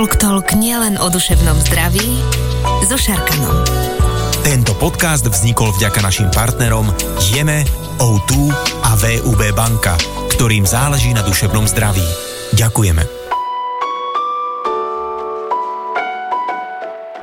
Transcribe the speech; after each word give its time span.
Talk 0.00 0.16
Talk 0.16 0.56
nielen 0.56 0.96
o 0.96 1.12
duševnom 1.12 1.60
zdraví 1.60 2.24
so 2.88 2.96
Šarkanom. 2.96 3.68
Tento 4.40 4.72
podcast 4.80 5.28
vznikol 5.28 5.76
vďaka 5.76 6.00
našim 6.00 6.32
partnerom 6.32 6.88
Jeme, 7.28 7.68
O2 8.00 8.48
a 8.80 8.96
VUB 8.96 9.52
banka, 9.52 10.00
ktorým 10.32 10.64
záleží 10.64 11.12
na 11.12 11.20
duševnom 11.20 11.68
zdraví. 11.68 12.08
Ďakujeme. 12.56 13.19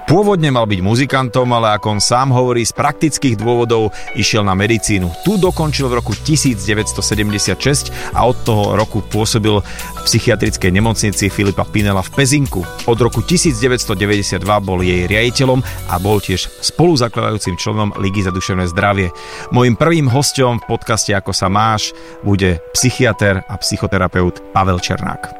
Pôvodne 0.07 0.55
mal 0.55 0.63
byť 0.63 0.79
muzikantom, 0.79 1.51
ale 1.51 1.75
ako 1.75 1.99
on 1.99 2.01
sám 2.01 2.31
hovorí, 2.31 2.63
z 2.63 2.71
praktických 2.71 3.35
dôvodov 3.35 3.91
išiel 4.15 4.39
na 4.39 4.55
medicínu. 4.55 5.11
Tu 5.27 5.35
dokončil 5.35 5.91
v 5.91 5.99
roku 5.99 6.15
1976 6.15 8.15
a 8.15 8.23
od 8.23 8.39
toho 8.47 8.79
roku 8.79 9.03
pôsobil 9.03 9.59
v 9.59 9.99
psychiatrickej 10.07 10.71
nemocnici 10.71 11.27
Filipa 11.27 11.67
Pinela 11.67 11.99
v 11.99 12.07
Pezinku. 12.15 12.63
Od 12.87 12.99
roku 13.03 13.19
1992 13.19 14.39
bol 14.63 14.79
jej 14.79 15.11
riaditeľom 15.11 15.59
a 15.91 15.99
bol 15.99 16.23
tiež 16.23 16.55
spoluzakladajúcim 16.63 17.59
členom 17.59 17.91
Ligy 17.99 18.23
za 18.23 18.31
duševné 18.31 18.63
zdravie. 18.71 19.11
Mojím 19.51 19.75
prvým 19.75 20.07
hostom 20.07 20.63
v 20.63 20.71
podcaste 20.71 21.11
Ako 21.11 21.35
sa 21.35 21.51
máš 21.51 21.91
bude 22.23 22.63
psychiatr 22.71 23.43
a 23.43 23.59
psychoterapeut 23.59 24.55
Pavel 24.55 24.79
Černák. 24.79 25.35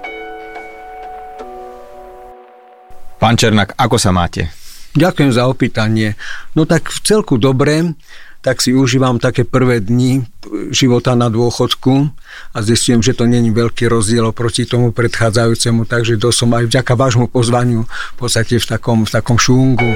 Pán 3.16 3.40
Černák, 3.40 3.80
ako 3.80 3.96
sa 3.96 4.12
máte? 4.12 4.57
Ďakujem 4.98 5.30
za 5.30 5.46
opýtanie. 5.46 6.18
No 6.58 6.66
tak 6.66 6.90
v 6.90 7.00
celku 7.06 7.38
dobre, 7.38 7.94
tak 8.42 8.66
si 8.66 8.74
užívam 8.74 9.22
také 9.22 9.46
prvé 9.46 9.78
dni 9.78 10.26
života 10.74 11.14
na 11.14 11.30
dôchodku 11.30 12.10
a 12.54 12.58
zistím, 12.66 13.06
že 13.06 13.14
to 13.14 13.30
není 13.30 13.54
veľký 13.54 13.86
rozdiel 13.86 14.34
oproti 14.34 14.66
tomu 14.66 14.90
predchádzajúcemu, 14.90 15.86
takže 15.86 16.18
to 16.18 16.34
som 16.34 16.50
aj 16.50 16.66
vďaka 16.66 16.98
vášmu 16.98 17.30
pozvaniu 17.30 17.86
v 17.86 18.16
podstate 18.18 18.58
v 18.58 18.66
takom, 18.66 19.06
v 19.06 19.12
takom 19.14 19.38
šungu. 19.38 19.94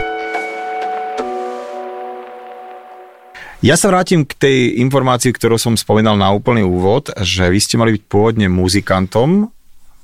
Ja 3.66 3.78
sa 3.78 3.90
vrátim 3.90 4.26
k 4.26 4.38
tej 4.38 4.58
informácii, 4.86 5.34
ktorú 5.34 5.58
som 5.58 5.74
spomínal 5.78 6.14
na 6.14 6.30
úplný 6.30 6.62
úvod, 6.62 7.10
že 7.26 7.50
vy 7.50 7.58
ste 7.58 7.78
mali 7.82 7.98
byť 7.98 8.04
pôvodne 8.06 8.50
muzikantom 8.50 9.50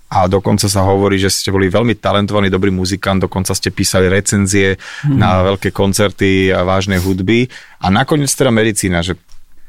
a 0.08 0.27
dokonca 0.31 0.72
sa 0.72 0.88
hovorí, 0.88 1.19
že 1.19 1.27
ste 1.27 1.52
boli 1.52 1.67
veľmi 1.67 2.00
talentovaný, 2.00 2.47
dobrý 2.47 2.72
muzikant, 2.72 3.19
dokonca 3.19 3.52
ste 3.52 3.75
písali 3.75 4.08
recenzie 4.08 4.80
mm. 4.80 5.19
na 5.19 5.44
veľké 5.44 5.75
koncerty 5.75 6.52
a 6.55 6.63
vážnej 6.63 7.03
hudby 7.03 7.52
a 7.83 7.91
nakoniec 7.91 8.31
teda 8.31 8.47
medicína, 8.47 9.03
že 9.03 9.19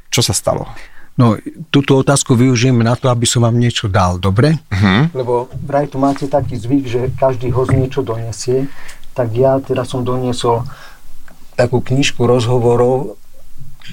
čo 0.09 0.23
sa 0.23 0.31
stalo? 0.31 0.71
No, 1.19 1.35
túto 1.75 1.99
otázku 1.99 2.39
využijem 2.39 2.79
na 2.79 2.95
to, 2.95 3.11
aby 3.11 3.27
som 3.27 3.43
vám 3.43 3.59
niečo 3.59 3.91
dal, 3.91 4.23
dobre? 4.23 4.55
Uh-huh. 4.71 5.11
Lebo 5.11 5.51
vraj 5.67 5.91
tu 5.91 5.99
máte 5.99 6.31
taký 6.31 6.55
zvyk, 6.55 6.85
že 6.87 7.01
každý 7.19 7.51
host 7.51 7.75
niečo 7.75 8.07
donesie, 8.07 8.71
tak 9.19 9.35
ja 9.35 9.59
teda 9.59 9.83
som 9.83 10.07
doniesol 10.07 10.63
takú 11.59 11.83
knižku 11.83 12.23
rozhovorov 12.23 13.19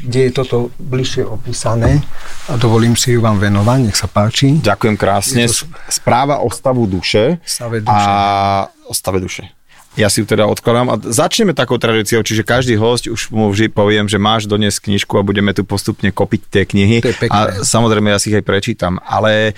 kde 0.03 0.19
je 0.27 0.31
toto 0.35 0.73
bližšie 0.81 1.23
opísané 1.23 2.03
a 2.51 2.59
dovolím 2.59 2.97
si 2.99 3.15
ju 3.15 3.23
vám 3.23 3.39
venovať, 3.39 3.79
nech 3.85 3.97
sa 3.97 4.11
páči. 4.11 4.59
Ďakujem 4.59 4.95
krásne. 4.99 5.47
To... 5.47 5.69
Správa 5.88 6.43
o 6.43 6.51
stavu 6.51 6.83
duše, 6.89 7.39
stave 7.45 7.79
duše. 7.79 7.93
a 7.93 8.67
o 8.89 8.93
stave 8.93 9.23
duše. 9.23 9.47
Ja 9.95 10.11
si 10.11 10.19
ju 10.19 10.27
teda 10.27 10.43
odkladám 10.43 10.91
a 10.91 10.99
začneme 10.99 11.55
takou 11.55 11.79
tradíciou, 11.79 12.19
čiže 12.19 12.43
každý 12.43 12.75
host 12.75 13.07
už 13.07 13.31
mu 13.31 13.47
vždy 13.47 13.71
poviem, 13.71 14.11
že 14.11 14.19
máš 14.19 14.43
doniesť 14.43 14.91
knižku 14.91 15.16
a 15.16 15.23
budeme 15.23 15.55
tu 15.55 15.63
postupne 15.63 16.11
kopiť 16.11 16.41
tie 16.51 16.63
knihy. 16.67 16.99
A 17.31 17.63
samozrejme 17.63 18.11
ja 18.11 18.19
si 18.19 18.27
ich 18.27 18.35
aj 18.35 18.43
prečítam, 18.43 18.99
ale 19.07 19.55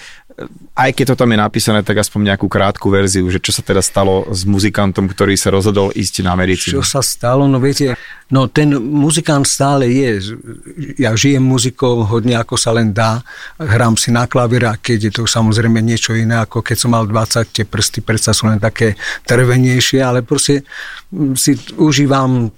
aj 0.77 0.93
keď 0.93 1.05
to 1.13 1.15
tam 1.25 1.33
je 1.33 1.39
napísané, 1.41 1.81
tak 1.81 1.97
aspoň 1.97 2.33
nejakú 2.33 2.45
krátku 2.45 2.93
verziu, 2.93 3.25
že 3.33 3.41
čo 3.41 3.49
sa 3.49 3.65
teda 3.65 3.81
stalo 3.81 4.29
s 4.29 4.45
muzikantom, 4.45 5.09
ktorý 5.09 5.33
sa 5.33 5.49
rozhodol 5.49 5.89
ísť 5.89 6.21
na 6.21 6.37
medicínu. 6.37 6.77
Čo 6.77 6.85
sa 6.85 7.01
stalo? 7.01 7.49
No 7.49 7.57
viete, 7.57 7.97
no 8.29 8.45
ten 8.45 8.77
muzikant 8.77 9.49
stále 9.49 9.89
je. 9.89 10.37
Ja 11.01 11.17
žijem 11.17 11.41
muzikou 11.41 12.05
hodne 12.05 12.37
ako 12.37 12.53
sa 12.53 12.69
len 12.77 12.93
dá. 12.93 13.25
Hrám 13.57 13.97
si 13.97 14.13
na 14.13 14.29
klavír 14.29 14.69
a 14.69 14.77
keď 14.77 15.09
je 15.09 15.11
to 15.17 15.23
samozrejme 15.25 15.81
niečo 15.81 16.13
iné, 16.13 16.37
ako 16.37 16.61
keď 16.61 16.77
som 16.77 16.93
mal 16.93 17.09
20, 17.09 17.57
tie 17.57 17.65
prsty 17.65 18.05
predsa 18.05 18.29
sú 18.29 18.45
len 18.45 18.61
také 18.61 18.93
trvenejšie, 19.25 20.05
ale 20.05 20.21
proste 20.21 20.61
si 21.33 21.57
užívam 21.81 22.53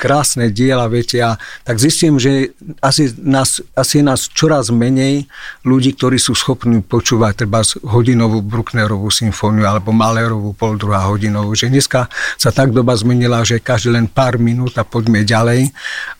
krásne 0.00 0.48
diela, 0.48 0.88
viete, 0.88 1.20
a 1.20 1.36
tak 1.60 1.76
zistím, 1.76 2.16
že 2.16 2.56
asi, 2.80 3.12
nás, 3.20 3.60
asi 3.76 4.00
nás 4.00 4.32
čoraz 4.32 4.72
menej 4.72 5.28
ľudí, 5.68 5.92
ktorí 5.92 6.16
sú 6.16 6.32
schopní 6.32 6.80
počúvať 6.80 7.44
treba 7.44 7.60
hodinovú 7.84 8.40
Brucknerovú 8.40 9.12
symfóniu 9.12 9.68
alebo 9.68 9.92
Malerovú 9.92 10.56
pol 10.56 10.80
druhá 10.80 11.04
hodinovú, 11.04 11.52
že 11.52 11.68
dneska 11.68 12.08
sa 12.40 12.48
tak 12.48 12.72
doba 12.72 12.96
zmenila, 12.96 13.44
že 13.44 13.60
každý 13.60 13.92
len 13.92 14.08
pár 14.08 14.40
minút 14.40 14.80
a 14.80 14.88
poďme 14.88 15.20
ďalej, 15.20 15.68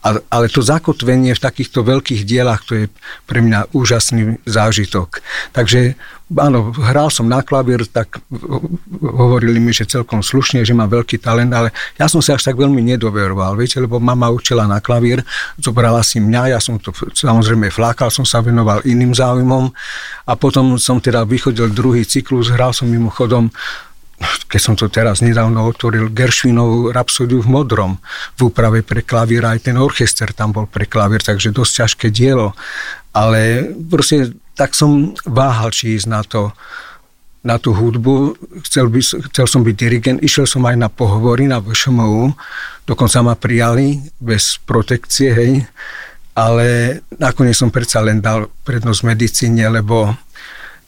ale, 0.04 0.18
ale 0.28 0.52
to 0.52 0.60
zakotvenie 0.60 1.32
v 1.32 1.40
takýchto 1.40 1.80
veľkých 1.80 2.28
dielach, 2.28 2.68
to 2.68 2.76
je 2.76 2.84
pre 3.24 3.40
mňa 3.40 3.72
úžasný 3.72 4.36
zážitok. 4.44 5.24
Takže 5.56 5.96
áno, 6.38 6.70
hral 6.70 7.10
som 7.10 7.26
na 7.26 7.42
klavír, 7.42 7.82
tak 7.90 8.22
hovorili 9.02 9.58
mi, 9.58 9.74
že 9.74 9.88
celkom 9.88 10.22
slušne, 10.22 10.62
že 10.62 10.76
mám 10.76 10.90
veľký 10.90 11.18
talent, 11.18 11.50
ale 11.50 11.74
ja 11.98 12.06
som 12.06 12.22
sa 12.22 12.38
až 12.38 12.46
tak 12.46 12.54
veľmi 12.54 12.78
nedoveroval, 12.94 13.58
viete, 13.58 13.82
lebo 13.82 13.98
mama 13.98 14.30
učila 14.30 14.70
na 14.70 14.78
klavír, 14.78 15.26
zobrala 15.58 16.06
si 16.06 16.22
mňa, 16.22 16.54
ja 16.54 16.58
som 16.62 16.78
to 16.78 16.94
samozrejme 16.94 17.72
flákal, 17.74 18.14
som 18.14 18.22
sa 18.22 18.38
venoval 18.38 18.84
iným 18.86 19.10
záujmom 19.10 19.74
a 20.30 20.32
potom 20.38 20.78
som 20.78 21.02
teda 21.02 21.26
vychodil 21.26 21.74
druhý 21.74 22.06
cyklus, 22.06 22.54
hral 22.54 22.70
som 22.70 22.86
mimochodom 22.86 23.50
keď 24.20 24.60
som 24.60 24.74
to 24.76 24.92
teraz 24.92 25.24
nedávno 25.24 25.64
otvoril, 25.64 26.12
Gershwinovú 26.12 26.92
rapsodiu 26.92 27.40
v 27.40 27.48
modrom 27.48 27.96
v 28.36 28.52
úprave 28.52 28.84
pre 28.84 29.00
klavír, 29.00 29.48
aj 29.48 29.72
ten 29.72 29.76
orchester 29.80 30.36
tam 30.36 30.52
bol 30.52 30.68
pre 30.68 30.84
klavír, 30.84 31.24
takže 31.24 31.56
dosť 31.56 31.72
ťažké 31.72 32.06
dielo. 32.12 32.52
Ale 33.10 33.72
proste 33.90 34.34
tak 34.54 34.76
som 34.76 35.16
váhal, 35.24 35.72
či 35.72 35.96
ísť 35.96 36.08
na 36.10 36.20
to, 36.20 36.52
na 37.40 37.56
tú 37.56 37.72
hudbu. 37.72 38.36
Chcel, 38.68 38.92
by, 38.92 39.00
chcel 39.32 39.46
som 39.48 39.64
byť 39.64 39.74
dirigent, 39.74 40.18
išiel 40.20 40.44
som 40.44 40.62
aj 40.68 40.76
na 40.76 40.92
pohovory 40.92 41.48
na 41.48 41.58
VŠMU, 41.64 42.36
dokonca 42.84 43.24
ma 43.24 43.34
prijali 43.34 43.98
bez 44.20 44.60
protekcie, 44.62 45.32
hej. 45.32 45.52
Ale 46.36 47.00
nakoniec 47.18 47.56
som 47.58 47.72
predsa 47.72 48.04
len 48.04 48.22
dal 48.22 48.46
prednosť 48.62 49.00
medicíne, 49.02 49.66
lebo 49.66 50.14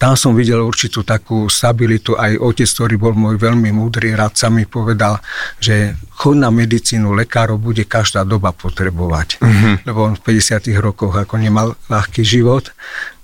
tam 0.02 0.18
som 0.18 0.34
videl 0.34 0.58
určitú 0.58 1.06
takú 1.06 1.46
stabilitu. 1.46 2.18
Aj 2.18 2.34
otec, 2.34 2.66
ktorý 2.66 2.98
bol 2.98 3.14
môj 3.14 3.38
veľmi 3.38 3.70
múdry 3.70 4.18
radca, 4.18 4.50
mi 4.50 4.66
povedal, 4.66 5.22
že 5.62 5.94
chod 6.18 6.42
na 6.42 6.50
medicínu 6.50 7.14
lekárov 7.14 7.62
bude 7.62 7.86
každá 7.86 8.26
doba 8.26 8.50
potrebovať. 8.50 9.38
Uh-huh. 9.38 9.78
Lebo 9.86 10.10
on 10.10 10.18
v 10.18 10.42
50 10.42 10.74
rokoch 10.82 11.14
ako 11.14 11.38
nemal 11.38 11.78
ľahký 11.86 12.26
život. 12.26 12.74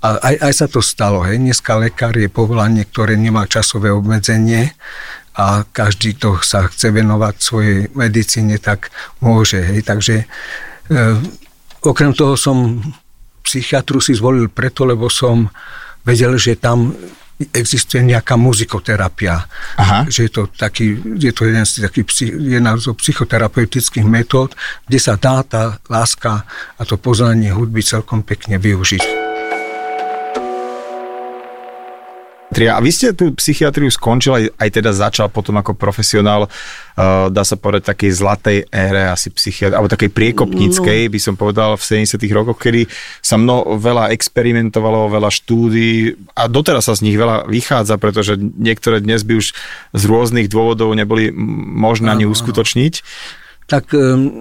A 0.07 0.23
aj, 0.23 0.35
aj 0.39 0.53
sa 0.55 0.67
to 0.71 0.79
stalo. 0.79 1.27
Hej. 1.27 1.43
Dneska 1.43 1.75
lekár 1.75 2.15
je 2.15 2.31
povolanie, 2.31 2.87
ktoré 2.87 3.19
nemá 3.19 3.51
časové 3.51 3.91
obmedzenie 3.91 4.71
a 5.35 5.67
každý, 5.67 6.15
kto 6.15 6.39
sa 6.47 6.71
chce 6.71 6.95
venovať 6.95 7.35
svojej 7.43 7.91
medicíne, 7.91 8.55
tak 8.63 8.95
môže. 9.19 9.59
Hej. 9.67 9.83
Takže 9.83 10.15
e, 10.23 10.27
okrem 11.83 12.15
toho 12.15 12.39
som 12.39 12.79
psychiatru 13.43 13.99
si 13.99 14.15
zvolil 14.15 14.47
preto, 14.47 14.87
lebo 14.87 15.11
som 15.11 15.51
vedel, 16.05 16.39
že 16.39 16.59
tam 16.59 16.95
existuje 17.55 18.03
nejaká 18.03 18.35
muzikoterapia. 18.35 19.47
Aha. 19.79 20.11
Že 20.11 20.21
je 20.27 20.31
to, 20.31 20.43
taký, 20.51 20.99
je 21.23 21.31
to 21.31 21.47
jeden 21.47 21.63
z 21.63 21.87
takých, 21.87 22.35
jedna 22.35 22.75
zo 22.75 22.99
psychoterapeutických 22.99 24.03
metód, 24.03 24.59
kde 24.91 24.99
sa 24.99 25.15
dá 25.15 25.47
tá 25.47 25.79
láska 25.87 26.43
a 26.75 26.83
to 26.83 26.99
poznanie 26.99 27.55
hudby 27.55 27.83
celkom 27.87 28.27
pekne 28.27 28.59
využiť. 28.59 29.18
A 32.67 32.83
vy 32.83 32.91
ste 32.91 33.15
tú 33.15 33.31
psychiatriu 33.39 33.87
skončil, 33.87 34.35
aj, 34.35 34.45
aj 34.59 34.69
teda 34.75 34.91
začal 34.91 35.31
potom 35.31 35.55
ako 35.63 35.79
profesionál, 35.79 36.51
uh, 36.51 37.31
dá 37.31 37.47
sa 37.47 37.55
povedať, 37.55 37.95
takej 37.95 38.11
zlatej 38.19 38.59
ére 38.75 39.07
asi 39.07 39.31
psychiatrie, 39.31 39.79
alebo 39.79 39.87
takej 39.87 40.11
priekopníckej, 40.11 41.07
no. 41.07 41.13
by 41.15 41.21
som 41.23 41.35
povedal, 41.39 41.79
v 41.79 42.03
70 42.03 42.19
rokoch, 42.35 42.59
kedy 42.59 42.91
sa 43.23 43.39
mno 43.39 43.79
veľa 43.79 44.11
experimentovalo, 44.11 45.07
veľa 45.13 45.31
štúdí 45.31 46.19
a 46.35 46.51
doteraz 46.51 46.91
sa 46.91 46.99
z 46.99 47.07
nich 47.07 47.15
veľa 47.15 47.47
vychádza, 47.47 47.95
pretože 48.03 48.35
niektoré 48.35 48.99
dnes 48.99 49.23
by 49.23 49.39
už 49.39 49.55
z 49.95 50.03
rôznych 50.09 50.51
dôvodov 50.51 50.91
neboli 50.99 51.31
možné 51.79 52.11
ani 52.11 52.27
uskutočniť 52.27 53.05
tak 53.69 53.93
um, 53.93 54.33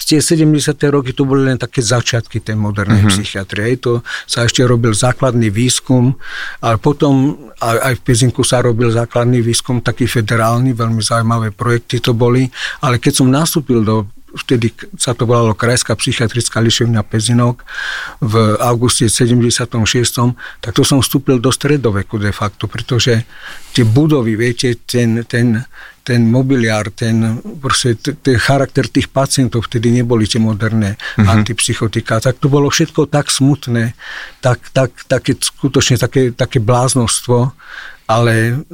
tie 0.00 0.16
70. 0.16 0.48
roky 0.88 1.12
to 1.12 1.28
boli 1.28 1.44
len 1.44 1.60
také 1.60 1.84
začiatky 1.84 2.40
tej 2.40 2.56
modernej 2.56 3.04
uh-huh. 3.04 3.12
psychiatrie. 3.12 3.76
To 3.84 4.00
sa 4.24 4.48
ešte 4.48 4.64
robil 4.64 4.96
základný 4.96 5.52
výskum, 5.52 6.16
ale 6.64 6.80
potom 6.80 7.36
aj, 7.60 7.76
aj 7.92 7.94
v 8.00 8.02
Pezinku 8.02 8.40
sa 8.40 8.64
robil 8.64 8.88
základný 8.88 9.44
výskum, 9.44 9.84
taký 9.84 10.08
federálny, 10.08 10.72
veľmi 10.72 11.04
zaujímavé 11.04 11.52
projekty 11.52 12.00
to 12.00 12.16
boli, 12.16 12.48
ale 12.80 12.96
keď 12.96 13.12
som 13.20 13.28
nastúpil 13.28 13.84
do 13.84 14.08
vtedy 14.32 14.72
sa 14.96 15.12
to 15.12 15.28
volalo 15.28 15.52
Krajská 15.52 15.92
psychiatrická 15.92 16.56
lišovňa 16.64 17.04
Pezinok 17.04 17.60
v 18.24 18.56
auguste 18.64 19.04
76. 19.04 19.68
tak 20.64 20.72
to 20.72 20.82
som 20.82 21.04
vstúpil 21.04 21.36
do 21.36 21.52
stredoveku 21.52 22.16
de 22.16 22.32
facto, 22.32 22.64
pretože 22.64 23.28
tie 23.76 23.84
budovy, 23.84 24.36
viete, 24.36 24.80
ten, 24.88 25.24
ten, 25.28 25.60
ten 26.02 26.26
mobiliár, 26.26 26.90
ten, 26.90 27.38
proste, 27.62 27.94
ten 27.96 28.36
charakter 28.38 28.90
tých 28.90 29.08
pacientov, 29.08 29.70
vtedy 29.70 29.94
neboli 29.94 30.26
tie 30.26 30.42
moderné 30.42 30.98
mm-hmm. 30.98 31.30
antipsychotika, 31.30 32.18
tak 32.18 32.42
to 32.42 32.50
bolo 32.50 32.68
všetko 32.68 33.06
tak 33.06 33.30
smutné, 33.30 33.94
tak, 34.42 34.58
tak, 34.74 34.90
také, 35.06 35.38
skutočne 35.38 35.96
také, 36.02 36.34
také 36.34 36.58
bláznostvo, 36.58 37.54
ale 38.10 38.66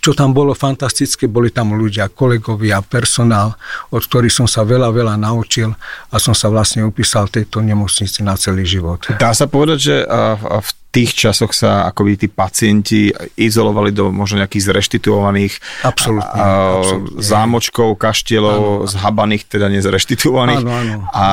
čo 0.00 0.16
tam 0.16 0.32
bolo 0.32 0.56
fantastické, 0.56 1.28
boli 1.28 1.52
tam 1.52 1.76
ľudia, 1.76 2.08
kolegovia, 2.08 2.80
personál, 2.80 3.52
od 3.92 4.00
ktorých 4.00 4.32
som 4.32 4.48
sa 4.48 4.64
veľa, 4.64 4.88
veľa 4.88 5.20
naučil 5.20 5.76
a 6.08 6.16
som 6.16 6.32
sa 6.32 6.48
vlastne 6.48 6.80
upísal 6.88 7.28
tejto 7.28 7.60
nemocnici 7.60 8.24
na 8.24 8.32
celý 8.40 8.64
život. 8.64 9.04
Dá 9.20 9.36
sa 9.36 9.44
povedať, 9.44 9.78
že 9.78 9.96
v 10.40 10.70
tých 10.90 11.14
časoch 11.14 11.54
sa 11.54 11.86
akoby 11.86 12.26
tí 12.26 12.26
pacienti 12.26 13.14
izolovali 13.38 13.94
do 13.94 14.10
možno 14.10 14.42
nejakých 14.42 14.74
zreštituovaných 14.74 15.54
absolutne, 15.86 16.42
a, 16.42 16.46
absolutne. 16.82 17.22
zámočkov, 17.22 17.88
kaštielov, 17.94 18.90
zhabaných, 18.90 19.46
teda 19.46 19.70
nezreštituovaných. 19.70 20.66
Áno, 20.66 20.70
áno. 20.74 21.06
A 21.14 21.26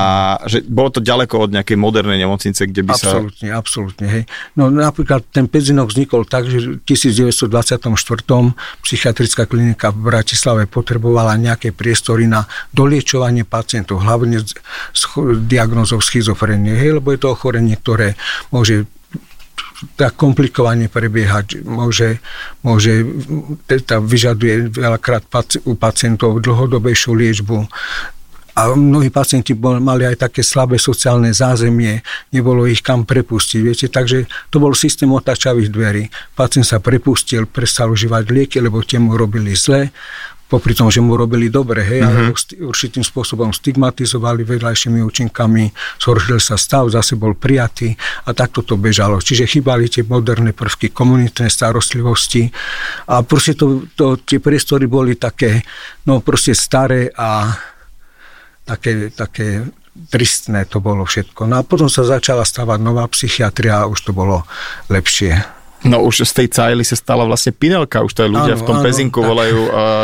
že 0.45 0.61
bolo 0.61 0.93
to 0.93 1.01
ďaleko 1.01 1.49
od 1.49 1.57
nejakej 1.57 1.73
modernej 1.73 2.21
nemocnice, 2.21 2.69
kde 2.69 2.85
by 2.85 2.91
absolutne, 2.93 3.47
sa... 3.49 3.57
Absolutne, 3.57 4.05
hej. 4.05 4.23
No 4.53 4.69
napríklad 4.69 5.25
ten 5.33 5.49
Pezinok 5.49 5.89
vznikol 5.89 6.29
tak, 6.29 6.45
že 6.45 6.77
v 6.77 6.85
1924. 6.85 7.89
psychiatrická 8.85 9.49
klinika 9.49 9.89
v 9.89 9.99
Bratislave 10.05 10.69
potrebovala 10.69 11.33
nejaké 11.33 11.73
priestory 11.73 12.29
na 12.29 12.45
doliečovanie 12.77 13.41
pacientov, 13.41 14.05
hlavne 14.05 14.37
s 14.93 15.03
diagnozou 15.49 15.97
schizofrenie, 15.97 16.77
hej, 16.77 17.01
lebo 17.01 17.09
je 17.09 17.19
to 17.25 17.33
ochorenie, 17.33 17.73
ktoré 17.73 18.13
môže 18.53 18.85
tak 19.93 20.17
komplikovane 20.17 20.89
prebiehať. 20.89 21.61
Môže, 21.61 22.17
môže 22.65 23.05
teda 23.69 24.01
vyžaduje 24.01 24.73
veľakrát 24.73 25.25
u 25.69 25.73
pacientov 25.77 26.41
dlhodobejšiu 26.41 27.11
liečbu. 27.13 27.57
A 28.57 28.73
mnohí 28.73 29.13
pacienti 29.13 29.53
bol, 29.53 29.77
mali 29.77 30.01
aj 30.01 30.25
také 30.25 30.41
slabé 30.41 30.81
sociálne 30.81 31.29
zázemie, 31.29 32.01
nebolo 32.33 32.65
ich 32.65 32.81
kam 32.81 33.05
prepustiť. 33.05 33.59
Viete? 33.61 33.85
Takže 33.85 34.25
to 34.49 34.57
bol 34.57 34.73
systém 34.73 35.13
otačavých 35.13 35.69
dverí. 35.69 36.09
Pacient 36.33 36.65
sa 36.65 36.81
prepustil, 36.81 37.45
prestal 37.45 37.93
užívať 37.93 38.25
lieky, 38.33 38.57
lebo 38.57 38.81
tie 38.81 38.97
mu 38.97 39.13
robili 39.13 39.53
zle 39.53 39.93
popri 40.47 40.71
tom, 40.71 40.87
že 40.87 41.03
mu 41.03 41.19
robili 41.19 41.51
dobre, 41.51 41.83
hej, 41.83 42.01
mm-hmm. 42.01 42.07
ale 42.07 42.31
mhm. 42.31 42.67
určitým 42.71 43.03
spôsobom 43.03 43.51
stigmatizovali 43.51 44.47
vedľajšími 44.47 45.03
účinkami, 45.03 45.63
zhoršil 45.99 46.39
sa 46.39 46.55
stav, 46.55 46.87
zase 46.87 47.19
bol 47.19 47.35
prijatý 47.35 47.91
a 48.25 48.31
takto 48.31 48.63
to 48.63 48.79
bežalo. 48.79 49.19
Čiže 49.19 49.59
chýbali 49.59 49.91
tie 49.91 50.07
moderné 50.07 50.55
prvky 50.55 50.95
komunitnej 50.95 51.51
starostlivosti 51.51 52.47
a 53.11 53.21
proste 53.27 53.59
to, 53.59 53.91
to, 53.93 54.15
tie 54.23 54.39
priestory 54.39 54.87
boli 54.87 55.19
také, 55.19 55.61
no 56.07 56.23
proste 56.23 56.55
staré 56.55 57.11
a 57.11 57.51
také, 58.63 59.11
také 59.11 59.67
tristné 60.07 60.63
to 60.69 60.79
bolo 60.79 61.03
všetko. 61.03 61.49
No 61.49 61.59
a 61.59 61.67
potom 61.67 61.89
sa 61.89 62.05
začala 62.05 62.45
stavať 62.45 62.79
nová 62.79 63.03
psychiatria 63.11 63.83
a 63.83 63.89
už 63.89 63.99
to 64.05 64.11
bolo 64.15 64.45
lepšie. 64.87 65.56
No 65.87 66.03
už 66.03 66.27
z 66.27 66.33
tej 66.43 66.47
cajly 66.51 66.83
sa 66.83 66.99
stala 66.99 67.23
vlastne 67.23 67.55
Pinelka, 67.55 68.03
už 68.03 68.11
to 68.11 68.21
aj 68.27 68.31
ľudia 68.31 68.55
áno, 68.59 68.61
v 68.61 68.67
tom 68.67 68.77
áno, 68.79 68.85
pezinku 68.85 69.19
tak. 69.23 69.27
volajú, 69.31 69.59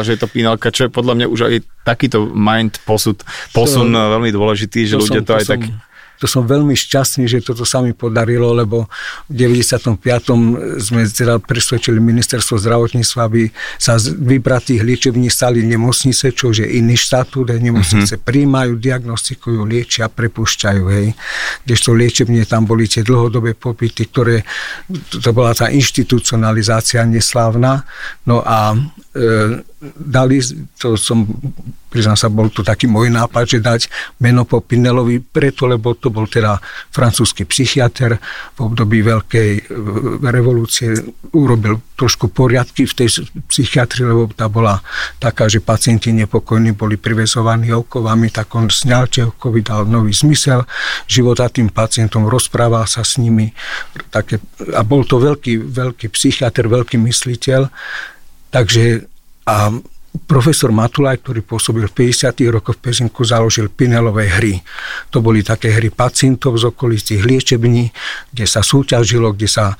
že 0.08 0.10
je 0.16 0.20
to 0.20 0.28
Pinelka, 0.32 0.68
čo 0.72 0.88
je 0.88 0.92
podľa 0.92 1.14
mňa 1.20 1.28
už 1.28 1.40
aj 1.44 1.54
takýto 1.84 2.32
mind 2.32 2.80
posud, 2.88 3.20
posun 3.52 3.92
to, 3.92 4.00
veľmi 4.16 4.32
dôležitý, 4.32 4.88
že 4.88 4.96
ľudia 4.96 5.22
som, 5.22 5.28
to 5.28 5.34
aj 5.36 5.46
som, 5.46 5.52
tak 5.60 5.62
to 6.24 6.32
som 6.32 6.48
veľmi 6.48 6.72
šťastný, 6.72 7.28
že 7.28 7.44
toto 7.44 7.68
sa 7.68 7.84
mi 7.84 7.92
podarilo, 7.92 8.56
lebo 8.56 8.88
v 9.28 9.44
95. 9.44 10.00
sme 10.80 11.04
teda 11.04 11.36
presvedčili 11.44 12.00
ministerstvo 12.00 12.56
zdravotníctva, 12.64 13.20
aby 13.28 13.52
sa 13.76 14.00
z 14.00 14.16
vybratých 14.16 14.88
liečební 14.88 15.28
stali 15.28 15.68
nemocnice, 15.68 16.32
čo 16.32 16.56
je 16.56 16.64
iný 16.64 16.96
štatút, 16.96 17.52
nemocnice 17.60 18.16
mm-hmm. 18.16 18.24
príjmajú, 18.24 18.72
diagnostikujú, 18.80 19.68
liečia, 19.68 20.08
prepušťajú, 20.08 20.84
hej. 20.96 21.12
Kdežto 21.68 21.92
liečebne 21.92 22.48
tam 22.48 22.64
boli 22.64 22.88
tie 22.88 23.04
dlhodobé 23.04 23.60
popity, 23.60 24.08
ktoré, 24.08 24.48
to 25.12 25.30
bola 25.36 25.52
tá 25.52 25.68
inštitucionalizácia 25.76 27.04
neslávna, 27.04 27.84
no 28.24 28.40
a 28.40 28.72
e, 28.72 29.60
dali, 30.00 30.40
to 30.80 30.96
som 30.96 31.28
priznám 31.94 32.18
sa, 32.18 32.34
bol 32.34 32.50
to 32.50 32.66
taký 32.66 32.90
môj 32.90 33.14
nápad, 33.14 33.46
že 33.46 33.60
dať 33.62 33.82
meno 34.18 34.50
po 34.50 34.66
Pinelovi 34.66 35.22
preto, 35.22 35.70
lebo 35.70 35.94
to 35.94 36.10
bol 36.10 36.26
teda 36.26 36.58
francúzsky 36.90 37.46
psychiatr 37.46 38.18
v 38.58 38.60
období 38.60 39.06
veľkej 39.06 39.50
e, 39.54 39.62
revolúcie, 40.26 40.98
urobil 41.38 41.78
trošku 41.94 42.34
poriadky 42.34 42.90
v 42.90 42.94
tej 42.98 43.30
psychiatrii, 43.46 44.10
lebo 44.10 44.34
tá 44.34 44.50
bola 44.50 44.82
taká, 45.22 45.46
že 45.46 45.62
pacienti 45.62 46.10
nepokojní 46.10 46.74
boli 46.74 46.98
privezovaní 46.98 47.70
okovami, 47.70 48.34
tak 48.34 48.50
on 48.58 48.74
sňal 48.74 49.06
tie 49.14 49.30
okovy, 49.30 49.62
dal 49.62 49.86
nový 49.86 50.18
zmysel 50.18 50.66
života 51.06 51.46
tým 51.54 51.70
pacientom, 51.70 52.26
rozprával 52.26 52.90
sa 52.90 53.06
s 53.06 53.22
nimi. 53.22 53.54
Také, 54.10 54.42
a 54.74 54.82
bol 54.82 55.06
to 55.06 55.22
veľký, 55.22 55.62
veľký 55.70 56.10
psychiatr, 56.10 56.66
veľký 56.66 56.98
mysliteľ, 56.98 57.70
takže 58.50 59.13
a 59.44 59.72
profesor 60.30 60.70
Matulaj, 60.70 61.22
ktorý 61.26 61.42
pôsobil 61.44 61.86
v 61.90 62.10
50. 62.10 62.38
rokoch 62.54 62.78
v 62.80 62.90
Pezinku, 62.90 63.26
založil 63.26 63.70
Pinelové 63.74 64.30
hry. 64.30 64.62
To 65.10 65.20
boli 65.20 65.42
také 65.42 65.74
hry 65.74 65.90
pacientov 65.90 66.56
z 66.62 66.70
okolitých 66.70 67.22
liečební, 67.26 67.90
kde 68.32 68.46
sa 68.46 68.62
súťažilo, 68.62 69.34
kde 69.34 69.50
sa 69.50 69.76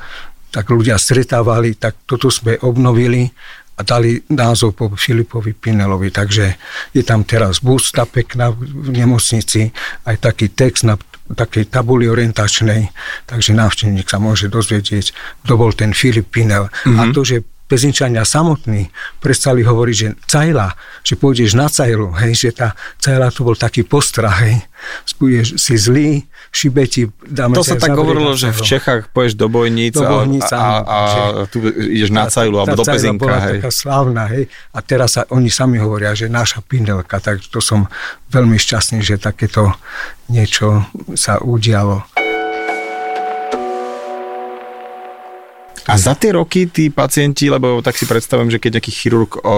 tak 0.54 0.70
ľudia 0.70 1.02
stretávali, 1.02 1.82
tak 1.82 2.06
toto 2.06 2.30
sme 2.30 2.62
obnovili 2.62 3.26
a 3.74 3.82
dali 3.82 4.22
názov 4.30 4.78
po 4.78 4.86
Filipovi 4.94 5.58
Pinelovi. 5.58 6.14
Takže 6.14 6.46
je 6.94 7.02
tam 7.02 7.26
teraz 7.26 7.58
busta 7.58 8.06
pekná 8.06 8.54
v 8.54 8.94
nemocnici, 8.94 9.74
aj 10.06 10.22
taký 10.22 10.54
text 10.54 10.86
na 10.86 10.94
takej 11.24 11.72
tabuli 11.74 12.06
orientačnej, 12.06 12.94
takže 13.26 13.58
návštevník 13.58 14.06
sa 14.06 14.22
môže 14.22 14.52
dozvedieť, 14.52 15.16
kto 15.48 15.54
bol 15.58 15.74
ten 15.74 15.96
Filip 15.96 16.30
Pinel. 16.30 16.70
Mm-hmm. 16.70 17.00
A 17.00 17.02
mhm. 17.10 17.14
to, 17.16 17.22
že 17.26 17.38
Pezinčania 17.74 18.22
samotní 18.22 18.94
prestali 19.18 19.66
hovoriť, 19.66 19.96
že 19.98 20.14
cajla, 20.30 20.78
že 21.02 21.18
pôjdeš 21.18 21.58
na 21.58 21.66
cajlu, 21.66 22.14
hej, 22.22 22.38
že 22.38 22.50
tá 22.54 22.78
cajla 23.02 23.34
to 23.34 23.42
bol 23.42 23.58
taký 23.58 23.82
postrach, 23.82 24.46
hej, 24.46 24.62
budeš 25.18 25.58
si 25.58 25.74
zlý, 25.74 26.10
šibeti, 26.54 27.10
dáme 27.26 27.58
To 27.58 27.66
sa 27.66 27.82
tak 27.82 27.98
hovorilo, 27.98 28.38
že 28.38 28.54
v 28.54 28.62
Čechách 28.62 29.10
pôjdeš 29.10 29.42
do 29.42 29.50
bojníc 29.50 29.98
do 29.98 30.06
bojníc, 30.06 30.46
a, 30.54 30.62
a, 30.62 30.70
a, 30.86 31.00
a 31.42 31.44
tu 31.50 31.66
ideš 31.66 32.14
na 32.14 32.30
cajlu 32.30 32.62
alebo 32.62 32.78
do 32.78 32.86
Pezinka. 32.86 33.26
bola 33.26 33.42
hej. 33.42 33.58
taká 33.58 33.72
slávna, 33.74 34.24
hej, 34.30 34.46
a 34.70 34.80
teraz 34.86 35.18
sa 35.18 35.26
oni 35.34 35.50
sami 35.50 35.82
hovoria, 35.82 36.14
že 36.14 36.30
naša 36.30 36.62
pindelka, 36.62 37.18
tak 37.18 37.42
to 37.50 37.58
som 37.58 37.90
veľmi 38.30 38.62
šťastný, 38.62 39.02
že 39.02 39.18
takéto 39.18 39.74
niečo 40.30 40.86
sa 41.18 41.42
udialo. 41.42 42.06
A 45.84 46.00
za 46.00 46.16
tie 46.16 46.32
roky 46.32 46.72
tí 46.72 46.88
pacienti, 46.88 47.52
lebo 47.52 47.84
tak 47.84 48.00
si 48.00 48.08
predstavujem, 48.08 48.56
že 48.56 48.62
keď 48.64 48.80
nejaký 48.80 48.92
chirurg 48.96 49.36
o, 49.44 49.58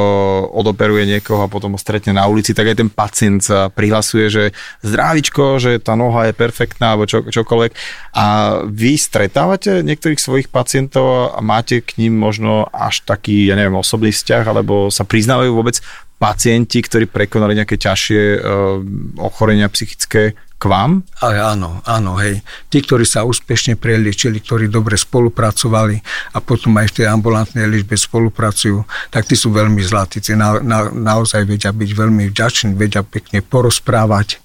odoperuje 0.58 1.06
niekoho 1.06 1.46
a 1.46 1.52
potom 1.52 1.78
ho 1.78 1.80
stretne 1.80 2.18
na 2.18 2.26
ulici, 2.26 2.58
tak 2.58 2.74
aj 2.74 2.82
ten 2.82 2.90
pacient 2.90 3.46
sa 3.46 3.70
prihlasuje, 3.70 4.26
že 4.34 4.44
zdravičko, 4.82 5.62
že 5.62 5.78
tá 5.78 5.94
noha 5.94 6.26
je 6.26 6.34
perfektná 6.34 6.98
alebo 6.98 7.06
čo, 7.06 7.22
čokoľvek. 7.30 7.72
A 8.18 8.58
vy 8.66 8.98
stretávate 8.98 9.86
niektorých 9.86 10.18
svojich 10.18 10.48
pacientov 10.50 11.38
a 11.38 11.40
máte 11.46 11.86
k 11.86 12.02
ním 12.02 12.18
možno 12.18 12.66
až 12.74 13.06
taký, 13.06 13.46
ja 13.46 13.54
neviem, 13.54 13.78
osobný 13.78 14.10
vzťah, 14.10 14.44
alebo 14.50 14.90
sa 14.90 15.06
priznávajú 15.06 15.54
vôbec 15.54 15.78
pacienti, 16.18 16.82
ktorí 16.82 17.06
prekonali 17.06 17.60
nejaké 17.60 17.76
ťažšie 17.78 18.22
uh, 18.40 18.80
ochorenia 19.20 19.68
psychické, 19.70 20.34
k 20.56 20.64
vám? 20.72 21.04
Ale 21.20 21.36
áno, 21.40 21.84
áno, 21.84 22.16
hej. 22.24 22.40
Tí, 22.72 22.80
ktorí 22.80 23.04
sa 23.04 23.28
úspešne 23.28 23.76
preliečili, 23.76 24.40
ktorí 24.40 24.72
dobre 24.72 24.96
spolupracovali 24.96 26.00
a 26.34 26.40
potom 26.40 26.76
aj 26.80 26.92
v 26.92 26.96
tej 27.02 27.08
ambulantnej 27.12 27.68
liečbe 27.68 28.00
spolupracujú, 28.00 28.84
tak 29.12 29.28
tí 29.28 29.36
sú 29.36 29.52
veľmi 29.52 29.84
zlatí. 29.84 30.24
Tí 30.24 30.34
na, 30.34 30.58
na, 30.64 30.88
naozaj 30.90 31.44
vedia 31.44 31.76
byť 31.76 31.90
veľmi 31.92 32.32
vďační, 32.32 32.72
vedia 32.80 33.04
pekne 33.04 33.44
porozprávať 33.44 34.40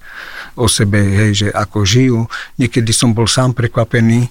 o 0.59 0.67
sebe, 0.67 0.99
hej, 1.01 1.47
že 1.47 1.49
ako 1.55 1.87
žijú. 1.87 2.21
Niekedy 2.59 2.91
som 2.91 3.15
bol 3.15 3.31
sám 3.31 3.55
prekvapený. 3.55 4.29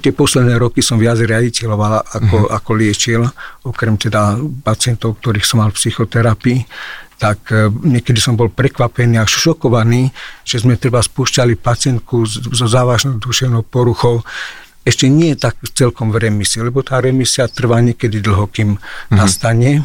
Tie 0.00 0.12
posledné 0.14 0.56
roky 0.56 0.80
som 0.80 0.96
viac 0.96 1.18
riaditeľoval, 1.18 2.08
ako, 2.14 2.36
mm-hmm. 2.46 2.56
ako 2.56 2.70
liečil, 2.78 3.22
okrem 3.66 3.98
teda 3.98 4.38
pacientov, 4.62 5.18
ktorých 5.20 5.44
som 5.44 5.60
mal 5.60 5.74
v 5.74 5.78
psychoterapii 5.82 6.58
tak 7.18 7.50
e, 7.50 7.66
niekedy 7.68 8.22
som 8.22 8.38
bol 8.38 8.46
prekvapený 8.48 9.18
a 9.18 9.26
šokovaný, 9.26 10.14
že 10.46 10.62
sme 10.62 10.78
treba 10.78 11.02
spúšťali 11.02 11.58
pacientku 11.58 12.22
so 12.30 12.66
závažnou 12.70 13.18
duševnou 13.18 13.66
poruchou, 13.66 14.22
ešte 14.88 15.04
nie 15.12 15.36
je 15.36 15.44
tak 15.44 15.60
celkom 15.76 16.08
v 16.08 16.30
remisii, 16.30 16.64
lebo 16.64 16.80
tá 16.80 16.96
remisia 16.96 17.44
trvá 17.44 17.84
niekedy 17.84 18.24
dlho, 18.24 18.48
kým 18.48 18.80
mm-hmm. 18.80 19.12
nastane. 19.12 19.84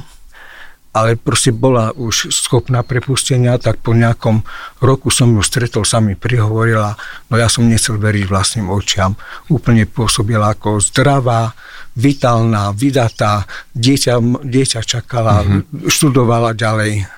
Ale 0.93 1.17
proste 1.17 1.49
bola 1.49 1.89
už 1.89 2.29
schopná 2.29 2.85
prepustenia, 2.85 3.57
tak 3.57 3.81
po 3.81 3.97
nejakom 3.97 4.45
roku 4.77 5.09
som 5.09 5.33
ju 5.33 5.41
stretol, 5.41 5.83
sa 5.83 5.97
mi 5.97 6.13
prihovorila, 6.13 6.93
no 7.29 7.33
ja 7.33 7.49
som 7.49 7.65
nechcel 7.65 7.97
veriť 7.97 8.29
vlastným 8.29 8.69
očiam. 8.69 9.17
Úplne 9.49 9.89
pôsobila 9.89 10.53
ako 10.53 10.77
zdravá, 10.77 11.49
vitálna, 11.97 12.73
vydatá, 12.77 13.49
dieťa, 13.73 14.45
dieťa 14.45 14.81
čakala, 14.85 15.41
mm-hmm. 15.41 15.89
študovala 15.89 16.53
ďalej 16.53 17.09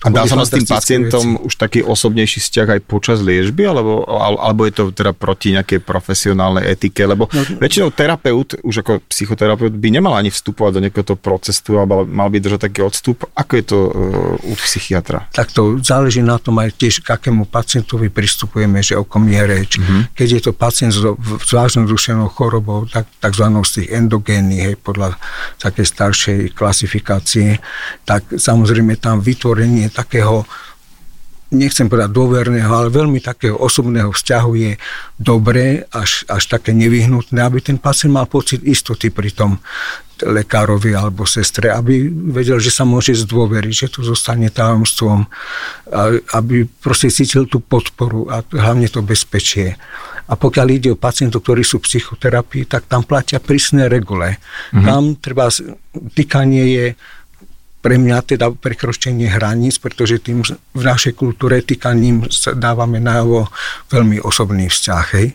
a 0.00 0.08
dá 0.08 0.24
sa 0.24 0.40
s 0.40 0.48
tým 0.48 0.64
pacientom 0.64 1.36
veci. 1.36 1.44
už 1.44 1.52
taký 1.60 1.80
osobnejší 1.84 2.40
vzťah 2.40 2.68
aj 2.72 2.80
počas 2.88 3.20
liežby, 3.20 3.68
alebo, 3.68 4.08
alebo 4.40 4.64
je 4.64 4.72
to 4.72 4.84
teda 4.96 5.12
proti 5.12 5.52
nejakej 5.52 5.84
profesionálnej 5.84 6.72
etike? 6.72 7.04
Lebo 7.04 7.28
no, 7.28 7.42
väčšinou 7.60 7.92
terapeut, 7.92 8.56
už 8.64 8.80
ako 8.80 9.04
psychoterapeut, 9.12 9.76
by 9.76 9.88
nemal 9.92 10.16
ani 10.16 10.32
vstupovať 10.32 10.72
do 10.72 10.80
nejakého 10.88 11.20
procesu, 11.20 11.76
alebo 11.76 12.08
mal 12.08 12.32
by 12.32 12.40
držať 12.40 12.60
taký 12.64 12.80
odstup. 12.80 13.28
Ako 13.36 13.52
je 13.60 13.64
to 13.68 13.78
uh, 13.92 14.50
u 14.50 14.54
psychiatra? 14.64 15.28
Tak 15.36 15.52
to 15.52 15.76
záleží 15.84 16.24
na 16.24 16.40
tom 16.40 16.56
aj 16.56 16.80
tiež, 16.80 17.04
k 17.04 17.20
akému 17.20 17.44
pacientovi 17.52 18.08
pristupujeme, 18.08 18.80
že 18.80 18.96
o 18.96 19.04
kom 19.04 19.28
je 19.28 19.42
reč. 19.44 19.76
Mm-hmm. 19.76 20.16
Keď 20.16 20.28
je 20.32 20.40
to 20.40 20.52
pacient 20.56 20.96
s, 20.96 21.04
s 21.44 21.50
vážnou 21.52 21.84
duševnou 21.84 22.32
chorobou, 22.32 22.88
tak, 22.88 23.04
takzvanou 23.20 23.68
z 23.68 23.84
tých 23.84 24.00
endogénnych, 24.00 24.62
hej, 24.64 24.76
podľa 24.80 25.20
takej 25.60 25.84
staršej 25.84 26.38
klasifikácie, 26.56 27.60
tak 28.08 28.24
samozrejme 28.32 28.96
tam 28.96 29.20
vytvorenie 29.20 29.89
takého 29.90 30.46
nechcem 31.50 31.90
povedať 31.90 32.14
dôverného, 32.14 32.70
ale 32.70 32.94
veľmi 32.94 33.18
takého 33.18 33.58
osobného 33.58 34.14
vzťahu 34.14 34.52
je 34.54 34.72
dobré, 35.18 35.82
až, 35.90 36.22
až 36.30 36.46
také 36.46 36.70
nevyhnutné, 36.70 37.42
aby 37.42 37.58
ten 37.58 37.74
pacient 37.74 38.14
mal 38.14 38.30
pocit 38.30 38.62
istoty 38.62 39.10
pri 39.10 39.34
tom 39.34 39.58
lekárovi 40.20 40.94
alebo 40.94 41.24
sestre, 41.24 41.72
aby 41.72 42.06
vedel, 42.06 42.60
že 42.60 42.70
sa 42.70 42.84
môže 42.84 43.16
zdôveriť, 43.16 43.72
že 43.72 43.88
to 43.98 44.00
zostane 44.04 44.52
tajomstvom, 44.52 45.26
aby 46.36 46.68
proste 46.68 47.08
cítil 47.10 47.48
tú 47.48 47.58
podporu 47.58 48.28
a 48.28 48.44
hlavne 48.44 48.86
to 48.86 49.00
bezpečie. 49.02 49.74
A 50.30 50.38
pokiaľ 50.38 50.66
ide 50.70 50.88
o 50.94 51.00
pacientov, 51.00 51.42
ktorí 51.42 51.66
sú 51.66 51.82
v 51.82 51.90
psychoterapii, 51.90 52.68
tak 52.70 52.86
tam 52.86 53.02
platia 53.02 53.42
prísne 53.42 53.90
regule. 53.90 54.38
Mm-hmm. 54.70 54.86
Tam 54.86 55.02
treba, 55.18 55.50
týkanie 56.14 56.64
je 56.70 56.86
pre 57.80 57.96
mňa 57.96 58.36
teda 58.36 58.52
prekročenie 58.52 59.28
hraníc, 59.32 59.80
pretože 59.80 60.20
tým 60.20 60.44
v 60.76 60.82
našej 60.84 61.16
kultúre 61.16 61.64
týkaním 61.64 62.28
dávame 62.56 63.00
najavo 63.00 63.48
veľmi 63.88 64.20
osobný 64.20 64.68
vzťah. 64.68 65.04
Hej. 65.16 65.28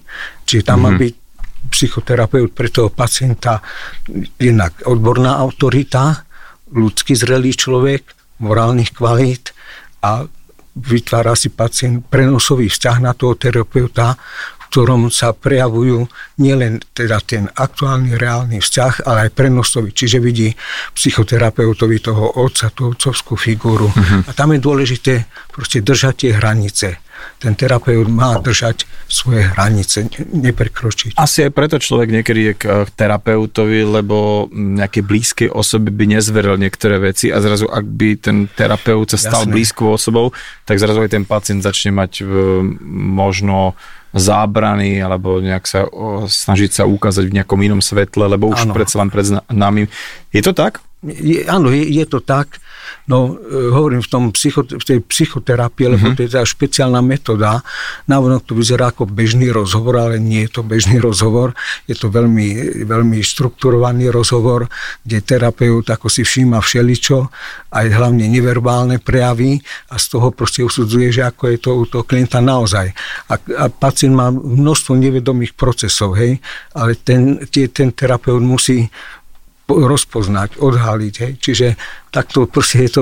Čiže 0.46 0.64
tam 0.64 0.86
mm-hmm. 0.86 0.94
má 0.94 0.98
mhm. 0.98 1.02
byť 1.02 1.14
psychoterapeut 1.66 2.54
pre 2.54 2.70
toho 2.70 2.94
pacienta 2.94 3.58
jednak 4.38 4.86
odborná 4.86 5.42
autorita, 5.42 6.22
ľudský 6.70 7.18
zrelý 7.18 7.58
človek, 7.58 8.06
morálnych 8.42 8.94
kvalít 8.94 9.50
a 10.06 10.30
vytvára 10.76 11.34
si 11.34 11.50
pacient 11.50 12.04
prenosový 12.06 12.68
vzťah 12.68 12.98
na 13.00 13.16
toho 13.16 13.34
terapeuta, 13.40 14.20
ktorom 14.76 15.08
sa 15.08 15.32
prejavujú 15.32 16.04
nielen 16.44 16.84
teda 16.92 17.24
ten 17.24 17.48
aktuálny 17.48 18.20
reálny 18.20 18.60
vzťah, 18.60 19.08
ale 19.08 19.32
aj 19.32 19.32
prenosový. 19.32 19.96
Čiže 19.96 20.20
vidí 20.20 20.52
psychoterapeutovi 20.92 22.04
toho 22.04 22.44
otca, 22.44 22.68
tú 22.76 22.92
otcovskú 22.92 23.40
figúru. 23.40 23.88
Uh-huh. 23.88 24.28
A 24.28 24.36
tam 24.36 24.52
je 24.52 24.60
dôležité 24.60 25.32
proste 25.48 25.80
držať 25.80 26.28
tie 26.28 26.32
hranice 26.36 27.00
ten 27.40 27.54
terapeut 27.56 28.08
má 28.12 28.38
držať 28.40 28.88
svoje 29.06 29.46
hranice, 29.46 30.08
neprekročiť. 30.34 31.16
Asi 31.16 31.46
aj 31.46 31.52
preto 31.54 31.78
človek 31.78 32.10
niekedy 32.12 32.42
je 32.52 32.54
k 32.58 32.64
terapeutovi, 32.96 33.86
lebo 33.86 34.48
nejaké 34.52 35.06
blízkej 35.06 35.50
osobe 35.52 35.94
by 35.94 36.18
nezveril 36.18 36.58
niektoré 36.58 36.98
veci 36.98 37.30
a 37.30 37.40
zrazu 37.40 37.70
ak 37.70 37.86
by 37.86 38.10
ten 38.18 38.38
terapeut 38.50 39.08
sa 39.14 39.20
stal 39.20 39.44
Jasné. 39.46 39.54
blízkou 39.54 39.88
osobou, 39.94 40.34
tak 40.66 40.82
zrazu 40.82 41.06
aj 41.06 41.12
ten 41.14 41.24
pacient 41.28 41.62
začne 41.62 41.94
mať 41.94 42.26
možno 43.16 43.78
zábrany 44.16 45.04
alebo 45.04 45.44
nejak 45.44 45.66
sa 45.68 45.84
o, 45.84 46.26
snažiť 46.26 46.72
sa 46.72 46.84
ukázať 46.88 47.28
v 47.28 47.36
nejakom 47.42 47.60
inom 47.60 47.84
svetle, 47.84 48.32
lebo 48.32 48.48
už 48.48 48.72
predsa 48.72 49.04
len 49.04 49.12
pred 49.12 49.28
nami. 49.52 49.92
Je 50.32 50.40
to 50.40 50.56
tak? 50.56 50.80
Je, 51.06 51.46
áno, 51.46 51.70
je, 51.70 51.86
je 51.86 52.06
to 52.10 52.20
tak. 52.22 52.58
No, 53.06 53.38
e, 53.38 53.70
hovorím 53.70 54.02
v, 54.02 54.10
tom 54.10 54.24
psycho, 54.34 54.66
v 54.66 54.82
tej 54.82 55.00
psychoterapii, 55.06 55.94
lebo 55.94 56.10
mm-hmm. 56.10 56.18
to 56.18 56.26
je 56.26 56.32
teda 56.34 56.46
špeciálna 56.46 57.02
metóda. 57.06 57.62
Návonok 58.10 58.50
to 58.50 58.58
vyzerá 58.58 58.90
ako 58.90 59.06
bežný 59.06 59.54
rozhovor, 59.54 60.02
ale 60.02 60.18
nie 60.18 60.50
je 60.50 60.58
to 60.58 60.62
bežný 60.66 60.98
rozhovor. 60.98 61.54
Je 61.86 61.94
to 61.94 62.10
veľmi, 62.10 62.82
veľmi 62.86 63.22
štrukturovaný 63.22 64.10
rozhovor, 64.10 64.66
kde 65.06 65.22
terapeut 65.22 65.86
ako 65.86 66.10
si 66.10 66.26
všíma 66.26 66.58
všeličo, 66.58 67.30
aj 67.70 67.86
hlavne 67.94 68.26
neverbálne 68.26 68.98
prejavy 68.98 69.62
a 69.94 70.02
z 70.02 70.06
toho 70.10 70.34
proste 70.34 70.66
usudzuje, 70.66 71.14
že 71.14 71.30
ako 71.30 71.44
je 71.54 71.58
to 71.62 71.70
u 71.78 71.86
toho 71.86 72.04
klienta 72.10 72.42
naozaj. 72.42 72.90
A, 73.30 73.34
a 73.38 73.66
pacient 73.70 74.18
má 74.18 74.34
množstvo 74.34 74.98
nevedomých 74.98 75.54
procesov, 75.54 76.18
hej, 76.18 76.42
ale 76.74 76.98
ten, 76.98 77.46
tie, 77.54 77.70
ten 77.70 77.94
terapeut 77.94 78.42
musí 78.42 78.90
rozpoznať, 79.66 80.62
odhaliť. 80.62 81.14
Hej. 81.26 81.34
Čiže 81.42 81.68
takto 82.14 82.46
proste 82.46 82.86
je 82.86 83.02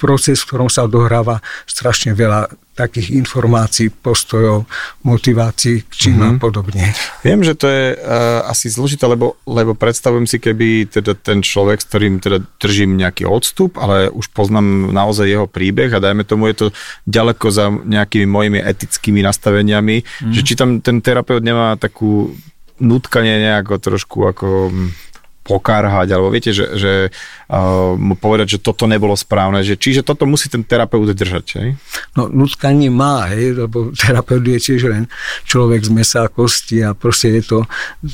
proces, 0.00 0.40
v 0.42 0.48
ktorom 0.48 0.70
sa 0.72 0.88
dohráva 0.88 1.44
strašne 1.68 2.16
veľa 2.16 2.48
takých 2.72 3.12
informácií, 3.12 3.92
postojov, 3.92 4.64
motivácií 5.04 5.84
k 5.84 5.92
činu 5.92 6.24
mm-hmm. 6.24 6.40
a 6.40 6.40
podobne. 6.40 6.84
Viem, 7.20 7.44
že 7.44 7.52
to 7.52 7.68
je 7.68 7.92
uh, 7.92 8.48
asi 8.48 8.72
zložité, 8.72 9.04
lebo, 9.04 9.36
lebo 9.44 9.76
predstavujem 9.76 10.24
si, 10.24 10.40
keby 10.40 10.88
teda 10.88 11.12
ten 11.12 11.44
človek, 11.44 11.84
s 11.84 11.86
ktorým 11.92 12.16
teda 12.24 12.40
držím 12.56 12.96
nejaký 12.96 13.28
odstup, 13.28 13.76
ale 13.76 14.08
už 14.08 14.32
poznám 14.32 14.88
naozaj 14.88 15.28
jeho 15.28 15.44
príbeh 15.44 15.92
a 15.92 16.00
dajme 16.00 16.24
tomu, 16.24 16.48
je 16.48 16.56
to 16.56 16.66
ďaleko 17.04 17.46
za 17.52 17.68
nejakými 17.68 18.24
mojimi 18.24 18.58
etickými 18.64 19.20
nastaveniami, 19.20 20.00
mm. 20.00 20.32
že 20.32 20.40
či 20.40 20.56
tam 20.56 20.80
ten 20.80 21.04
terapeut 21.04 21.44
nemá 21.44 21.76
takú 21.76 22.32
nutkanie 22.80 23.36
nejako 23.36 23.78
trošku 23.78 24.18
ako 24.32 24.72
pokárhať, 25.42 26.14
alebo 26.14 26.30
viete, 26.30 26.54
že, 26.54 26.66
že 26.78 26.92
uh, 27.50 27.98
mu 27.98 28.14
povedať, 28.14 28.56
že 28.56 28.62
toto 28.62 28.86
nebolo 28.86 29.18
správne, 29.18 29.66
že, 29.66 29.74
čiže 29.74 30.06
toto 30.06 30.22
musí 30.22 30.46
ten 30.46 30.62
terapeut 30.62 31.10
držať, 31.10 31.46
hej? 31.58 31.68
No, 32.14 32.30
nutkanie 32.30 32.88
má, 32.94 33.26
hej, 33.34 33.66
lebo 33.66 33.90
terapeut 34.00 34.42
je 34.46 34.58
tiež 34.58 34.86
len 34.86 35.10
človek 35.44 35.82
z 35.82 35.90
mesa 35.90 36.18
a 36.24 36.32
kosti 36.32 36.86
a 36.86 36.94
proste 36.94 37.38
je 37.38 37.42
to, 37.42 37.58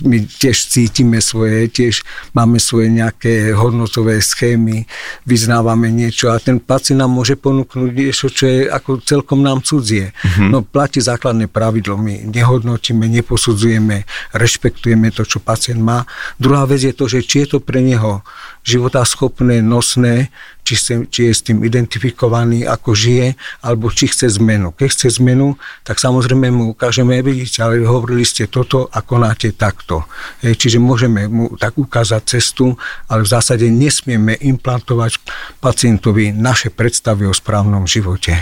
my 0.08 0.24
tiež 0.24 0.56
cítime 0.72 1.20
svoje, 1.20 1.68
tiež 1.68 2.00
máme 2.32 2.56
svoje 2.56 2.88
nejaké 2.88 3.52
hodnotové 3.52 4.24
schémy, 4.24 4.88
vyznávame 5.28 5.92
niečo 5.92 6.32
a 6.32 6.40
ten 6.40 6.56
pacient 6.56 7.04
nám 7.04 7.12
môže 7.12 7.36
ponúknuť 7.36 7.92
niečo, 7.92 8.26
čo 8.32 8.48
je 8.48 8.58
ako 8.66 9.04
celkom 9.04 9.44
nám 9.44 9.60
cudzie. 9.60 10.16
Mm-hmm. 10.16 10.48
No, 10.48 10.64
platí 10.64 11.04
základné 11.04 11.52
pravidlo, 11.52 12.00
my 12.00 12.24
nehodnotíme, 12.32 13.04
neposudzujeme, 13.04 14.08
rešpektujeme 14.32 15.12
to, 15.12 15.28
čo 15.28 15.44
pacient 15.44 15.84
má. 15.84 16.08
Druhá 16.40 16.64
vec 16.64 16.82
je 16.82 16.94
to, 16.96 17.04
že 17.04 17.27
či 17.28 17.44
je 17.44 17.46
to 17.52 17.58
pre 17.60 17.84
neho 17.84 18.24
životaschopné, 18.64 19.60
nosné, 19.60 20.32
či, 20.64 20.76
chce, 20.76 20.94
či 21.08 21.20
je 21.28 21.32
s 21.32 21.40
tým 21.44 21.64
identifikovaný, 21.64 22.68
ako 22.68 22.92
žije, 22.92 23.36
alebo 23.64 23.88
či 23.88 24.08
chce 24.08 24.40
zmenu. 24.40 24.72
Keď 24.76 24.88
chce 24.88 25.08
zmenu, 25.20 25.56
tak 25.84 26.00
samozrejme 26.00 26.48
mu 26.52 26.76
ukážeme, 26.76 27.20
vidíte, 27.24 27.64
ale 27.64 27.84
hovorili 27.84 28.24
ste 28.24 28.48
toto 28.48 28.88
a 28.92 29.00
konáte 29.00 29.52
takto. 29.56 30.04
Hej, 30.44 30.60
čiže 30.60 30.78
môžeme 30.80 31.28
mu 31.28 31.56
tak 31.56 31.76
ukázať 31.80 32.36
cestu, 32.36 32.76
ale 33.08 33.24
v 33.24 33.32
zásade 33.32 33.64
nesmieme 33.68 34.36
implantovať 34.36 35.20
pacientovi 35.60 36.32
naše 36.32 36.68
predstavy 36.68 37.24
o 37.24 37.32
správnom 37.32 37.88
živote. 37.88 38.36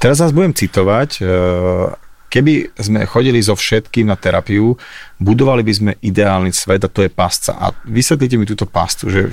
Teraz 0.00 0.24
vás 0.24 0.32
budem 0.32 0.56
citovať 0.56 1.20
e, 1.20 1.22
Keby 2.28 2.76
sme 2.76 3.08
chodili 3.08 3.40
so 3.40 3.56
všetkým 3.56 4.04
na 4.04 4.16
terapiu, 4.16 4.76
budovali 5.16 5.64
by 5.64 5.72
sme 5.72 5.92
ideálny 6.04 6.52
svet 6.52 6.84
a 6.84 6.92
to 6.92 7.00
je 7.00 7.10
pásca. 7.10 7.56
A 7.56 7.72
vysvetlite 7.88 8.36
mi 8.36 8.44
túto 8.44 8.68
pastu, 8.68 9.08
že 9.08 9.26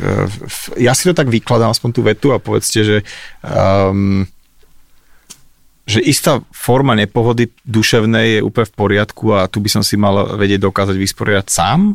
ja 0.79 0.95
si 0.95 1.03
to 1.05 1.13
tak 1.13 1.27
vykladám, 1.27 1.75
aspoň 1.75 1.89
tú 1.91 2.01
vetu 2.07 2.27
a 2.31 2.39
povedzte, 2.39 2.87
že 2.87 2.97
um, 3.43 4.23
že 5.85 6.01
istá 6.01 6.41
forma 6.49 6.97
nepohody 6.97 7.53
duševnej 7.61 8.41
je 8.41 8.41
úplne 8.41 8.65
v 8.65 8.73
poriadku 8.73 9.37
a 9.37 9.45
tu 9.45 9.61
by 9.61 9.69
som 9.69 9.83
si 9.85 9.93
mal 10.01 10.33
vedieť 10.33 10.65
dokázať 10.65 10.97
vysporiadať 10.97 11.45
sám 11.45 11.93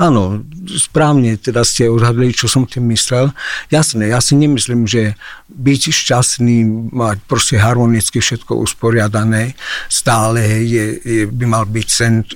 Áno, 0.00 0.40
správne 0.64 1.36
teda 1.36 1.60
ste 1.60 1.84
odhadli, 1.92 2.32
čo 2.32 2.48
som 2.48 2.64
tým 2.64 2.88
myslel. 2.88 3.36
Jasné, 3.68 4.08
ja 4.08 4.18
si 4.24 4.32
nemyslím, 4.32 4.88
že 4.88 5.12
byť 5.50 5.82
šťastný, 5.92 6.88
mať 6.94 7.20
proste 7.28 7.60
harmonicky 7.60 8.22
všetko 8.22 8.56
usporiadané, 8.64 9.58
stále 9.92 10.40
je, 10.64 10.84
je, 11.04 11.16
by 11.28 11.44
mal 11.44 11.68
byť 11.68 11.88
sen 11.90 12.22
e, 12.22 12.26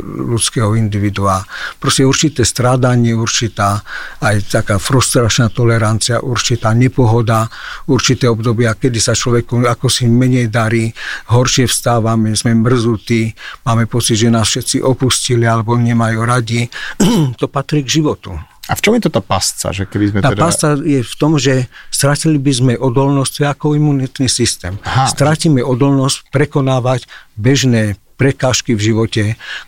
ľudského 0.00 0.72
individua. 0.78 1.44
Proste 1.76 2.08
určité 2.08 2.46
strádanie, 2.46 3.12
určitá 3.12 3.84
aj 4.24 4.48
taká 4.48 4.80
frustračná 4.80 5.52
tolerancia, 5.52 6.24
určitá 6.24 6.72
nepohoda, 6.72 7.50
určité 7.90 8.30
obdobia, 8.32 8.78
kedy 8.78 8.96
sa 8.96 9.12
človeku 9.12 9.60
ako 9.66 9.92
si 9.92 10.08
menej 10.08 10.48
darí, 10.48 10.88
horšie 11.28 11.68
vstávame, 11.68 12.32
sme 12.32 12.56
mrzutí, 12.56 13.34
máme 13.66 13.84
pocit, 13.90 14.16
že 14.16 14.32
nás 14.32 14.48
všetci 14.48 14.80
opustili 14.80 15.44
alebo 15.44 15.76
nemajú 15.76 16.20
radi 16.24 16.70
to 17.40 17.46
patrí 17.50 17.84
k 17.84 18.00
životu. 18.00 18.36
A 18.70 18.78
v 18.78 18.80
čom 18.86 18.94
je 18.94 19.02
to 19.02 19.10
tá 19.10 19.18
pasca? 19.18 19.74
Že 19.74 19.90
keby 19.90 20.04
sme 20.14 20.20
tá 20.22 20.30
teda... 20.30 20.42
pasca 20.46 20.68
je 20.78 21.02
v 21.02 21.14
tom, 21.18 21.34
že 21.42 21.66
stratili 21.90 22.38
by 22.38 22.52
sme 22.54 22.72
odolnosť, 22.78 23.42
ako 23.50 23.74
imunitný 23.74 24.30
systém. 24.30 24.78
Aha. 24.86 25.10
Stratíme 25.10 25.58
odolnosť 25.58 26.30
prekonávať 26.30 27.10
bežné 27.34 27.98
prekážky 28.20 28.76
v 28.76 28.92
živote, 28.92 29.22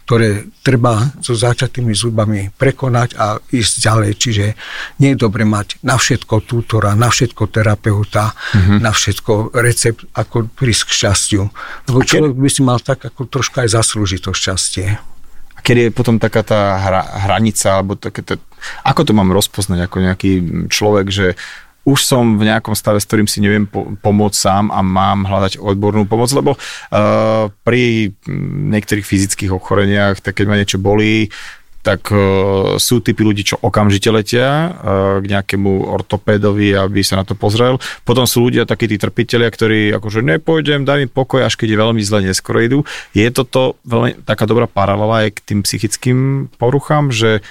ktoré 0.04 0.44
treba 0.60 1.08
so 1.24 1.32
začatými 1.32 1.96
zubami 1.96 2.52
prekonať 2.52 3.16
a 3.16 3.40
ísť 3.40 3.72
ďalej. 3.80 4.10
Čiže 4.20 4.46
nie 5.00 5.16
je 5.16 5.22
dobre 5.24 5.48
mať 5.48 5.80
na 5.80 5.96
všetko 5.96 6.44
tútora, 6.44 6.92
na 6.92 7.08
všetko 7.08 7.48
terapeuta, 7.48 8.36
mm-hmm. 8.36 8.78
na 8.84 8.92
všetko 8.92 9.56
recept, 9.56 10.04
ako 10.12 10.52
prísť 10.52 10.82
k 10.84 10.90
šťastiu. 11.00 11.42
Lebo 11.88 11.98
človek 12.04 12.36
by 12.36 12.50
si 12.52 12.60
mal 12.60 12.76
tak 12.76 13.08
ako 13.08 13.24
troška 13.24 13.64
aj 13.64 13.72
zaslúžiť 13.72 14.20
to 14.20 14.36
šťastie. 14.36 15.11
Kedy 15.62 15.88
je 15.88 15.90
potom 15.94 16.18
taká 16.18 16.42
tá 16.42 16.78
hra, 16.78 17.02
hranica, 17.26 17.78
alebo 17.78 17.94
také 17.94 18.26
to, 18.26 18.38
ako 18.82 19.06
to 19.06 19.12
mám 19.14 19.30
rozpoznať 19.30 19.86
ako 19.86 19.96
nejaký 20.02 20.32
človek, 20.68 21.06
že 21.08 21.26
už 21.82 21.98
som 22.06 22.38
v 22.38 22.46
nejakom 22.46 22.78
stave, 22.78 23.02
s 23.02 23.06
ktorým 23.10 23.26
si 23.26 23.42
neviem 23.42 23.66
po- 23.66 23.98
pomôcť 23.98 24.38
sám 24.38 24.64
a 24.70 24.86
mám 24.86 25.26
hľadať 25.26 25.58
odbornú 25.58 26.06
pomoc, 26.06 26.30
lebo 26.30 26.54
uh, 26.54 27.50
pri 27.66 28.14
niektorých 28.70 29.02
fyzických 29.02 29.50
ochoreniach, 29.50 30.22
tak 30.22 30.38
keď 30.38 30.46
ma 30.46 30.58
niečo 30.58 30.78
bolí, 30.78 31.26
tak 31.82 32.14
uh, 32.14 32.78
sú 32.78 33.02
typy 33.02 33.26
ľudí, 33.26 33.42
čo 33.42 33.58
okamžite 33.58 34.08
letia 34.14 34.70
uh, 34.70 35.18
k 35.18 35.26
nejakému 35.26 35.90
ortopédovi, 35.90 36.78
aby 36.78 37.02
sa 37.02 37.18
na 37.18 37.26
to 37.26 37.34
pozrel. 37.34 37.82
Potom 38.06 38.22
sú 38.22 38.46
ľudia, 38.46 38.64
takí 38.64 38.86
tí 38.86 38.96
trpitelia, 38.96 39.50
ktorí 39.50 39.90
akože 39.98 40.22
nepôjdem, 40.22 40.86
daj 40.86 40.98
mi 41.02 41.08
pokoj, 41.10 41.42
až 41.42 41.58
keď 41.58 41.74
je 41.74 41.82
veľmi 41.82 42.02
zle, 42.06 42.22
neskoro 42.22 42.62
idú. 42.62 42.86
Je 43.12 43.26
toto 43.34 43.76
veľmi 43.82 44.22
taká 44.22 44.46
dobrá 44.46 44.70
paralela 44.70 45.26
aj 45.26 45.42
k 45.42 45.44
tým 45.52 45.60
psychickým 45.66 46.18
poruchám, 46.56 47.10
že 47.10 47.42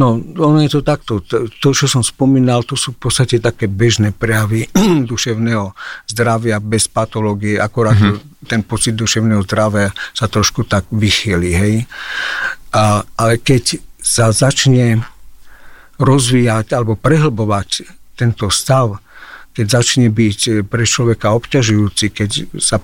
No, 0.00 0.18
ono 0.18 0.58
je 0.64 0.72
to 0.72 0.80
takto. 0.82 1.22
To, 1.22 1.68
čo 1.70 1.86
som 1.86 2.02
spomínal, 2.02 2.66
to 2.66 2.74
sú 2.74 2.96
v 2.96 3.06
podstate 3.06 3.38
také 3.38 3.70
bežné 3.70 4.10
prejavy 4.10 4.66
duševného 5.10 5.76
zdravia 6.10 6.58
bez 6.58 6.90
patológie, 6.90 7.60
akorát 7.60 7.94
mm-hmm. 7.94 8.50
ten 8.50 8.66
pocit 8.66 8.98
duševného 8.98 9.44
zdravia 9.46 9.94
sa 10.16 10.26
trošku 10.26 10.66
tak 10.66 10.90
vychýli, 10.90 11.50
hej. 11.54 11.74
A, 12.70 13.02
ale 13.18 13.34
keď 13.42 13.82
sa 14.00 14.30
začne 14.30 15.02
rozvíjať 16.00 16.72
alebo 16.72 16.96
prehlbovať 16.96 17.84
tento 18.16 18.48
stav, 18.48 19.02
keď 19.52 19.66
začne 19.82 20.08
byť 20.08 20.64
pre 20.70 20.84
človeka 20.86 21.34
obťažujúci, 21.36 22.06
keď 22.14 22.30
sa 22.62 22.78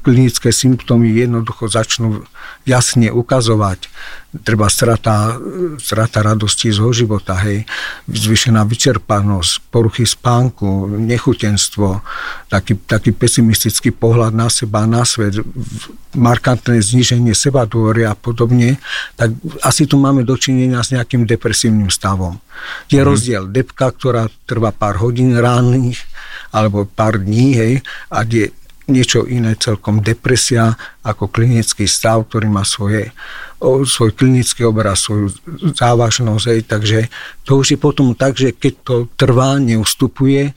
klinické 0.00 0.48
symptómy 0.50 1.12
jednoducho 1.12 1.68
začnú 1.68 2.24
jasne 2.68 3.08
ukazovať. 3.08 3.88
Treba 4.46 4.70
strata, 4.70 5.34
strata 5.82 6.22
radosti 6.22 6.70
zo 6.70 6.94
života, 6.94 7.34
hej, 7.42 7.66
zvyšená 8.06 8.62
vyčerpanosť, 8.62 9.74
poruchy 9.74 10.06
spánku, 10.06 10.86
nechutenstvo, 10.86 11.98
taký, 12.46 12.78
taký 12.86 13.10
pesimistický 13.10 13.90
pohľad 13.90 14.30
na 14.30 14.46
seba, 14.46 14.86
na 14.86 15.02
svet, 15.02 15.42
markantné 16.14 16.78
zníženie 16.78 17.34
seba 17.34 17.66
a 17.66 18.14
podobne, 18.14 18.78
tak 19.18 19.34
asi 19.66 19.90
tu 19.90 19.98
máme 19.98 20.22
dočinenia 20.22 20.78
s 20.86 20.94
nejakým 20.94 21.26
depresívnym 21.26 21.90
stavom. 21.90 22.38
Je 22.86 23.02
mm. 23.02 23.06
rozdiel 23.06 23.42
depka, 23.50 23.90
ktorá 23.90 24.30
trvá 24.46 24.70
pár 24.70 25.02
hodín 25.02 25.34
ránnych, 25.34 25.98
alebo 26.54 26.86
pár 26.86 27.18
dní, 27.18 27.58
hej, 27.58 27.74
a 28.10 28.22
je 28.22 28.50
niečo 28.90 29.24
iné 29.24 29.54
celkom 29.54 30.02
depresia 30.02 30.74
ako 31.06 31.30
klinický 31.30 31.86
stav, 31.86 32.26
ktorý 32.26 32.50
má 32.50 32.66
svoje, 32.66 33.14
svoj 33.62 34.12
klinický 34.12 34.66
obraz, 34.66 35.06
svoju 35.06 35.30
závažnosť. 35.78 36.44
Hej. 36.50 36.60
Takže 36.66 36.98
to 37.46 37.62
už 37.62 37.74
je 37.74 37.78
potom 37.78 38.12
tak, 38.18 38.34
že 38.34 38.52
keď 38.52 38.74
to 38.82 38.94
trvá, 39.14 39.62
neustupuje 39.62 40.52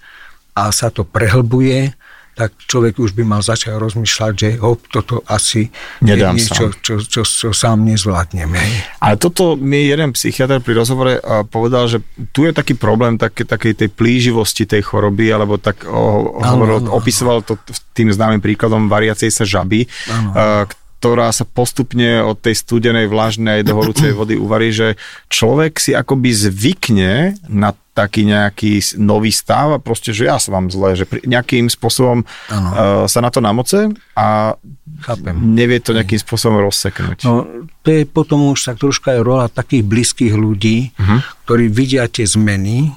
a 0.58 0.63
sa 0.74 0.90
to 0.90 1.06
prehlbuje, 1.06 1.94
tak 2.34 2.54
človek 2.66 2.98
už 2.98 3.13
by 3.13 3.24
mal 3.24 3.42
začať 3.46 3.78
rozmýšľať, 3.78 4.34
že 4.34 4.50
hop, 4.58 4.82
toto 4.90 5.22
asi 5.30 5.70
Nedám 6.02 6.34
je 6.34 6.42
niečo, 6.42 6.66
čo, 6.82 6.98
čo, 7.06 7.22
čo, 7.22 7.22
čo 7.22 7.50
sám 7.54 7.86
nezvládneme. 7.86 8.60
Ale 9.00 9.16
toto 9.22 9.54
mi 9.54 9.86
jeden 9.86 10.12
psychiatr 10.18 10.58
pri 10.60 10.74
rozhovore 10.74 11.22
povedal, 11.54 11.86
že 11.86 12.02
tu 12.34 12.50
je 12.50 12.52
taký 12.52 12.74
problém 12.74 13.22
také, 13.22 13.46
takej 13.46 13.86
tej 13.86 13.89
plíživosti 13.93 14.65
tej 14.65 14.82
choroby, 14.82 15.30
alebo 15.30 15.62
tak 15.62 15.86
o, 15.86 16.41
hovoril, 16.41 16.82
ano, 16.82 16.89
ano, 16.89 16.98
opisoval 16.98 17.46
to 17.46 17.56
tým 17.93 18.10
známym 18.10 18.41
príkladom 18.41 18.89
variacej 18.89 19.30
sa 19.30 19.46
žaby, 19.46 19.86
ano 20.10 20.65
ktorá 21.04 21.36
sa 21.36 21.44
postupne 21.44 22.24
od 22.24 22.39
tej 22.39 22.63
studenej, 22.63 23.12
vlažnej 23.12 23.68
do 23.68 23.76
horúcej 23.76 24.16
vody 24.20 24.39
uvarí, 24.39 24.72
že 24.72 24.96
človek 25.28 25.76
si 25.76 25.92
akoby 25.92 26.32
zvykne 26.32 27.36
na 27.52 27.76
taký 27.92 28.24
nejaký 28.24 28.80
nový 29.04 29.30
stav 29.30 29.76
a 29.76 29.84
proste, 29.84 30.16
že 30.16 30.32
ja 30.32 30.39
sa 30.39 30.56
vám 30.56 30.72
zle, 30.72 30.96
že 30.96 31.06
nejakým 31.28 31.68
spôsobom 31.68 32.24
uh, 32.24 33.04
sa 33.06 33.20
na 33.20 33.30
to 33.30 33.44
namoce 33.44 33.92
a 34.16 34.56
Chápem. 35.04 35.36
nevie 35.44 35.84
to 35.84 35.92
nejakým 35.92 36.24
spôsobom 36.24 36.63
rozseknúť. 36.63 37.28
No, 37.28 37.46
to 37.84 37.88
je 37.92 38.08
potom 38.08 38.56
už 38.56 38.63
tak 38.63 38.80
troška 38.80 39.20
aj 39.20 39.22
rola 39.22 39.46
takých 39.52 39.84
blízkych 39.84 40.34
ľudí, 40.34 40.96
uh-huh. 40.96 41.20
ktorí 41.46 41.68
vidia 41.68 42.08
tie 42.08 42.26
zmeny, 42.26 42.96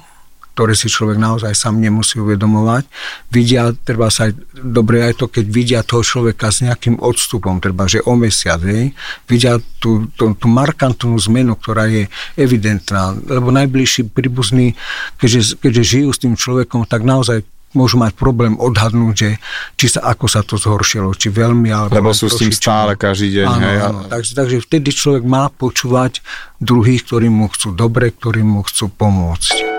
ktoré 0.57 0.73
si 0.73 0.89
človek 0.89 1.21
naozaj 1.21 1.53
sám 1.53 1.77
nemusí 1.77 2.17
uvedomovať. 2.17 2.89
Vidia, 3.29 3.69
treba 3.85 4.09
sa 4.09 4.25
aj, 4.25 4.33
dobre 4.57 5.05
aj 5.05 5.21
to, 5.21 5.29
keď 5.29 5.45
vidia 5.45 5.79
toho 5.85 6.01
človeka 6.01 6.49
s 6.49 6.65
nejakým 6.65 6.97
odstupom, 6.97 7.61
treba, 7.61 7.85
že 7.85 8.01
o 8.01 8.17
mesiac, 8.17 8.57
hej, 8.65 8.89
vidia 9.29 9.61
tú, 9.77 10.09
tú, 10.17 10.33
tú 10.33 10.49
markantnú 10.49 11.13
zmenu, 11.29 11.53
ktorá 11.53 11.85
je 11.85 12.09
evidentná, 12.33 13.13
lebo 13.13 13.53
najbližší 13.53 14.09
príbuzní, 14.09 14.73
keďže, 15.21 15.61
keďže 15.61 15.83
žijú 15.85 16.09
s 16.09 16.21
tým 16.25 16.33
človekom, 16.33 16.89
tak 16.89 17.05
naozaj 17.05 17.45
môžu 17.77 18.01
mať 18.01 18.17
problém 18.17 18.57
odhadnúť, 18.57 19.13
že 19.13 19.29
či 19.77 19.85
sa, 19.93 20.09
ako 20.09 20.25
sa 20.25 20.41
to 20.41 20.57
zhoršilo, 20.57 21.13
či 21.13 21.29
veľmi, 21.29 21.69
alebo... 21.69 21.93
Lebo 21.93 22.17
sú 22.17 22.33
s 22.33 22.41
tým 22.41 22.49
stále 22.49 22.97
každý 22.97 23.43
deň. 23.43 23.45
Áno, 23.45 23.61
hej, 23.61 23.77
áno. 23.85 23.99
Takže, 24.09 24.31
takže 24.33 24.57
vtedy 24.65 24.89
človek 24.89 25.21
má 25.21 25.53
počúvať 25.53 26.25
druhých, 26.57 27.05
ktorí 27.05 27.29
mu 27.29 27.45
chcú 27.53 27.77
dobre, 27.77 28.09
ktorí 28.09 28.41
mu 28.41 28.65
chcú 28.65 28.89
pomôcť. 28.89 29.76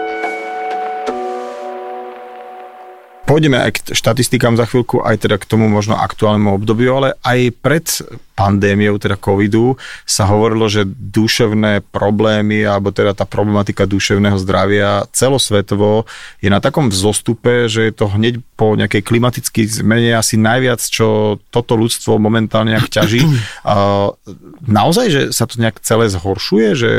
Pôjdeme 3.29 3.61
aj 3.61 3.71
k 3.77 3.79
štatistikám 3.93 4.57
za 4.57 4.64
chvíľku, 4.64 5.05
aj 5.05 5.29
teda 5.29 5.37
k 5.37 5.45
tomu 5.45 5.69
možno 5.69 6.01
aktuálnemu 6.01 6.49
obdobiu, 6.49 6.97
ale 6.97 7.12
aj 7.21 7.38
pred 7.61 7.85
pandémiou, 8.33 8.97
teda 8.97 9.21
covidu, 9.21 9.77
sa 10.09 10.25
hovorilo, 10.25 10.64
že 10.64 10.88
duševné 10.88 11.85
problémy, 11.93 12.64
alebo 12.64 12.88
teda 12.88 13.12
tá 13.12 13.29
problematika 13.29 13.85
duševného 13.85 14.41
zdravia 14.41 15.05
celosvetovo 15.12 16.09
je 16.41 16.49
na 16.49 16.57
takom 16.57 16.88
vzostupe, 16.88 17.69
že 17.69 17.91
je 17.91 17.93
to 17.93 18.09
hneď 18.09 18.41
po 18.57 18.73
nejakej 18.81 19.05
klimatickej 19.05 19.85
zmene 19.85 20.17
asi 20.17 20.41
najviac, 20.41 20.81
čo 20.81 21.37
toto 21.53 21.77
ľudstvo 21.77 22.17
momentálne 22.17 22.81
nejak 22.81 22.88
ťaží. 22.88 23.29
Naozaj, 24.64 25.07
že 25.12 25.23
sa 25.37 25.45
to 25.45 25.61
nejak 25.61 25.85
celé 25.85 26.09
zhoršuje, 26.09 26.69
že 26.73 26.91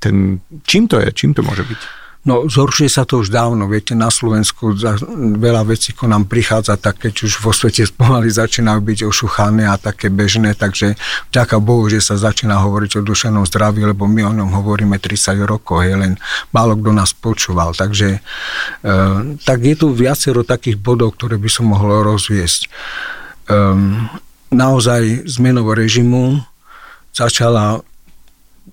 ten, 0.00 0.40
čím 0.64 0.88
to 0.88 1.04
je, 1.04 1.12
čím 1.12 1.36
to 1.36 1.44
môže 1.44 1.68
byť? 1.68 2.03
No, 2.24 2.48
zhoršuje 2.48 2.88
sa 2.88 3.04
to 3.04 3.20
už 3.20 3.28
dávno. 3.28 3.68
Viete, 3.68 3.92
na 3.92 4.08
Slovensku 4.08 4.72
za 4.80 4.96
veľa 5.36 5.68
vecí, 5.68 5.92
ako 5.92 6.08
nám 6.08 6.24
prichádza, 6.24 6.80
také, 6.80 7.12
či 7.12 7.28
už 7.28 7.44
vo 7.44 7.52
svete 7.52 7.84
pomaly 8.00 8.32
začínajú 8.32 8.80
byť 8.80 8.98
ošuchané 9.04 9.68
a 9.68 9.76
také 9.76 10.08
bežné, 10.08 10.56
takže 10.56 10.96
vďaka 11.28 11.60
Bohu, 11.60 11.84
že 11.92 12.00
sa 12.00 12.16
začína 12.16 12.64
hovoriť 12.64 12.96
o 12.96 13.04
dušenom 13.04 13.44
zdraví, 13.44 13.84
lebo 13.84 14.08
my 14.08 14.24
o 14.24 14.32
ňom 14.40 14.56
hovoríme 14.56 14.96
30 14.96 15.44
rokov, 15.44 15.84
je 15.84 15.92
len 15.92 16.16
málo 16.48 16.80
kto 16.80 16.90
nás 16.96 17.12
počúval. 17.12 17.76
Takže 17.76 18.16
e, 18.16 18.20
tak 19.44 19.58
je 19.60 19.76
tu 19.76 19.92
viacero 19.92 20.48
takých 20.48 20.80
bodov, 20.80 21.20
ktoré 21.20 21.36
by 21.36 21.50
som 21.52 21.68
mohol 21.68 22.08
rozviesť. 22.08 22.60
E, 22.64 22.68
naozaj 24.48 25.28
zmenou 25.28 25.68
režimu 25.76 26.40
začala 27.12 27.84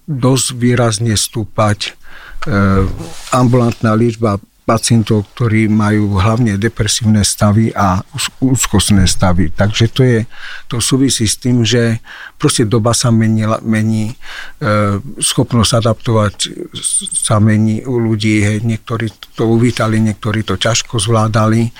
dosť 0.08 0.48
výrazne 0.56 1.20
stúpať 1.20 2.00
ambulantná 3.32 3.94
liečba 3.94 4.42
pacientov, 4.62 5.26
ktorí 5.36 5.66
majú 5.68 6.22
hlavne 6.22 6.56
depresívne 6.56 7.26
stavy 7.26 7.74
a 7.74 8.00
úzkostné 8.40 9.10
stavy. 9.10 9.50
Takže 9.50 9.86
to, 9.90 10.02
je, 10.06 10.20
to 10.70 10.78
súvisí 10.78 11.26
s 11.26 11.42
tým, 11.42 11.66
že 11.66 12.00
proste 12.38 12.70
doba 12.70 12.94
sa 12.94 13.10
mení, 13.10 13.44
mení 13.66 14.14
e, 14.14 14.16
schopnosť 15.18 15.72
adaptovať 15.82 16.36
sa 17.12 17.42
mení 17.42 17.82
u 17.84 18.00
ľudí. 18.00 18.46
Hej, 18.46 18.62
niektorí 18.62 19.10
to 19.34 19.50
uvítali, 19.50 19.98
niektorí 19.98 20.46
to 20.46 20.56
ťažko 20.56 21.02
zvládali. 21.02 21.74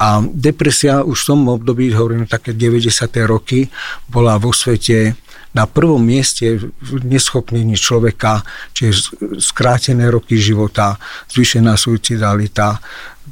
A 0.00 0.24
depresia 0.24 1.04
už 1.04 1.18
v 1.20 1.28
tom 1.34 1.40
období, 1.50 1.92
hovorím 1.92 2.24
také 2.24 2.56
90. 2.56 2.88
roky, 3.28 3.68
bola 4.08 4.40
vo 4.40 4.54
svete 4.54 5.12
na 5.50 5.66
prvom 5.66 5.98
mieste 5.98 6.70
neschopnení 7.02 7.74
človeka, 7.74 8.46
čiže 8.70 9.18
skrátené 9.42 10.06
roky 10.06 10.38
života, 10.38 10.94
zvýšená 11.26 11.74
suicidalita, 11.74 12.78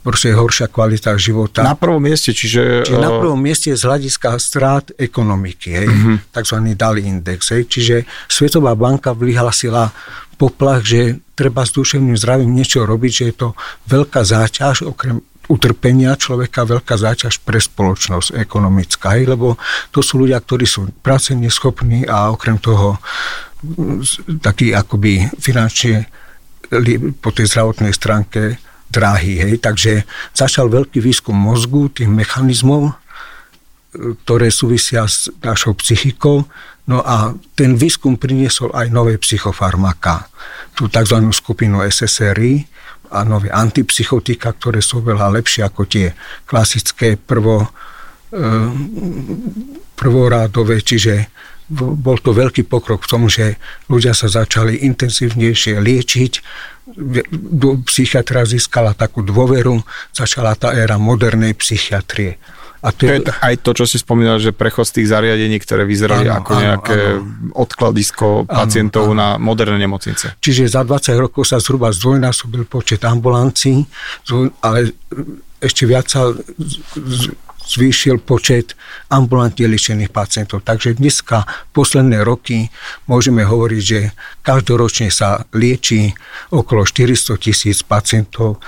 proste 0.03 0.35
horšia 0.35 0.71
kvalita 0.71 1.15
života. 1.19 1.63
Na 1.63 1.79
prvom 1.79 2.03
mieste, 2.03 2.35
čiže... 2.35 2.87
Čiže 2.87 3.03
na 3.03 3.11
prvom 3.19 3.39
mieste 3.39 3.71
z 3.75 3.83
hľadiska 3.83 4.39
strát 4.39 4.91
ekonomiky, 4.95 5.69
hej, 5.75 5.89
uh-huh. 5.91 6.17
takzvaný 6.35 6.75
DALI 6.79 7.07
index. 7.07 7.55
Hej. 7.55 7.71
Čiže 7.71 7.97
Svetová 8.31 8.75
banka 8.79 9.15
vyhlasila 9.15 9.91
poplach, 10.39 10.87
že 10.87 11.19
treba 11.35 11.67
s 11.67 11.75
duševným 11.75 12.15
zdravím 12.15 12.55
niečo 12.55 12.87
robiť, 12.87 13.13
že 13.13 13.25
je 13.31 13.35
to 13.35 13.49
veľká 13.91 14.23
záťaž, 14.23 14.87
okrem 14.87 15.19
utrpenia 15.49 16.13
človeka 16.15 16.69
veľká 16.69 16.95
záťaž 16.95 17.41
pre 17.41 17.57
spoločnosť 17.57 18.37
ekonomická, 18.37 19.17
hej, 19.17 19.33
lebo 19.33 19.57
to 19.91 20.05
sú 20.05 20.21
ľudia, 20.21 20.39
ktorí 20.45 20.69
sú 20.69 20.93
práce 21.01 21.33
neschopní 21.33 22.05
a 22.05 22.29
okrem 22.31 22.61
toho 22.61 23.01
taký 24.45 24.77
akoby 24.77 25.27
finančne 25.41 26.07
po 27.19 27.33
tej 27.33 27.49
zdravotnej 27.49 27.97
stránke 27.97 28.61
dráhy. 28.93 29.41
Hej. 29.41 29.53
Takže 29.65 29.93
začal 30.37 30.69
veľký 30.69 31.01
výskum 31.01 31.37
mozgu, 31.37 31.89
tých 31.93 32.09
mechanizmov, 32.09 32.93
ktoré 34.25 34.53
súvisia 34.53 35.09
s 35.09 35.33
našou 35.41 35.73
psychikou. 35.81 36.45
No 36.89 37.05
a 37.05 37.37
ten 37.53 37.77
výskum 37.77 38.17
priniesol 38.17 38.73
aj 38.73 38.89
nové 38.89 39.21
psychofarmaka, 39.21 40.29
tú 40.73 40.89
tzv. 40.89 41.21
skupinu 41.33 41.85
SSRI 41.85 42.65
a 43.11 43.25
nové 43.25 43.49
antipsychotika, 43.49 44.55
ktoré 44.57 44.85
sú 44.85 45.01
veľa 45.01 45.33
lepšie 45.41 45.65
ako 45.65 45.83
tie 45.89 46.13
klasické 46.45 47.17
prvo, 47.17 47.69
e, 48.33 48.41
prvorádové, 49.97 50.85
čiže 50.85 51.15
bol 51.69 52.17
to 52.25 52.33
veľký 52.33 52.65
pokrok 52.65 53.05
v 53.05 53.11
tom, 53.13 53.29
že 53.29 53.61
ľudia 53.93 54.17
sa 54.17 54.33
začali 54.33 54.89
intenzívnejšie 54.89 55.77
liečiť, 55.77 56.33
psychiatra 57.85 58.49
získala 58.49 58.97
takú 58.97 59.21
dôveru, 59.21 59.77
začala 60.17 60.57
tá 60.57 60.73
éra 60.73 60.97
modernej 60.97 61.53
psychiatrie. 61.61 62.41
A 62.79 62.95
to, 62.95 63.11
je 63.11 63.19
aj 63.27 63.55
to, 63.67 63.71
čo 63.75 63.85
si 63.91 63.99
spomínal, 63.99 64.39
že 64.39 64.55
prechod 64.55 64.87
z 64.87 65.03
tých 65.03 65.11
zariadení, 65.11 65.59
ktoré 65.59 65.83
vyzerali 65.83 66.31
áno, 66.31 66.39
ako 66.43 66.53
nejaké 66.55 66.99
áno. 67.19 67.27
odkladisko 67.59 68.47
pacientov 68.47 69.11
áno, 69.11 69.15
áno. 69.15 69.23
na 69.23 69.29
moderné 69.43 69.83
nemocnice. 69.83 70.39
Čiže 70.39 70.71
za 70.71 70.87
20 70.87 71.19
rokov 71.19 71.51
sa 71.51 71.59
zhruba 71.59 71.91
zdvojnásobil 71.91 72.71
počet 72.71 73.03
ambulancií, 73.03 73.83
ale 74.63 74.95
ešte 75.59 75.83
viac 75.91 76.07
sa 76.07 76.31
zvýšil 77.69 78.25
počet 78.25 78.73
ambulantne 79.13 79.69
liečených 79.69 80.09
pacientov. 80.09 80.65
Takže 80.65 80.97
dneska, 80.97 81.45
posledné 81.77 82.25
roky, 82.25 82.73
môžeme 83.05 83.45
hovoriť, 83.45 83.83
že 83.85 84.17
každoročne 84.41 85.13
sa 85.13 85.45
lieči 85.53 86.17
okolo 86.49 86.89
400 86.89 87.37
tisíc 87.37 87.85
pacientov 87.85 88.65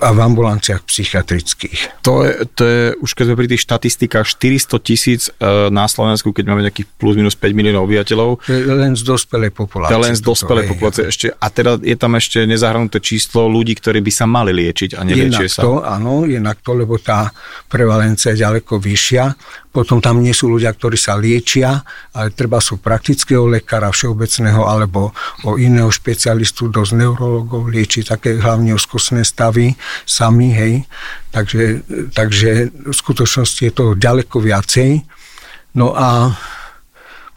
a 0.00 0.08
v 0.14 0.18
ambulanciách 0.24 0.86
psychiatrických. 0.88 2.04
To 2.06 2.24
je, 2.24 2.32
to 2.56 2.62
je 2.64 2.82
už 3.02 3.10
keď 3.12 3.24
sme 3.28 3.36
pri 3.36 3.48
tých 3.52 3.62
štatistikách 3.66 4.24
400 4.24 4.78
tisíc 4.80 5.22
e, 5.28 5.68
na 5.68 5.84
Slovensku, 5.84 6.32
keď 6.32 6.44
máme 6.48 6.64
nejakých 6.64 6.88
plus 6.96 7.18
minus 7.18 7.36
5 7.36 7.52
miliónov 7.52 7.84
obyvateľov. 7.90 8.48
Len 8.48 8.94
z 8.96 9.02
dospelej 9.04 9.52
populácie. 9.52 9.98
Len 9.98 10.14
z 10.16 10.22
dospelej 10.24 10.64
populácie. 10.72 11.10
Ešte, 11.10 11.26
a 11.36 11.46
teda 11.52 11.76
je 11.82 11.96
tam 11.98 12.16
ešte 12.16 12.46
nezahrnuté 12.48 13.02
číslo 13.04 13.50
ľudí, 13.50 13.76
ktorí 13.76 14.00
by 14.00 14.12
sa 14.14 14.24
mali 14.24 14.54
liečiť 14.56 14.96
a 14.96 15.00
neliečie 15.04 15.50
sa. 15.50 15.60
to, 15.60 15.84
áno, 15.84 16.24
jednak 16.24 16.64
to, 16.64 16.72
lebo 16.72 16.96
tá 16.96 17.28
prevalencia 17.68 18.32
je 18.32 18.46
ďaleko 18.46 18.80
vyššia. 18.80 19.24
Potom 19.72 20.04
tam 20.04 20.20
nie 20.20 20.36
sú 20.36 20.52
ľudia, 20.52 20.76
ktorí 20.76 21.00
sa 21.00 21.16
liečia, 21.16 21.80
ale 22.12 22.28
treba 22.36 22.60
sú 22.60 22.76
praktického 22.76 23.48
lekára 23.48 23.88
všeobecného 23.88 24.68
alebo 24.68 25.16
o 25.48 25.56
iného 25.56 25.88
špecialistu, 25.88 26.68
dosť 26.68 26.92
neurologov 27.00 27.72
lieči 27.72 28.04
také 28.04 28.36
hlavne 28.36 28.76
skosné 28.76 29.24
stavy 29.24 29.72
sami, 30.04 30.52
hej. 30.52 30.74
Takže, 31.32 31.88
takže 32.12 32.68
v 32.68 32.92
skutočnosti 32.92 33.62
je 33.64 33.72
to 33.72 33.96
ďaleko 33.96 34.44
viacej. 34.44 35.08
No 35.80 35.96
a 35.96 36.36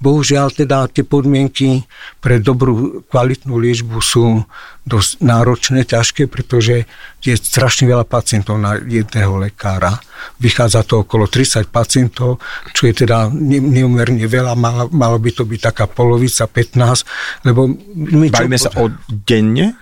Bohužiaľ 0.05 0.53
teda 0.53 0.85
tie 0.93 1.01
podmienky 1.01 1.81
pre 2.21 2.37
dobrú 2.37 3.01
kvalitnú 3.09 3.57
liečbu 3.57 3.97
sú 3.97 4.45
dosť 4.85 5.25
náročné, 5.25 5.81
ťažké, 5.81 6.29
pretože 6.29 6.85
je 7.25 7.33
strašne 7.33 7.89
veľa 7.89 8.05
pacientov 8.05 8.61
na 8.61 8.77
jedného 8.77 9.41
lekára. 9.41 9.97
Vychádza 10.37 10.85
to 10.85 11.01
okolo 11.01 11.25
30 11.25 11.73
pacientov, 11.73 12.37
čo 12.69 12.85
je 12.85 12.93
teda 12.93 13.33
neumerne 13.33 14.29
veľa, 14.29 14.53
malo, 14.53 14.93
malo 14.93 15.17
by 15.17 15.33
to 15.33 15.41
byť 15.41 15.73
taká 15.73 15.89
polovica, 15.89 16.45
15, 16.45 17.49
lebo 17.49 17.65
my 17.97 18.29
Bavíme 18.29 18.61
sa 18.61 18.69
o 18.77 18.93
denne? 19.09 19.73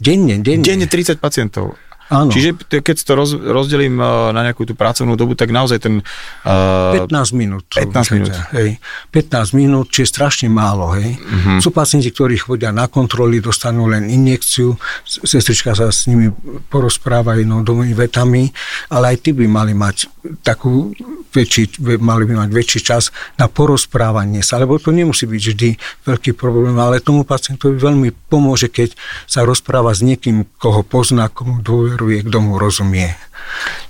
Denne, 0.00 0.40
denne. 0.40 0.64
Denne 0.64 0.88
30 0.88 1.20
pacientov. 1.20 1.76
Áno. 2.10 2.34
Čiže 2.34 2.58
keď 2.82 2.96
to 3.06 3.12
roz, 3.14 3.30
rozdelím 3.38 4.02
uh, 4.02 4.34
na 4.34 4.42
nejakú 4.42 4.66
tú 4.66 4.74
pracovnú 4.74 5.14
dobu, 5.14 5.38
tak 5.38 5.54
naozaj 5.54 5.78
ten... 5.78 6.02
Uh, 6.42 7.06
15 7.06 7.38
minút. 7.38 7.70
15 7.70 8.18
minút. 8.18 8.34
Hej. 8.50 8.82
15 9.14 9.54
minút, 9.54 9.86
čiže 9.94 10.10
strašne 10.10 10.50
málo. 10.50 10.90
Hej. 10.98 11.14
Uh-huh. 11.22 11.62
Sú 11.62 11.70
pacienti, 11.70 12.10
ktorí 12.10 12.34
chodia 12.34 12.74
na 12.74 12.90
kontroly, 12.90 13.38
dostanú 13.38 13.86
len 13.86 14.10
injekciu, 14.10 14.74
sestrička 15.06 15.70
sa 15.78 15.94
s 15.94 16.10
nimi 16.10 16.34
porozpráva 16.66 17.38
jednoduchými 17.38 17.94
vetami, 17.94 18.50
ale 18.90 19.14
aj 19.14 19.16
tí 19.22 19.30
by 19.30 19.46
mali 19.46 19.72
mať 19.78 20.10
takú 20.42 20.90
väčší, 21.30 21.78
mali 22.02 22.26
by 22.26 22.42
mať 22.42 22.50
väčší 22.50 22.80
čas 22.82 23.14
na 23.38 23.46
porozprávanie 23.46 24.42
sa, 24.42 24.58
lebo 24.58 24.82
to 24.82 24.90
nemusí 24.90 25.30
byť 25.30 25.42
vždy 25.46 25.70
veľký 26.10 26.34
problém, 26.34 26.74
ale 26.74 26.98
tomu 26.98 27.22
pacientovi 27.22 27.78
veľmi 27.78 28.10
pomôže, 28.26 28.66
keď 28.66 28.98
sa 29.30 29.46
rozpráva 29.46 29.94
s 29.94 30.02
niekým, 30.02 30.42
koho 30.58 30.82
pozná, 30.82 31.30
komu 31.30 31.62
dôveruje 31.62 31.99
dôveruje, 32.00 32.24
kto 32.24 32.38
mu 32.40 32.56
rozumie. 32.56 33.12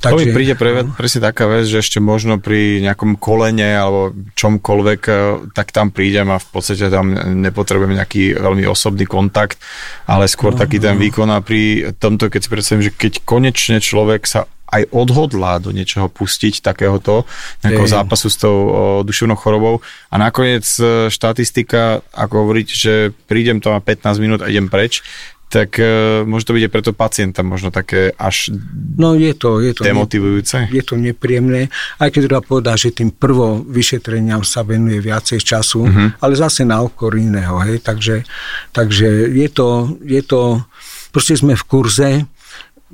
Takže, 0.00 0.10
to 0.10 0.16
mi 0.16 0.32
príde 0.32 0.54
pre, 0.56 0.82
no. 0.82 0.96
presne 0.96 1.20
taká 1.20 1.44
vec, 1.44 1.68
že 1.68 1.84
ešte 1.84 2.00
možno 2.00 2.40
pri 2.40 2.80
nejakom 2.80 3.20
kolene 3.20 3.76
alebo 3.76 4.16
čomkoľvek, 4.34 5.00
e, 5.06 5.12
tak 5.52 5.70
tam 5.70 5.92
prídem 5.92 6.32
a 6.32 6.40
v 6.40 6.48
podstate 6.48 6.88
tam 6.88 7.12
nepotrebujem 7.14 8.00
nejaký 8.00 8.40
veľmi 8.40 8.64
osobný 8.66 9.04
kontakt, 9.04 9.60
ale 10.08 10.26
skôr 10.26 10.56
no, 10.56 10.58
taký 10.58 10.80
ten 10.80 10.96
no. 10.96 11.00
výkon 11.04 11.28
a 11.28 11.44
pri 11.44 11.92
tomto, 12.00 12.32
keď 12.32 12.40
si 12.40 12.48
predstavím, 12.48 12.84
že 12.88 12.96
keď 12.96 13.12
konečne 13.22 13.78
človek 13.84 14.24
sa 14.24 14.48
aj 14.70 14.86
odhodlá 14.94 15.58
do 15.58 15.74
niečoho 15.74 16.06
pustiť 16.06 16.62
takéhoto 16.62 17.26
nejakého 17.66 17.90
zápasu 17.90 18.30
s 18.30 18.38
tou 18.38 18.54
o, 18.54 18.70
duševnou 19.02 19.34
chorobou 19.34 19.82
a 20.08 20.14
nakoniec 20.16 20.64
e, 20.78 21.12
štatistika, 21.12 22.06
ako 22.14 22.48
hovoriť, 22.48 22.68
že 22.70 22.94
prídem 23.26 23.58
to 23.58 23.74
na 23.74 23.82
15 23.82 24.22
minút 24.22 24.40
a 24.40 24.48
idem 24.48 24.70
preč, 24.70 25.02
tak 25.50 25.82
uh, 25.82 26.22
môže 26.22 26.46
to 26.46 26.54
byť 26.54 26.62
aj 26.62 26.72
preto 26.72 26.92
pacienta 26.94 27.42
možno 27.42 27.74
také 27.74 28.14
až 28.14 28.54
no 28.94 29.18
je 29.18 29.34
to, 29.34 29.58
je 29.58 29.74
to 29.74 29.82
demotivujúce. 29.82 30.70
Ne, 30.70 30.70
je 30.70 30.82
to 30.86 30.94
nepríjemné, 30.94 31.66
aj 31.98 32.08
keď 32.14 32.20
treba 32.30 32.42
povedať, 32.46 32.76
že 32.78 33.02
tým 33.02 33.10
prvo 33.10 33.58
vyšetreniam 33.66 34.46
sa 34.46 34.62
venuje 34.62 35.02
viacej 35.02 35.42
času, 35.42 35.90
uh-huh. 35.90 36.08
ale 36.22 36.32
zase 36.38 36.62
na 36.62 36.78
okor 36.78 37.18
iného, 37.18 37.58
hej, 37.66 37.82
takže, 37.82 38.22
takže 38.70 39.26
je 39.26 39.48
to, 39.50 39.98
je 40.06 40.22
to, 40.22 40.62
proste 41.10 41.42
sme 41.42 41.58
v 41.58 41.64
kurze, 41.66 42.10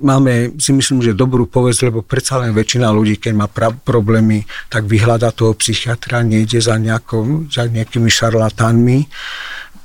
máme, 0.00 0.56
si 0.56 0.72
myslím, 0.72 1.04
že 1.04 1.16
dobrú 1.16 1.44
povesť, 1.48 1.92
lebo 1.92 2.00
predsa 2.00 2.40
len 2.40 2.56
väčšina 2.56 2.88
ľudí, 2.88 3.20
keď 3.20 3.32
má 3.36 3.46
pra- 3.48 3.72
problémy, 3.72 4.44
tak 4.72 4.88
vyhľada 4.88 5.32
toho 5.32 5.56
psychiatra, 5.56 6.24
nejde 6.24 6.60
za, 6.60 6.76
nejakou, 6.76 7.48
za 7.48 7.68
nejakými 7.68 8.08
šarlatánmi, 8.08 9.08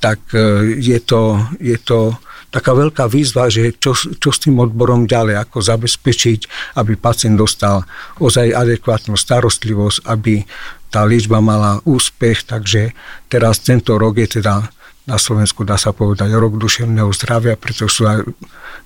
tak 0.00 0.20
e, 0.36 0.76
je 0.80 0.98
to, 1.00 1.40
je 1.60 1.78
to 1.80 2.16
taká 2.52 2.76
veľká 2.76 3.08
výzva, 3.08 3.48
že 3.48 3.72
čo, 3.80 3.96
čo 3.96 4.28
s 4.28 4.38
tým 4.44 4.60
odborom 4.60 5.08
ďalej, 5.08 5.40
ako 5.40 5.64
zabezpečiť, 5.64 6.40
aby 6.76 7.00
pacient 7.00 7.40
dostal 7.40 7.88
ozaj 8.20 8.52
adekvátnu 8.52 9.16
starostlivosť, 9.16 10.04
aby 10.04 10.44
tá 10.92 11.08
liečba 11.08 11.40
mala 11.40 11.80
úspech, 11.88 12.44
takže 12.44 12.92
teraz 13.32 13.64
tento 13.64 13.96
rok 13.96 14.20
je 14.20 14.38
teda 14.38 14.68
na 15.02 15.18
Slovensku 15.18 15.66
dá 15.66 15.74
sa 15.74 15.90
povedať 15.90 16.30
rok 16.30 16.54
duševného 16.62 17.10
zdravia, 17.10 17.58
preto 17.58 17.90
sú 17.90 18.06
aj 18.06 18.22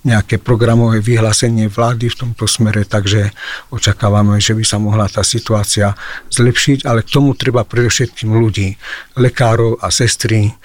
nejaké 0.01 0.41
programové 0.41 1.05
vyhlásenie 1.05 1.69
vlády 1.69 2.09
v 2.09 2.19
tomto 2.25 2.49
smere, 2.49 2.89
takže 2.89 3.37
očakávame, 3.69 4.41
že 4.41 4.57
by 4.57 4.65
sa 4.65 4.81
mohla 4.81 5.13
tá 5.13 5.21
situácia 5.21 5.93
zlepšiť, 6.33 6.89
ale 6.89 7.05
k 7.05 7.13
tomu 7.13 7.37
treba 7.37 7.69
predovšetkým 7.69 8.33
ľudí, 8.33 8.81
lekárov 9.21 9.77
a 9.85 9.93
sestry, 9.93 10.57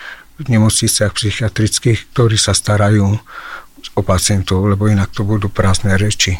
nemocniciach 0.48 1.14
psychiatrických, 1.14 2.16
ktorí 2.16 2.38
sa 2.40 2.56
starajú 2.56 3.20
o 3.98 4.02
pacientov, 4.02 4.66
lebo 4.66 4.88
inak 4.88 5.12
to 5.12 5.28
budú 5.28 5.52
prázdne 5.52 6.00
reči. 6.00 6.40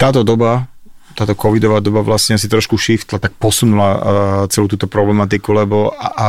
Táto 0.00 0.24
doba 0.24 0.70
táto 1.16 1.32
covidová 1.32 1.80
doba 1.80 2.04
vlastne 2.04 2.36
si 2.36 2.44
trošku 2.44 2.76
shiftla, 2.76 3.16
tak 3.16 3.32
posunula 3.40 3.88
uh, 3.88 4.00
celú 4.52 4.68
túto 4.68 4.84
problematiku, 4.84 5.56
lebo 5.56 5.88
a, 5.96 6.06
a 6.12 6.28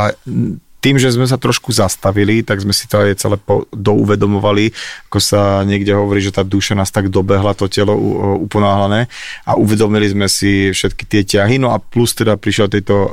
tým, 0.77 1.01
že 1.01 1.09
sme 1.09 1.25
sa 1.25 1.41
trošku 1.41 1.73
zastavili, 1.73 2.45
tak 2.45 2.61
sme 2.61 2.69
si 2.69 2.85
to 2.85 3.01
aj 3.01 3.17
celé 3.17 3.37
po, 3.41 3.65
douvedomovali, 3.73 4.69
ako 5.09 5.17
sa 5.17 5.65
niekde 5.65 5.97
hovorí, 5.97 6.21
že 6.21 6.29
tá 6.29 6.45
duša 6.45 6.77
nás 6.77 6.93
tak 6.93 7.09
dobehla, 7.09 7.57
to 7.57 7.65
telo 7.65 7.97
uponáhlané. 8.45 9.09
A 9.41 9.57
uvedomili 9.57 10.05
sme 10.05 10.29
si 10.29 10.69
všetky 10.69 11.03
tie 11.09 11.21
ťahy, 11.25 11.57
no 11.57 11.73
a 11.73 11.81
plus 11.81 12.13
teda 12.13 12.37
prišiel 12.37 12.69
tejto 12.69 12.93
uh, 12.93 13.09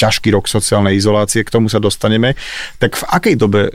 ťažký 0.00 0.32
rok 0.32 0.48
sociálnej 0.48 0.96
izolácie, 0.96 1.44
k 1.44 1.52
tomu 1.52 1.68
sa 1.68 1.84
dostaneme. 1.84 2.32
Tak 2.80 2.96
v 2.96 3.04
akej 3.12 3.34
dobe 3.36 3.68
uh, 3.68 3.72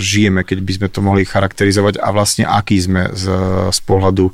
žijeme, 0.00 0.40
keď 0.40 0.58
by 0.64 0.72
sme 0.72 0.88
to 0.88 1.04
mohli 1.04 1.28
charakterizovať? 1.28 2.00
A 2.00 2.16
vlastne 2.16 2.48
aký 2.48 2.80
sme 2.80 3.12
z, 3.12 3.28
z 3.68 3.78
pohľadu 3.84 4.32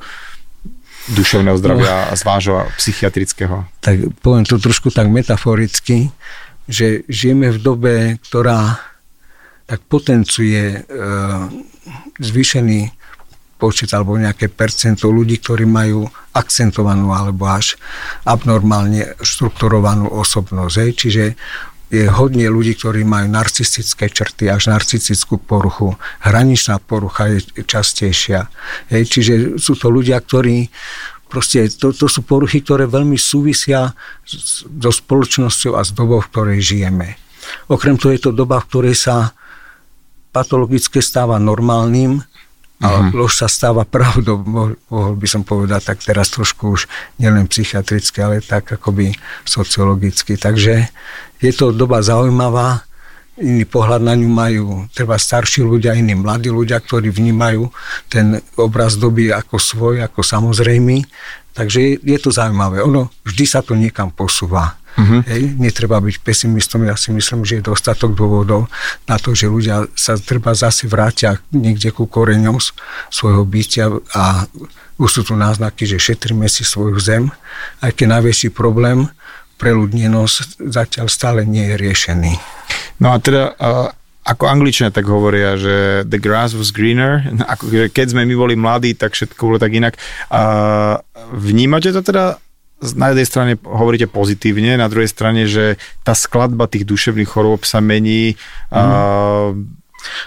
duševného 1.11 1.59
zdravia 1.59 2.07
no, 2.07 2.15
z 2.15 2.21
vášho 2.23 2.57
psychiatrického? 2.79 3.67
Tak 3.83 4.23
poviem 4.23 4.47
to 4.47 4.55
trošku 4.55 4.87
tak 4.87 5.11
metaforicky, 5.11 6.07
že 6.67 7.03
žijeme 7.11 7.51
v 7.51 7.59
dobe, 7.59 7.95
ktorá 8.23 8.79
tak 9.63 9.79
potencuje 9.87 10.63
e, 10.75 10.79
zvýšený 12.19 12.79
počet 13.63 13.95
alebo 13.95 14.19
nejaké 14.19 14.51
percento 14.51 15.07
ľudí, 15.07 15.39
ktorí 15.39 15.63
majú 15.63 16.03
akcentovanú 16.35 17.15
alebo 17.15 17.47
až 17.47 17.79
abnormálne 18.27 19.15
štrukturovanú 19.23 20.11
osobnosť. 20.11 20.75
Hej. 20.83 20.91
Čiže 20.99 21.23
je 21.93 22.03
hodne 22.09 22.43
ľudí, 22.49 22.75
ktorí 22.75 23.07
majú 23.07 23.31
narcistické 23.31 24.11
črty, 24.11 24.51
až 24.51 24.73
narcistickú 24.73 25.39
poruchu. 25.39 25.95
Hraničná 26.25 26.81
porucha 26.83 27.31
je 27.31 27.63
častejšia. 27.63 28.51
Hej. 28.91 29.03
Čiže 29.07 29.33
sú 29.61 29.79
to 29.79 29.87
ľudia, 29.87 30.19
ktorí 30.19 30.67
proste 31.33 31.65
to, 31.73 31.89
to 31.89 32.05
sú 32.05 32.21
poruchy, 32.21 32.61
ktoré 32.61 32.85
veľmi 32.85 33.17
súvisia 33.17 33.97
so 34.77 34.91
spoločnosťou 34.93 35.73
a 35.73 35.81
s 35.81 35.89
dobou, 35.89 36.21
v 36.21 36.29
ktorej 36.29 36.59
žijeme. 36.61 37.17
Okrem 37.73 37.97
toho 37.97 38.13
je 38.13 38.21
to 38.21 38.31
doba, 38.31 38.61
v 38.61 38.69
ktorej 38.69 38.95
sa 38.95 39.33
patologické 40.29 41.01
stáva 41.01 41.41
normálnym 41.41 42.21
a 42.83 43.09
uh-huh. 43.09 43.15
lož 43.15 43.41
sa 43.41 43.47
stáva 43.49 43.81
pravdou, 43.87 44.43
mohol 44.89 45.13
by 45.17 45.27
som 45.29 45.41
povedať, 45.41 45.93
tak 45.93 45.97
teraz 46.05 46.29
trošku 46.29 46.77
už 46.77 46.85
nielen 47.17 47.49
psychiatricky, 47.49 48.21
ale 48.21 48.45
tak 48.45 48.69
akoby 48.77 49.15
sociologicky. 49.47 50.37
Takže 50.37 50.91
je 51.41 51.51
to 51.55 51.73
doba 51.73 52.03
zaujímavá, 52.05 52.85
iný 53.39 53.65
pohľad 53.65 54.05
na 54.05 54.13
ňu 54.13 54.29
majú 54.29 54.65
treba 54.93 55.17
starší 55.17 55.65
ľudia, 55.65 55.97
iní 55.97 56.13
mladí 56.13 56.53
ľudia, 56.53 56.77
ktorí 56.77 57.09
vnímajú 57.09 57.69
ten 58.05 58.37
obraz 58.57 58.97
doby 58.99 59.33
ako 59.33 59.57
svoj, 59.57 59.95
ako 60.05 60.21
samozrejmý. 60.21 61.05
Takže 61.53 61.79
je, 61.81 61.93
je 62.01 62.17
to 62.21 62.29
zaujímavé. 62.33 62.81
Ono 62.85 63.09
vždy 63.25 63.45
sa 63.45 63.65
to 63.65 63.73
niekam 63.77 64.09
posúva. 64.13 64.77
Uh-huh. 64.93 65.25
Hej, 65.25 65.57
netreba 65.57 65.97
byť 65.97 66.21
pesimistom, 66.21 66.85
ja 66.85 66.93
si 66.93 67.09
myslím, 67.09 67.41
že 67.41 67.57
je 67.57 67.69
dostatok 67.73 68.13
dôvodov 68.13 68.69
na 69.09 69.17
to, 69.17 69.33
že 69.33 69.49
ľudia 69.49 69.89
sa 69.97 70.21
treba 70.21 70.53
zase 70.53 70.85
vrátia 70.85 71.41
niekde 71.49 71.89
ku 71.89 72.05
koreňom 72.05 72.61
svojho 73.09 73.41
bytia 73.41 73.89
a 74.13 74.45
už 75.01 75.09
sú 75.09 75.21
tu 75.25 75.33
náznaky, 75.33 75.89
že 75.89 75.97
šetríme 75.97 76.45
si 76.45 76.61
svoju 76.61 77.01
zem, 77.01 77.33
aj 77.81 77.89
keď 77.97 78.21
najväčší 78.21 78.53
problém 78.53 79.09
preľudnenosť 79.57 80.61
zatiaľ 80.61 81.09
stále 81.09 81.41
nie 81.41 81.73
je 81.73 81.75
riešený. 81.81 82.33
No 83.01 83.13
a 83.13 83.17
teda 83.19 83.57
ako 84.23 84.47
angličania 84.47 84.95
tak 84.95 85.03
hovoria, 85.03 85.59
že 85.59 86.07
the 86.07 86.15
grass 86.15 86.55
was 86.55 86.71
greener, 86.71 87.27
ako 87.53 87.91
keď 87.91 88.15
sme 88.15 88.23
my 88.23 88.35
boli 88.35 88.55
mladí, 88.55 88.95
tak 88.95 89.13
všetko 89.13 89.41
bolo 89.43 89.57
tak 89.59 89.75
inak. 89.75 89.99
A 90.31 90.41
vnímate 91.35 91.91
to 91.91 91.99
teda 91.99 92.39
na 92.95 93.15
jednej 93.15 93.27
strane 93.27 93.53
hovoríte 93.63 94.11
pozitívne, 94.11 94.75
na 94.75 94.91
druhej 94.91 95.07
strane, 95.07 95.47
že 95.47 95.79
tá 96.03 96.11
skladba 96.11 96.67
tých 96.67 96.83
duševných 96.83 97.31
chorôb 97.31 97.63
sa 97.63 97.79
mení. 97.79 98.35
Mm. 98.67 98.75
A... 98.75 98.81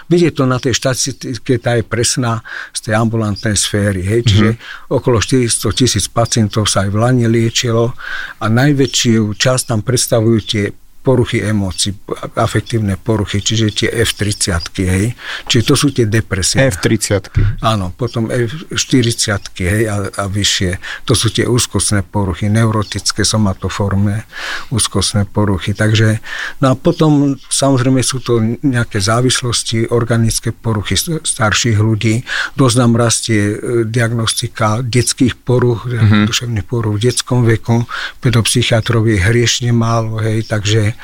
Vidieť 0.09 0.41
to 0.41 0.49
na 0.49 0.57
tej 0.57 0.73
štatistike, 0.73 1.61
tá 1.61 1.77
je 1.77 1.85
presná 1.85 2.41
z 2.73 2.89
tej 2.89 2.93
ambulantnej 2.97 3.53
sféry. 3.53 4.01
Hej? 4.01 4.25
Čiže 4.25 4.49
mm-hmm. 4.57 4.89
okolo 4.89 5.21
400 5.21 5.77
tisíc 5.77 6.09
pacientov 6.09 6.65
sa 6.65 6.81
aj 6.81 6.89
v 6.89 6.97
Lani 6.97 7.25
liečilo 7.29 7.93
a 8.41 8.45
najväčšiu 8.49 9.37
časť 9.37 9.63
tam 9.69 9.85
predstavujú 9.85 10.39
tie 10.41 10.65
poruchy 11.07 11.39
emócií, 11.39 11.95
afektívne 12.35 12.99
poruchy, 12.99 13.39
čiže 13.39 13.71
tie 13.71 13.89
F30, 14.03 14.51
hej. 14.83 15.15
Čiže 15.47 15.63
to 15.63 15.75
sú 15.79 15.87
tie 15.95 16.03
depresie. 16.03 16.59
F30. 16.67 17.31
Áno, 17.63 17.95
potom 17.95 18.27
F40, 18.27 19.55
hej, 19.63 19.87
a, 19.87 20.11
a 20.11 20.23
vyššie. 20.27 20.75
To 21.07 21.15
sú 21.15 21.31
tie 21.31 21.47
úzkostné 21.47 22.03
poruchy, 22.03 22.51
neurotické, 22.51 23.23
somatoformné 23.23 24.27
úzkostné 24.67 25.31
poruchy. 25.31 25.71
Takže, 25.71 26.19
no 26.59 26.71
a 26.71 26.73
potom 26.75 27.39
samozrejme 27.39 28.03
sú 28.03 28.19
to 28.19 28.43
nejaké 28.59 28.99
závislosti, 28.99 29.87
organické 29.87 30.51
poruchy 30.51 30.99
starších 31.23 31.79
ľudí. 31.79 32.27
Dosť 32.59 32.75
nám 32.83 32.99
rastie 32.99 33.55
e, 33.55 33.55
diagnostika 33.87 34.83
detských 34.83 35.39
poruch, 35.39 35.87
mm-hmm. 35.87 36.27
duševných 36.27 36.67
poruch 36.67 36.99
v 36.99 37.03
detskom 37.07 37.47
veku. 37.47 37.87
Pedopsychiatrov 38.19 39.07
je 39.07 39.23
hriešne 39.23 39.71
málo, 39.71 40.19
hej, 40.19 40.43
takže 40.43 40.96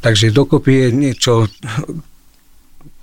Takže 0.00 0.30
dokopy 0.30 0.72
je 0.74 0.88
niečo 0.92 1.32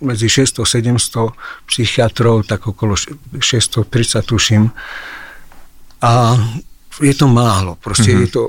medzi 0.02 0.28
600-700 0.28 1.32
psychiatrov, 1.68 2.44
tak 2.44 2.68
okolo 2.68 2.96
630 3.40 4.26
tuším. 4.26 4.72
A 6.04 6.12
je 7.02 7.14
to 7.14 7.28
málo, 7.28 7.76
proste 7.80 8.12
mm-hmm. 8.12 8.22
je 8.22 8.30
to 8.30 8.44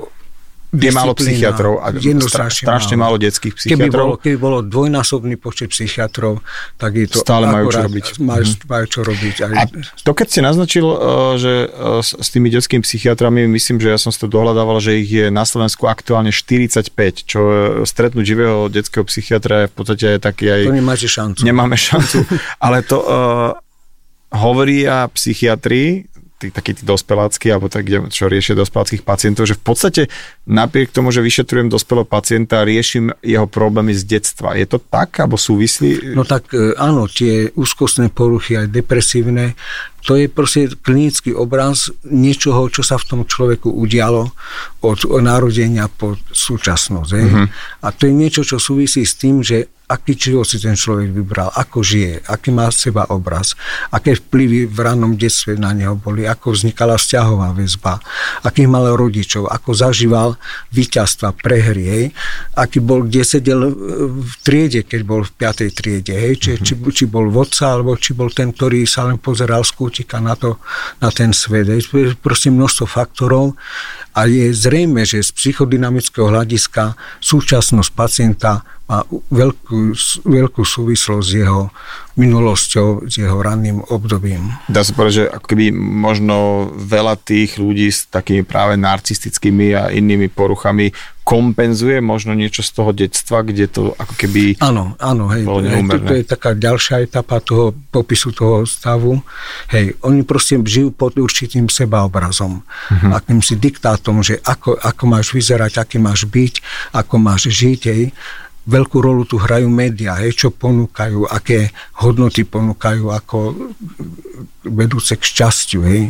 je 0.77 0.91
málo 0.91 1.13
psychiatrov 1.15 1.79
a 1.79 1.91
strašne, 2.27 2.65
strašne 2.67 2.95
málo. 2.99 3.15
málo 3.15 3.23
detských 3.23 3.53
psychiatrov. 3.55 3.87
Keby 3.87 3.95
bolo, 3.95 4.13
keby 4.19 4.37
bolo 4.37 4.57
dvojnásobný 4.61 5.35
počet 5.39 5.71
psychiatrov, 5.71 6.43
tak 6.75 6.99
je 6.99 7.07
to 7.07 7.23
Stále 7.23 7.47
majú 7.47 7.71
čo 7.71 7.85
robiť. 7.85 8.05
Majú, 8.19 8.43
mhm. 8.43 8.55
majú 8.67 8.85
čo 8.85 8.99
robiť. 9.03 9.35
Aj... 9.45 9.53
A 9.55 9.63
to 10.03 10.11
keď 10.11 10.27
si 10.29 10.39
naznačil, 10.43 10.85
eh, 10.85 10.97
že 11.39 11.53
eh, 11.65 12.01
s 12.01 12.27
tými 12.29 12.47
detskými 12.51 12.83
psychiatrami, 12.83 13.47
myslím, 13.49 13.79
že 13.79 13.93
ja 13.93 13.99
som 13.99 14.11
si 14.11 14.19
to 14.19 14.27
dohľadával, 14.27 14.77
že 14.83 15.01
ich 15.01 15.09
je 15.09 15.27
na 15.31 15.43
Slovensku 15.47 15.87
aktuálne 15.87 16.33
45, 16.33 16.91
čo 17.25 17.39
stretnúť 17.83 18.25
živého 18.25 18.67
detského 18.67 19.05
psychiatra 19.07 19.65
je 19.65 19.67
v 19.69 19.73
podstate 19.73 20.07
taký 20.19 20.51
aj... 20.51 20.61
To 20.67 20.75
nemáte 20.75 21.07
šancu. 21.07 21.41
Nemáme 21.45 21.77
šancu, 21.77 22.25
ale 22.65 22.81
to 22.83 22.97
hovoria 24.35 25.07
psychiatri, 25.13 26.09
tí, 26.35 26.51
takí 26.51 26.75
tí 26.75 26.83
dospelácky, 26.83 27.47
alebo 27.47 27.71
tak, 27.71 27.87
čo 28.11 28.27
riešia 28.27 28.59
dospeláckých 28.59 29.07
pacientov, 29.07 29.47
že 29.47 29.55
v 29.55 29.63
podstate 29.63 30.01
napriek 30.45 30.91
tomu, 30.91 31.09
že 31.15 31.23
vyšetrujem 31.23 31.71
dospelého 31.71 32.07
pacienta, 32.07 32.67
riešim 32.67 33.15
jeho 33.23 33.47
problémy 33.47 33.95
z 33.95 34.19
detstva. 34.19 34.59
Je 34.59 34.67
to 34.67 34.83
tak, 34.83 35.15
alebo 35.23 35.39
súvislí? 35.39 36.11
No 36.11 36.27
tak 36.27 36.51
e, 36.51 36.75
áno, 36.75 37.07
tie 37.07 37.49
úzkostné 37.55 38.11
poruchy, 38.11 38.59
aj 38.59 38.67
depresívne, 38.67 39.55
to 40.05 40.13
je 40.21 40.29
proste 40.29 40.69
klinický 40.85 41.33
obraz 41.33 41.89
niečoho, 42.05 42.69
čo 42.69 42.85
sa 42.85 43.01
v 43.01 43.07
tom 43.09 43.21
človeku 43.25 43.73
udialo 43.73 44.29
od 44.85 44.99
narodenia 45.17 45.89
po 45.89 46.13
súčasnosť. 46.29 47.09
Mm-hmm. 47.09 47.45
A 47.81 47.87
to 47.89 48.05
je 48.05 48.13
niečo, 48.13 48.45
čo 48.45 48.61
súvisí 48.61 49.01
s 49.01 49.17
tým, 49.17 49.41
že 49.41 49.65
aký 49.85 50.17
život 50.17 50.45
si 50.49 50.57
ten 50.57 50.73
človek 50.73 51.13
vybral, 51.13 51.53
ako 51.53 51.85
žije, 51.85 52.25
aký 52.25 52.49
má 52.49 52.69
seba 52.73 53.05
obraz, 53.13 53.53
aké 53.93 54.17
vplyvy 54.17 54.65
v 54.65 54.77
rannom 54.81 55.13
detstve 55.13 55.57
na 55.57 55.71
neho 55.77 55.93
boli, 55.93 56.25
ako 56.25 56.57
vznikala 56.57 56.97
vzťahová 56.97 57.53
väzba, 57.53 58.01
akých 58.41 58.69
mal 58.69 58.89
rodičov, 58.97 59.45
ako 59.45 59.69
zažíval 59.77 60.29
víťazstva, 60.73 61.37
prehry, 61.37 61.85
hej, 61.85 62.05
aký 62.57 62.81
bol, 62.81 63.05
kde 63.05 63.21
sedel 63.21 63.61
v 64.25 64.33
triede, 64.41 64.81
keď 64.85 65.01
bol 65.05 65.21
v 65.21 65.31
piatej 65.37 65.69
triede, 65.73 66.13
hej, 66.17 66.33
či, 66.41 66.49
mm-hmm. 66.57 66.65
či, 66.65 66.73
či 66.97 67.05
bol 67.05 67.29
vodca, 67.29 67.77
alebo 67.77 67.93
či 67.97 68.17
bol 68.17 68.33
ten, 68.33 68.49
ktorý 68.49 68.87
sa 68.89 69.05
len 69.05 69.21
pozeral 69.21 69.61
z 69.61 69.71
kútika 69.77 70.17
na, 70.17 70.33
to, 70.33 70.57
na 71.01 71.13
ten 71.13 71.35
svet. 71.35 71.69
Hej. 71.69 71.91
Proste 72.19 72.49
množstvo 72.49 72.85
faktorov 72.89 73.53
a 74.15 74.31
je 74.31 74.55
zrejme, 74.55 75.03
že 75.03 75.19
z 75.19 75.35
psychodynamického 75.35 76.31
hľadiska 76.31 76.95
súčasnosť 77.19 77.91
pacienta 77.91 78.63
má 78.87 79.03
veľkú, 79.11 79.91
veľkú 80.23 80.63
súvislosť 80.63 81.25
s 81.27 81.33
jeho 81.35 81.67
minulosťou, 82.15 83.11
s 83.11 83.19
jeho 83.19 83.39
ranným 83.43 83.83
obdobím. 83.91 84.55
Dá 84.71 84.87
sa 84.87 84.95
povedať, 84.95 85.13
že 85.15 85.25
ako 85.27 85.45
keby 85.51 85.65
možno 85.75 86.35
veľa 86.75 87.19
tých 87.19 87.59
ľudí 87.59 87.91
s 87.91 88.07
takými 88.07 88.47
práve 88.47 88.79
narcistickými 88.79 89.75
a 89.75 89.91
inými 89.91 90.31
poruchami 90.31 90.95
kompenzuje 91.25 92.05
možno 92.05 92.37
niečo 92.37 92.61
z 92.61 92.71
toho 92.71 92.93
detstva, 92.93 93.41
kde 93.41 93.65
to 93.65 93.97
ako 93.97 94.13
keby 94.13 94.61
Áno, 94.61 94.93
áno, 95.01 95.25
hej, 95.33 95.41
hej 95.41 95.81
to, 95.89 95.97
to 96.05 96.13
je 96.21 96.23
taká 96.23 96.53
ďalšia 96.53 97.01
etapa 97.01 97.41
toho 97.41 97.73
popisu 97.89 98.29
toho 98.29 98.61
stavu. 98.69 99.17
Hej, 99.73 99.97
oni 100.05 100.21
proste 100.21 100.61
žijú 100.61 100.93
pod 100.93 101.17
určitým 101.17 101.65
sebaobrazom, 101.65 102.61
uh-huh. 102.61 103.11
akýmsi 103.17 103.57
diktátom, 103.57 104.21
že 104.21 104.37
ako, 104.45 104.77
ako 104.77 105.03
máš 105.09 105.33
vyzerať, 105.33 105.81
aký 105.81 105.97
máš 105.97 106.29
byť, 106.29 106.61
ako 106.93 107.15
máš 107.17 107.49
žiť, 107.49 107.81
hej 107.89 108.13
veľkú 108.65 108.97
rolu 108.97 109.29
tu 109.29 109.37
hrajú 109.37 109.69
médiá, 109.69 110.17
hej, 110.25 110.33
čo 110.33 110.49
ponúkajú, 110.49 111.29
aké 111.29 111.69
hodnoty 112.01 112.45
ponúkajú 112.49 113.13
ako 113.13 113.37
vedúce 114.65 115.13
k 115.15 115.23
šťastiu. 115.23 115.81
Hej. 115.85 116.01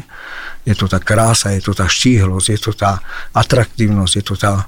Je 0.63 0.73
to 0.73 0.87
tá 0.87 1.03
krása, 1.03 1.51
je 1.51 1.61
to 1.61 1.75
tá 1.75 1.85
štíhlosť, 1.85 2.47
je 2.47 2.59
to 2.59 2.71
tá 2.71 3.03
atraktívnosť, 3.35 4.13
je 4.15 4.23
to 4.23 4.35
tá 4.39 4.65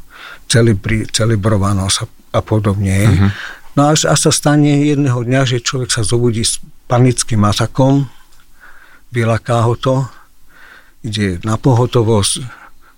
celebri, 0.52 1.08
celebrovanosť 1.08 1.98
a, 2.04 2.06
a 2.38 2.40
podobne. 2.44 2.92
Hej. 2.92 3.08
Uh-huh. 3.08 3.32
No 3.80 3.82
až, 3.96 4.06
až 4.10 4.30
sa 4.30 4.32
stane 4.36 4.84
jedného 4.84 5.24
dňa, 5.24 5.42
že 5.48 5.64
človek 5.64 5.90
sa 5.90 6.04
zobudí 6.04 6.44
s 6.44 6.60
panickým 6.92 7.42
atakom, 7.48 8.12
vylaká 9.16 9.64
ho 9.64 9.80
to, 9.80 10.04
ide 11.08 11.40
na 11.48 11.56
pohotovosť, 11.56 12.44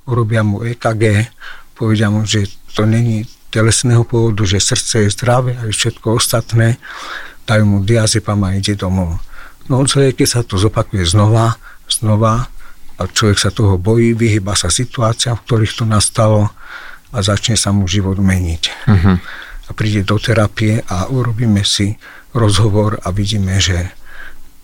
urobia 0.09 0.41
mu 0.41 0.65
EKG, 0.65 1.29
povedia 1.77 2.09
mu, 2.09 2.25
že 2.25 2.49
to 2.73 2.89
není 2.89 3.27
telesného 3.49 4.05
pôvodu, 4.05 4.45
že 4.45 4.61
srdce 4.61 5.05
je 5.05 5.13
zdravé 5.13 5.57
a 5.57 5.69
všetko 5.69 6.17
ostatné, 6.17 6.77
dajú 7.49 7.65
mu 7.65 7.77
diazepam 7.81 8.39
a 8.45 8.53
ide 8.53 8.77
domov. 8.77 9.17
No 9.69 9.81
celé, 9.85 10.13
keď 10.13 10.27
sa 10.27 10.41
to 10.45 10.57
zopakuje 10.57 11.05
znova, 11.05 11.57
znova, 11.89 12.49
a 12.99 13.07
človek 13.07 13.39
sa 13.39 13.49
toho 13.49 13.79
bojí, 13.79 14.11
vyhyba 14.11 14.53
sa 14.59 14.67
situáciám, 14.67 15.39
v 15.39 15.43
ktorých 15.47 15.73
to 15.79 15.83
nastalo 15.87 16.51
a 17.15 17.17
začne 17.23 17.55
sa 17.55 17.71
mu 17.71 17.87
život 17.87 18.19
meniť. 18.19 18.63
Uh-huh. 18.91 19.15
A 19.65 19.71
príde 19.71 20.03
do 20.03 20.19
terapie 20.19 20.83
a 20.83 21.07
urobíme 21.07 21.63
si 21.63 21.95
rozhovor 22.35 22.99
a 23.01 23.15
vidíme, 23.15 23.55
že 23.57 23.95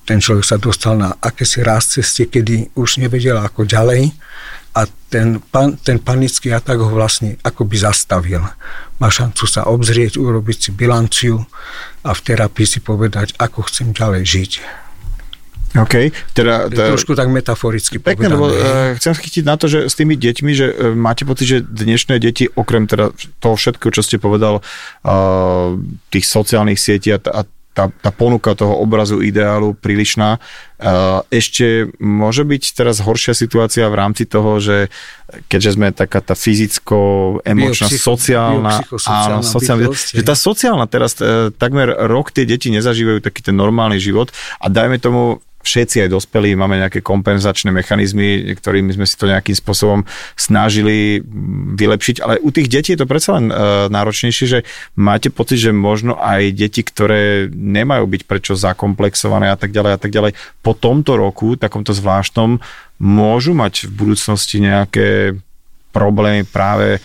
ten 0.06 0.22
človek 0.22 0.46
sa 0.46 0.58
dostal 0.62 1.00
na 1.00 1.16
akési 1.18 1.66
raz 1.66 1.98
ceste, 1.98 2.30
kedy 2.30 2.76
už 2.78 3.02
nevedel 3.02 3.40
ako 3.42 3.66
ďalej 3.66 4.14
a 4.76 4.82
ten, 5.08 5.40
pan, 5.40 5.80
ten 5.80 6.04
panický 6.04 6.52
atak 6.52 6.84
ho 6.84 6.92
vlastne 6.92 7.40
akoby 7.40 7.80
zastavil. 7.80 8.44
Má 9.00 9.08
šancu 9.08 9.48
sa 9.48 9.72
obzrieť, 9.72 10.20
urobiť 10.20 10.58
si 10.60 10.70
bilanciu 10.76 11.40
a 12.04 12.12
v 12.12 12.20
terapii 12.20 12.68
si 12.68 12.80
povedať, 12.84 13.40
ako 13.40 13.72
chcem 13.72 13.96
ďalej 13.96 14.24
žiť. 14.28 14.52
OK. 15.76 15.96
Teda, 16.32 16.72
teda, 16.72 16.96
trošku 16.96 17.16
tak 17.20 17.28
metaforicky 17.28 18.00
pekne, 18.00 18.32
lebo 18.32 18.48
uh, 18.48 18.96
chcem 18.96 19.12
chytiť 19.12 19.44
na 19.44 19.60
to, 19.60 19.68
že 19.68 19.92
s 19.92 19.96
tými 20.00 20.16
deťmi, 20.16 20.52
že 20.56 20.68
uh, 20.72 20.96
máte 20.96 21.28
pocit, 21.28 21.48
že 21.48 21.58
dnešné 21.64 22.20
deti, 22.24 22.48
okrem 22.48 22.88
teda 22.88 23.12
toho 23.44 23.56
všetkého, 23.60 23.92
čo 23.92 24.04
ste 24.04 24.16
povedal, 24.16 24.64
uh, 24.64 25.76
tých 26.12 26.26
sociálnych 26.28 26.80
sietí 26.80 27.12
a, 27.12 27.20
a 27.20 27.44
tá, 27.76 27.92
tá 27.92 28.10
ponuka 28.16 28.56
toho 28.56 28.80
obrazu 28.80 29.20
ideálu 29.20 29.76
prílišná. 29.76 30.40
Ešte 31.28 31.92
môže 32.00 32.48
byť 32.48 32.64
teraz 32.72 33.04
horšia 33.04 33.36
situácia 33.36 33.84
v 33.92 34.00
rámci 34.00 34.24
toho, 34.24 34.64
že 34.64 34.88
keďže 35.52 35.76
sme 35.76 35.92
taká 35.92 36.24
tá 36.24 36.40
fyzicko, 36.40 36.98
emočná, 37.44 37.92
sociálna, 37.92 38.80
áno, 38.88 39.44
sociálna, 39.44 39.92
že 39.92 40.24
tá 40.24 40.38
sociálna 40.38 40.86
teraz 40.88 41.18
e, 41.18 41.50
takmer 41.50 41.92
rok 42.08 42.30
tie 42.30 42.46
deti 42.46 42.70
nezažívajú 42.70 43.26
taký 43.26 43.42
ten 43.42 43.58
normálny 43.58 43.98
život 43.98 44.30
a 44.62 44.70
dajme 44.70 45.02
tomu 45.02 45.42
všetci 45.66 46.06
aj 46.06 46.14
dospelí 46.14 46.54
máme 46.54 46.78
nejaké 46.78 47.02
kompenzačné 47.02 47.74
mechanizmy, 47.74 48.54
ktorými 48.54 48.94
sme 48.94 49.10
si 49.10 49.18
to 49.18 49.26
nejakým 49.26 49.58
spôsobom 49.58 50.06
snažili 50.38 51.26
vylepšiť, 51.76 52.22
ale 52.22 52.38
u 52.46 52.54
tých 52.54 52.70
detí 52.70 52.94
je 52.94 53.02
to 53.02 53.10
predsa 53.10 53.42
len 53.42 53.50
uh, 53.50 53.90
náročnejšie, 53.90 54.46
že 54.46 54.60
máte 54.94 55.34
pocit, 55.34 55.58
že 55.58 55.74
možno 55.74 56.16
aj 56.22 56.54
deti, 56.54 56.86
ktoré 56.86 57.50
nemajú 57.50 58.06
byť 58.06 58.22
prečo 58.30 58.54
zakomplexované 58.54 59.50
a 59.50 59.58
tak 59.58 59.74
ďalej 59.74 59.92
a 59.92 60.00
tak 60.00 60.14
ďalej, 60.14 60.32
po 60.62 60.78
tomto 60.78 61.18
roku, 61.18 61.58
takomto 61.58 61.92
zvláštnom, 61.92 62.62
môžu 63.02 63.52
mať 63.58 63.90
v 63.90 63.92
budúcnosti 63.92 64.62
nejaké 64.62 65.36
problémy 65.92 66.46
práve 66.48 67.04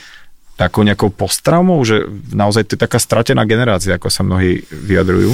takou 0.61 0.85
nejakou 0.85 1.09
posttraumou, 1.09 1.81
že 1.89 2.05
naozaj 2.37 2.69
to 2.69 2.77
je 2.77 2.85
taká 2.85 3.01
stratená 3.01 3.49
generácia, 3.49 3.97
ako 3.97 4.13
sa 4.13 4.21
mnohí 4.21 4.61
vyjadrujú? 4.69 5.33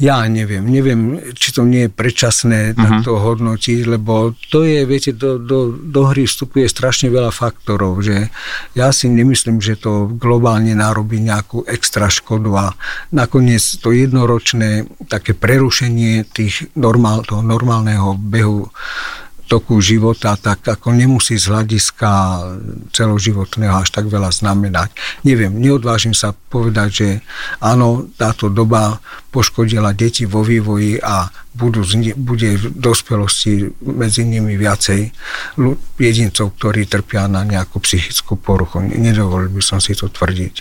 Ja 0.00 0.24
neviem, 0.24 0.64
neviem, 0.64 1.20
či 1.36 1.52
to 1.52 1.60
nie 1.68 1.84
je 1.84 1.90
predčasné 1.92 2.72
uh-huh. 2.72 2.80
takto 2.80 3.20
hodnotiť, 3.20 3.84
lebo 3.84 4.32
to 4.48 4.64
je, 4.64 4.88
viete, 4.88 5.12
do, 5.12 5.36
do, 5.36 5.76
do 5.76 6.08
hry 6.08 6.24
vstupuje 6.24 6.64
strašne 6.64 7.12
veľa 7.12 7.28
faktorov, 7.28 8.00
že 8.00 8.32
ja 8.72 8.88
si 8.96 9.12
nemyslím, 9.12 9.60
že 9.60 9.76
to 9.76 10.08
globálne 10.16 10.72
narobí 10.72 11.20
nejakú 11.20 11.68
extra 11.68 12.08
škodu 12.08 12.50
a 12.56 12.66
nakoniec 13.12 13.60
to 13.60 13.92
jednoročné 13.92 14.88
také 15.12 15.36
prerušenie 15.36 16.24
tých 16.32 16.72
normál, 16.80 17.20
toho 17.20 17.44
normálneho 17.44 18.16
behu 18.16 18.72
toku 19.50 19.82
života, 19.82 20.38
tak 20.38 20.62
ako 20.62 20.94
nemusí 20.94 21.34
z 21.34 21.50
hľadiska 21.50 22.10
celoživotného 22.94 23.82
až 23.82 23.90
tak 23.90 24.06
veľa 24.06 24.30
znamenať. 24.30 24.94
Neviem, 25.26 25.58
neodvážim 25.58 26.14
sa 26.14 26.30
povedať, 26.30 26.88
že 26.94 27.08
áno, 27.58 28.06
táto 28.14 28.46
doba 28.46 29.02
poškodila 29.34 29.90
deti 29.90 30.22
vo 30.22 30.46
vývoji 30.46 31.02
a 31.02 31.26
budú, 31.50 31.82
bude 32.14 32.54
v 32.54 32.64
dospelosti 32.78 33.74
medzi 33.82 34.22
nimi 34.22 34.54
viacej 34.54 35.10
jedincov, 35.98 36.54
ktorí 36.54 36.86
trpia 36.86 37.26
na 37.26 37.42
nejakú 37.42 37.82
psychickú 37.82 38.38
poruchu. 38.38 38.78
Nedovolil 38.86 39.50
by 39.50 39.62
som 39.62 39.82
si 39.82 39.98
to 39.98 40.06
tvrdiť. 40.06 40.54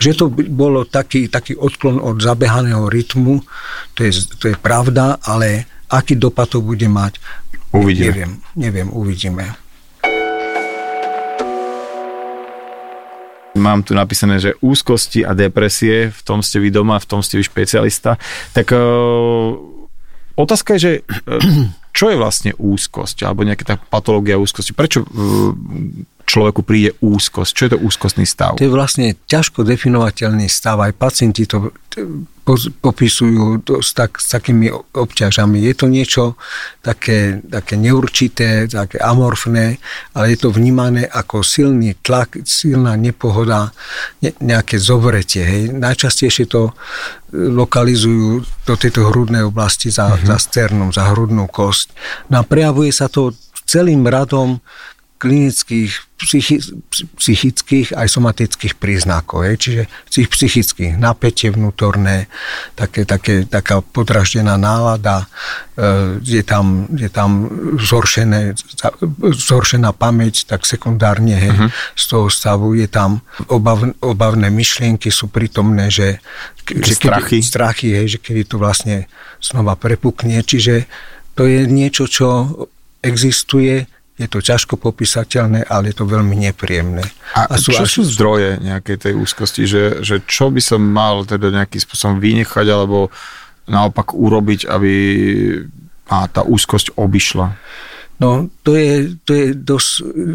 Že 0.00 0.10
to 0.16 0.24
bolo 0.48 0.88
taký, 0.88 1.28
taký 1.28 1.60
odklon 1.60 2.00
od 2.00 2.24
zabehaného 2.24 2.88
rytmu, 2.88 3.44
to 3.92 4.08
je, 4.08 4.16
to 4.40 4.48
je 4.48 4.56
pravda, 4.56 5.20
ale 5.20 5.68
aký 5.90 6.14
dopad 6.16 6.46
to 6.54 6.62
bude 6.62 6.86
mať, 6.86 7.18
Uvidíme. 7.70 8.10
Neviem, 8.10 8.32
neviem, 8.58 8.88
uvidíme. 8.90 9.54
Mám 13.54 13.82
tu 13.82 13.94
napísané, 13.94 14.38
že 14.38 14.58
úzkosti 14.62 15.26
a 15.26 15.34
depresie, 15.34 16.10
v 16.10 16.20
tom 16.22 16.42
ste 16.42 16.62
vy 16.62 16.70
doma, 16.70 16.98
v 17.02 17.06
tom 17.06 17.20
ste 17.22 17.38
vy 17.38 17.46
špecialista. 17.46 18.18
Tak 18.54 18.74
uh, 18.74 19.54
otázka 20.38 20.74
je, 20.74 20.80
že 20.80 20.92
uh, 21.02 21.70
čo 21.90 22.10
je 22.10 22.16
vlastne 22.18 22.54
úzkosť, 22.58 23.26
alebo 23.26 23.42
nejaká 23.42 23.64
tá 23.66 23.74
patológia 23.78 24.38
úzkosti? 24.38 24.70
Prečo 24.70 25.02
uh, 25.02 25.54
človeku 26.30 26.62
príde 26.62 26.94
úzkosť? 27.02 27.50
Čo 27.50 27.64
je 27.66 27.70
to 27.74 27.82
úzkostný 27.82 28.26
stav? 28.26 28.54
To 28.58 28.66
je 28.66 28.70
vlastne 28.70 29.18
ťažko 29.26 29.66
definovateľný 29.66 30.46
stav. 30.46 30.78
Aj 30.78 30.94
pacienti 30.94 31.46
to 31.46 31.74
popisujú 32.56 33.66
to 33.66 33.84
s, 33.84 33.92
tak, 33.92 34.16
s 34.16 34.32
takými 34.32 34.72
obťažami. 34.72 35.60
Je 35.66 35.74
to 35.76 35.86
niečo 35.90 36.24
také, 36.80 37.42
také 37.44 37.76
neurčité, 37.76 38.64
také 38.70 38.96
amorfné, 39.02 39.76
ale 40.16 40.24
je 40.32 40.38
to 40.40 40.48
vnímané 40.54 41.04
ako 41.04 41.44
silný 41.44 41.98
tlak, 42.00 42.40
silná 42.46 42.96
nepohoda, 42.96 43.74
ne, 44.24 44.32
nejaké 44.40 44.80
zovretie. 44.80 45.42
Hej. 45.44 45.62
Najčastejšie 45.76 46.46
to 46.48 46.70
e, 46.70 46.72
lokalizujú 47.36 48.46
do 48.66 48.74
tejto 48.78 49.10
hrudnej 49.10 49.44
oblasti 49.44 49.92
za, 49.92 50.14
uh-huh. 50.14 50.24
za 50.24 50.38
sternum, 50.40 50.94
za 50.94 51.10
hrudnú 51.12 51.50
kosť. 51.50 51.92
No 52.32 52.40
a 52.40 52.46
prejavuje 52.46 52.94
sa 52.94 53.10
to 53.10 53.34
celým 53.66 54.06
radom 54.06 54.58
klinických, 55.20 55.92
psychi, 56.16 56.64
psychických 57.20 57.92
aj 57.92 58.08
somatických 58.08 58.80
príznakov. 58.80 59.44
Je. 59.44 59.52
Čiže 59.60 59.82
tých 60.08 60.28
psychických, 60.32 60.96
napätie 60.96 61.52
vnútorné, 61.52 62.32
také, 62.72 63.04
také, 63.04 63.44
taká 63.44 63.84
podraždená 63.84 64.56
nálada, 64.56 65.28
e, 65.76 66.24
je 66.24 66.40
tam, 66.40 66.88
je 66.96 67.12
tam 67.12 67.52
zhoršené, 67.76 68.56
zhoršená 69.20 69.92
pamäť, 69.92 70.48
tak 70.48 70.64
sekundárne 70.64 71.36
hej, 71.36 71.52
uh-huh. 71.52 71.68
z 71.92 72.04
toho 72.08 72.26
stavu 72.32 72.72
je 72.72 72.88
tam 72.88 73.20
obav, 73.52 73.92
obavné 74.00 74.48
myšlienky 74.48 75.12
sú 75.12 75.28
prítomné, 75.28 75.92
že, 75.92 76.24
že 76.64 76.96
strachy. 76.96 77.44
Kedy, 77.44 77.44
strachy 77.44 77.88
hej, 77.92 78.16
že 78.16 78.18
kedy 78.24 78.48
to 78.48 78.56
vlastne 78.56 79.04
znova 79.36 79.76
prepukne. 79.76 80.40
Čiže 80.40 80.88
to 81.36 81.44
je 81.44 81.68
niečo, 81.68 82.08
čo 82.08 82.28
existuje, 83.04 83.84
je 84.20 84.28
to 84.28 84.44
ťažko 84.44 84.76
popísateľné, 84.76 85.64
ale 85.64 85.90
je 85.90 85.96
to 85.96 86.04
veľmi 86.04 86.36
nepríjemné. 86.36 87.00
A, 87.32 87.48
a 87.48 87.56
sú 87.56 87.72
čo 87.72 87.88
až... 87.88 87.90
sú 87.96 88.02
zdroje 88.04 88.60
nejakej 88.60 88.96
tej 89.08 89.14
úzkosti? 89.16 89.64
Že, 89.64 90.04
že 90.04 90.20
čo 90.28 90.52
by 90.52 90.60
som 90.60 90.84
mal 90.84 91.24
teda 91.24 91.48
nejakým 91.48 91.80
spôsobom 91.80 92.20
vynechať 92.20 92.66
alebo 92.68 93.08
naopak 93.64 94.12
urobiť, 94.12 94.68
aby 94.68 94.92
a 96.10 96.26
tá 96.26 96.42
úzkosť 96.42 96.98
obišla? 96.98 97.54
No, 98.20 98.50
to 98.66 98.76
je, 98.76 99.16
to 99.24 99.32
je 99.32 99.46
dosť 99.56 99.88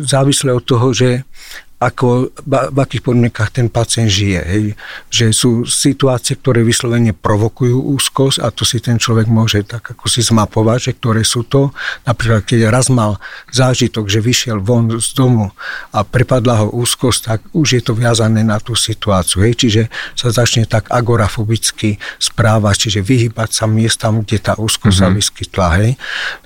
závislé 0.08 0.50
od 0.56 0.64
toho, 0.66 0.90
že 0.96 1.28
ako, 1.76 2.32
v 2.48 2.78
akých 2.80 3.04
podmienkach 3.04 3.52
ten 3.52 3.68
pacient 3.68 4.08
žije. 4.08 4.42
Hej. 4.48 4.64
Že 5.12 5.26
sú 5.36 5.52
situácie, 5.68 6.40
ktoré 6.40 6.64
vyslovene 6.64 7.12
provokujú 7.12 7.76
úzkosť 8.00 8.40
a 8.40 8.48
to 8.48 8.64
si 8.64 8.80
ten 8.80 8.96
človek 8.96 9.28
môže 9.28 9.68
tak 9.68 9.92
ako 9.92 10.08
si 10.08 10.24
zmapovať, 10.24 10.80
že 10.80 10.92
ktoré 10.96 11.28
sú 11.28 11.44
to. 11.44 11.76
Napríklad, 12.08 12.48
keď 12.48 12.72
raz 12.72 12.88
mal 12.88 13.20
zážitok, 13.52 14.08
že 14.08 14.24
vyšiel 14.24 14.64
von 14.64 14.88
z 14.88 15.10
domu 15.20 15.52
a 15.92 16.08
prepadla 16.08 16.64
ho 16.64 16.68
úzkosť, 16.72 17.20
tak 17.28 17.40
už 17.52 17.68
je 17.76 17.82
to 17.84 17.92
viazané 17.92 18.40
na 18.48 18.56
tú 18.64 18.72
situáciu. 18.72 19.44
Hej. 19.44 19.60
Čiže 19.60 19.82
sa 20.16 20.32
začne 20.32 20.64
tak 20.64 20.88
agorafobicky 20.88 22.00
správať, 22.24 22.88
čiže 22.88 23.00
vyhybať 23.04 23.50
sa 23.52 23.68
miestam, 23.68 24.24
kde 24.24 24.40
tá 24.40 24.54
úzkosť 24.56 24.96
mm-hmm. 24.96 25.12
sa 25.12 25.18
vyskytla. 25.20 25.68
Hej. 25.84 25.90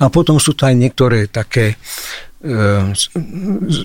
No 0.02 0.08
a 0.08 0.10
potom 0.10 0.42
sú 0.42 0.58
to 0.58 0.65
aj 0.65 0.74
niektoré 0.74 1.30
také 1.30 1.78
e, 2.42 2.56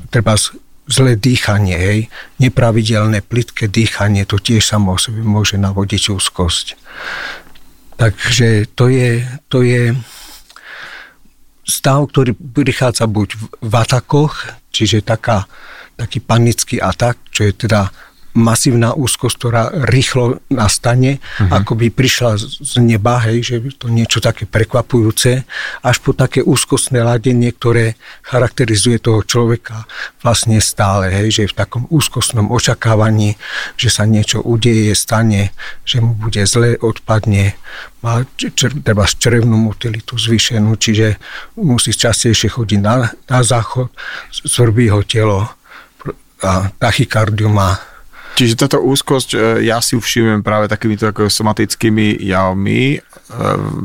treba 0.09 0.41
zlé 0.85 1.17
dýchanie, 1.17 1.77
hej, 1.77 2.01
nepravidelné 2.41 3.25
plitké 3.25 3.73
dýchanie, 3.73 4.29
to 4.29 4.37
tiež 4.37 4.61
samo 4.61 4.97
o 4.97 5.01
sebe 5.01 5.25
môže 5.25 5.57
navodiť 5.57 6.13
úzkosť. 6.13 6.67
Takže 7.97 8.75
to 8.75 8.91
je, 8.91 9.25
to 9.49 9.65
je 9.65 9.97
stav, 11.65 12.05
ktorý 12.11 12.37
prichádza 12.37 13.09
buď 13.09 13.29
v 13.65 13.75
atakoch, 13.75 14.53
čiže 14.69 15.07
taká, 15.07 15.49
taký 15.97 16.21
panický 16.21 16.77
atak, 16.83 17.17
čo 17.33 17.49
je 17.49 17.53
teda 17.57 17.89
masívna 18.35 18.93
úzkosť, 18.99 19.37
ktorá 19.39 19.63
rýchlo 19.87 20.43
nastane, 20.51 21.23
uh-huh. 21.23 21.63
ako 21.63 21.79
by 21.79 21.87
prišla 21.95 22.35
z 22.39 22.75
neba, 22.83 23.23
hej, 23.23 23.47
že 23.47 23.55
to 23.79 23.87
niečo 23.87 24.19
také 24.19 24.45
prekvapujúce, 24.45 25.47
až 25.81 25.97
po 26.03 26.13
také 26.13 26.43
úzkostné 26.43 27.01
ladenie, 27.07 27.55
ktoré 27.55 27.95
charakterizuje 28.27 28.99
toho 28.99 29.23
človeka 29.23 29.87
vlastne 30.21 30.59
stále, 30.59 31.15
hej, 31.15 31.31
že 31.31 31.41
je 31.47 31.53
v 31.55 31.59
takom 31.59 31.87
úzkostnom 31.95 32.51
očakávaní, 32.51 33.39
že 33.79 33.89
sa 33.89 34.03
niečo 34.03 34.43
udeje, 34.43 34.91
stane, 34.99 35.55
že 35.87 36.03
mu 36.03 36.19
bude 36.19 36.43
zle, 36.51 36.75
odpadne, 36.83 37.55
má 38.03 38.27
čer, 38.37 38.75
treba 38.83 39.07
črevnú 39.07 39.57
motilitu 39.57 40.19
zvýšenú, 40.19 40.75
čiže 40.77 41.17
musí 41.57 41.95
častejšie 41.95 42.51
chodiť 42.53 42.81
na, 42.83 43.15
na 43.31 43.41
záchod, 43.41 43.95
svrbí 44.29 44.91
ho 44.91 45.01
telo 45.07 45.49
a 46.45 46.69
tachykardiu 46.77 47.49
má 47.49 47.94
Čiže 48.35 48.59
táto 48.59 48.83
úzkosť, 48.83 49.31
e, 49.35 49.39
ja 49.71 49.79
si 49.79 49.95
všimnem 49.95 50.43
práve 50.43 50.67
takýmito 50.67 51.07
ako 51.07 51.31
somatickými 51.31 52.19
javmi, 52.19 52.99
e, 52.99 52.99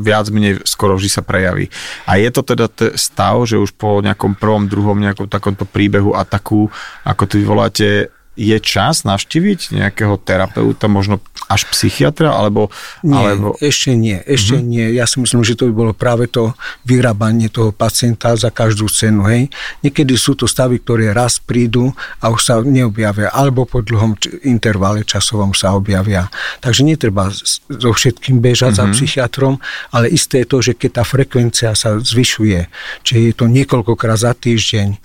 viac 0.01 0.25
menej 0.33 0.65
skoro 0.65 0.97
vždy 0.97 1.09
sa 1.09 1.21
prejaví. 1.21 1.69
A 2.09 2.17
je 2.17 2.29
to 2.33 2.41
teda 2.41 2.65
t- 2.65 2.93
stav, 2.97 3.45
že 3.45 3.61
už 3.61 3.77
po 3.77 4.01
nejakom 4.01 4.33
prvom, 4.33 4.65
druhom 4.65 4.97
nejakom 4.97 5.29
takomto 5.29 5.69
príbehu 5.69 6.17
a 6.17 6.25
takú, 6.25 6.65
ako 7.05 7.23
tu 7.29 7.35
voláte, 7.45 8.09
je 8.39 8.55
čas 8.63 9.03
navštíviť 9.03 9.75
nejakého 9.75 10.15
terapeuta, 10.23 10.87
možno 10.87 11.19
až 11.51 11.67
psychiatra, 11.75 12.31
alebo... 12.31 12.71
Nie, 13.03 13.35
alebo... 13.35 13.59
ešte 13.59 13.97
nie, 13.99 14.15
ešte 14.23 14.55
uh-huh. 14.55 14.63
nie. 14.63 14.85
Ja 14.95 15.03
si 15.03 15.19
myslím, 15.19 15.43
že 15.43 15.59
to 15.59 15.67
by 15.67 15.73
bolo 15.75 15.91
práve 15.91 16.31
to 16.31 16.55
vyrábanie 16.87 17.51
toho 17.51 17.75
pacienta 17.75 18.37
za 18.39 18.47
každú 18.47 18.87
cenu, 18.87 19.27
hej. 19.27 19.51
Niekedy 19.83 20.15
sú 20.15 20.39
to 20.39 20.47
stavy, 20.47 20.79
ktoré 20.79 21.11
raz 21.11 21.41
prídu 21.41 21.91
a 22.23 22.31
už 22.31 22.39
sa 22.39 22.55
neobjavia, 22.63 23.33
alebo 23.35 23.67
po 23.67 23.83
dlhom 23.83 24.15
intervale 24.47 25.03
časovom 25.03 25.51
sa 25.51 25.75
objavia. 25.75 26.31
Takže 26.63 26.87
netreba 26.87 27.33
so 27.67 27.91
všetkým 27.91 28.39
bežať 28.39 28.77
uh-huh. 28.77 28.79
za 28.79 28.85
mhm. 28.87 28.93
psychiatrom, 28.95 29.55
ale 29.91 30.07
isté 30.13 30.45
je 30.45 30.47
to, 30.47 30.57
že 30.63 30.71
keď 30.79 31.01
tá 31.01 31.03
frekvencia 31.03 31.75
sa 31.75 31.99
zvyšuje, 31.99 32.71
či 33.03 33.11
je 33.27 33.33
to 33.35 33.51
niekoľkokrát 33.51 34.21
za 34.21 34.31
týždeň, 34.31 34.95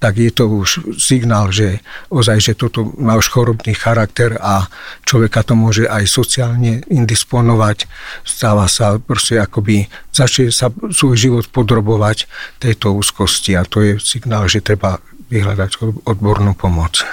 tak 0.00 0.16
je 0.16 0.32
to 0.32 0.48
už 0.48 0.96
signál, 0.96 1.52
že 1.52 1.84
ozaj, 2.08 2.38
že 2.40 2.52
toto 2.56 2.88
má 2.96 3.20
už 3.20 3.28
chorobný 3.28 3.76
charakter 3.76 4.40
a 4.40 4.64
človeka 5.04 5.44
to 5.44 5.52
môže 5.52 5.84
aj 5.84 6.08
sociálne 6.08 6.80
indisponovať. 6.88 7.84
Stáva 8.24 8.64
sa 8.64 8.96
proste 8.96 9.36
akoby, 9.36 9.92
začne 10.08 10.48
sa 10.48 10.72
svoj 10.72 11.14
život 11.20 11.44
podrobovať 11.52 12.24
tejto 12.56 12.96
úzkosti 12.96 13.60
a 13.60 13.68
to 13.68 13.84
je 13.84 13.92
signál, 14.00 14.48
že 14.48 14.64
treba 14.64 15.04
vyhľadať 15.28 16.02
odbornú 16.08 16.56
pomoc. 16.56 17.04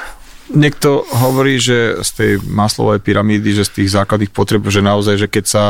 Niekto 0.48 1.04
hovorí, 1.12 1.60
že 1.60 2.00
z 2.08 2.10
tej 2.16 2.32
maslovej 2.48 3.04
pyramídy, 3.04 3.52
že 3.52 3.68
z 3.68 3.84
tých 3.84 4.00
základných 4.00 4.32
potreb, 4.32 4.64
že 4.72 4.80
naozaj, 4.80 5.16
že 5.20 5.28
keď 5.28 5.46
sa 5.46 5.64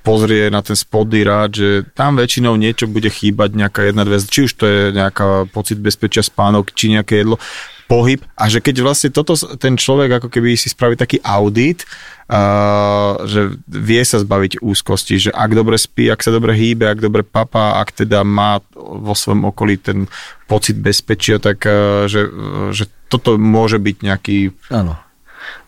pozrie 0.00 0.48
na 0.48 0.64
ten 0.64 0.72
spodný 0.72 1.20
rád, 1.20 1.50
že 1.52 1.68
tam 1.92 2.16
väčšinou 2.16 2.56
niečo 2.56 2.88
bude 2.88 3.12
chýbať, 3.12 3.52
nejaká 3.52 3.92
jedna 3.92 4.08
dve, 4.08 4.24
či 4.24 4.48
už 4.48 4.52
to 4.56 4.64
je 4.64 4.80
nejaká 4.96 5.52
pocit 5.52 5.76
bezpečia, 5.76 6.24
spánok, 6.24 6.72
či 6.72 6.96
nejaké 6.96 7.20
jedlo, 7.20 7.36
pohyb 7.92 8.24
a 8.40 8.48
že 8.48 8.64
keď 8.64 8.76
vlastne 8.80 9.10
toto 9.12 9.36
ten 9.60 9.76
človek 9.76 10.16
ako 10.16 10.32
keby 10.32 10.56
si 10.56 10.72
spraví 10.72 10.96
taký 10.96 11.20
audit, 11.20 11.84
uh, 12.32 13.20
že 13.28 13.60
vie 13.68 14.00
sa 14.00 14.24
zbaviť 14.24 14.64
úzkosti, 14.64 15.28
že 15.28 15.30
ak 15.30 15.52
dobre 15.52 15.76
spí, 15.76 16.08
ak 16.08 16.24
sa 16.24 16.32
dobre 16.32 16.56
hýbe, 16.56 16.88
ak 16.88 17.04
dobre 17.04 17.20
papá, 17.20 17.76
ak 17.84 17.92
teda 17.92 18.24
má 18.24 18.64
vo 18.80 19.12
svojom 19.12 19.52
okolí 19.52 19.76
ten 19.76 20.08
pocit 20.48 20.80
bezpečia, 20.80 21.36
tak 21.36 21.68
uh, 21.68 22.08
že, 22.08 22.32
že 22.72 22.88
toto 23.12 23.36
môže 23.36 23.76
byť 23.76 23.96
nejaký... 24.00 24.38
Áno. 24.72 24.96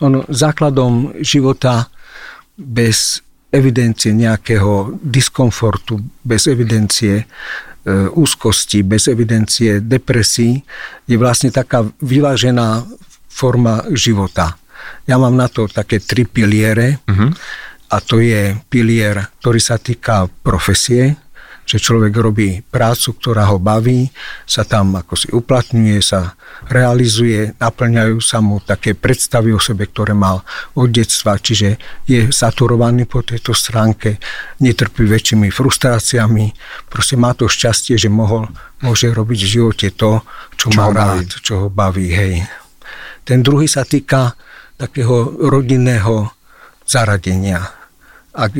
Ono, 0.00 0.24
základom 0.32 1.20
života 1.20 1.92
bez 2.56 3.20
evidencie 3.54 4.10
nejakého 4.10 4.98
diskomfortu, 4.98 6.00
bez 6.26 6.50
evidencie 6.50 7.22
e, 7.22 7.24
úzkosti, 7.92 8.80
bez 8.80 9.12
evidencie 9.12 9.84
depresí, 9.84 10.64
je 11.04 11.16
vlastne 11.20 11.52
taká 11.52 11.84
vyvážená 12.00 12.88
forma 13.28 13.84
života. 13.92 14.56
Ja 15.04 15.20
mám 15.20 15.36
na 15.36 15.52
to 15.52 15.68
také 15.68 16.00
tri 16.00 16.24
piliere 16.24 17.00
uh-huh. 17.04 17.30
a 17.92 17.96
to 18.00 18.20
je 18.24 18.56
pilier, 18.72 19.28
ktorý 19.40 19.60
sa 19.60 19.76
týka 19.76 20.28
profesie, 20.40 21.16
že 21.64 21.80
človek 21.80 22.12
robí 22.12 22.60
prácu, 22.60 23.16
ktorá 23.16 23.48
ho 23.48 23.58
baví, 23.58 24.12
sa 24.44 24.68
tam 24.68 25.00
ako 25.00 25.14
si 25.16 25.28
uplatňuje, 25.32 25.98
sa 26.04 26.36
realizuje, 26.68 27.56
naplňajú 27.56 28.20
sa 28.20 28.44
mu 28.44 28.60
také 28.60 28.92
predstavy 28.92 29.52
o 29.52 29.60
sebe, 29.60 29.88
ktoré 29.88 30.12
mal 30.12 30.44
od 30.76 30.88
detstva, 30.92 31.40
čiže 31.40 31.80
je 32.04 32.28
saturovaný 32.28 33.08
po 33.08 33.24
tejto 33.24 33.56
stránke, 33.56 34.20
netrpí 34.60 35.08
väčšími 35.08 35.48
frustráciami, 35.48 36.52
proste 36.92 37.16
má 37.16 37.32
to 37.32 37.48
šťastie, 37.48 37.96
že 37.96 38.12
mohol, 38.12 38.48
môže 38.84 39.08
robiť 39.08 39.40
v 39.40 39.52
živote 39.60 39.86
to, 39.96 40.20
čo, 40.60 40.68
čo 40.68 40.76
má 40.76 40.92
rád, 40.92 41.28
čo 41.40 41.66
ho 41.66 41.68
baví. 41.72 42.12
Hej. 42.12 42.44
Ten 43.24 43.40
druhý 43.40 43.64
sa 43.64 43.88
týka 43.88 44.36
takého 44.76 45.32
rodinného 45.48 46.28
zaradenia. 46.84 47.64
Ak 48.36 48.52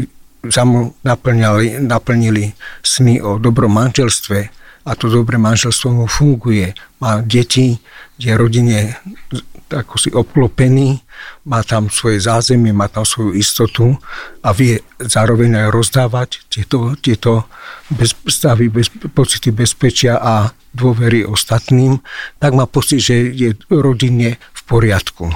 sa 0.48 0.64
mu 0.64 0.92
naplňali, 1.04 1.80
naplnili 1.84 2.52
sny 2.82 3.20
o 3.20 3.38
dobrom 3.38 3.72
manželstve 3.72 4.38
a 4.84 4.90
to 4.92 5.08
dobré 5.08 5.40
manželstvo 5.40 5.88
mu 5.92 6.06
funguje. 6.08 6.76
Má 7.00 7.24
deti, 7.24 7.80
je 8.20 8.32
rodine 8.36 9.00
ako 9.72 9.94
si 9.96 10.12
obklopený, 10.12 11.00
má 11.48 11.64
tam 11.64 11.88
svoje 11.88 12.20
zázemie, 12.20 12.70
má 12.70 12.86
tam 12.86 13.02
svoju 13.02 13.32
istotu 13.34 13.96
a 14.44 14.52
vie 14.52 14.78
zároveň 15.00 15.66
aj 15.66 15.68
rozdávať 15.72 16.28
tieto, 16.52 16.94
tieto 17.00 17.48
bez, 17.90 18.12
stavy, 18.28 18.68
bez, 18.68 18.92
pocity 18.92 19.50
bezpečia 19.50 20.20
a 20.20 20.52
dôvery 20.74 21.24
ostatným, 21.24 21.98
tak 22.38 22.52
má 22.52 22.68
pocit, 22.68 23.00
že 23.00 23.32
je 23.32 23.56
rodine 23.72 24.36
v 24.38 24.60
poriadku. 24.68 25.32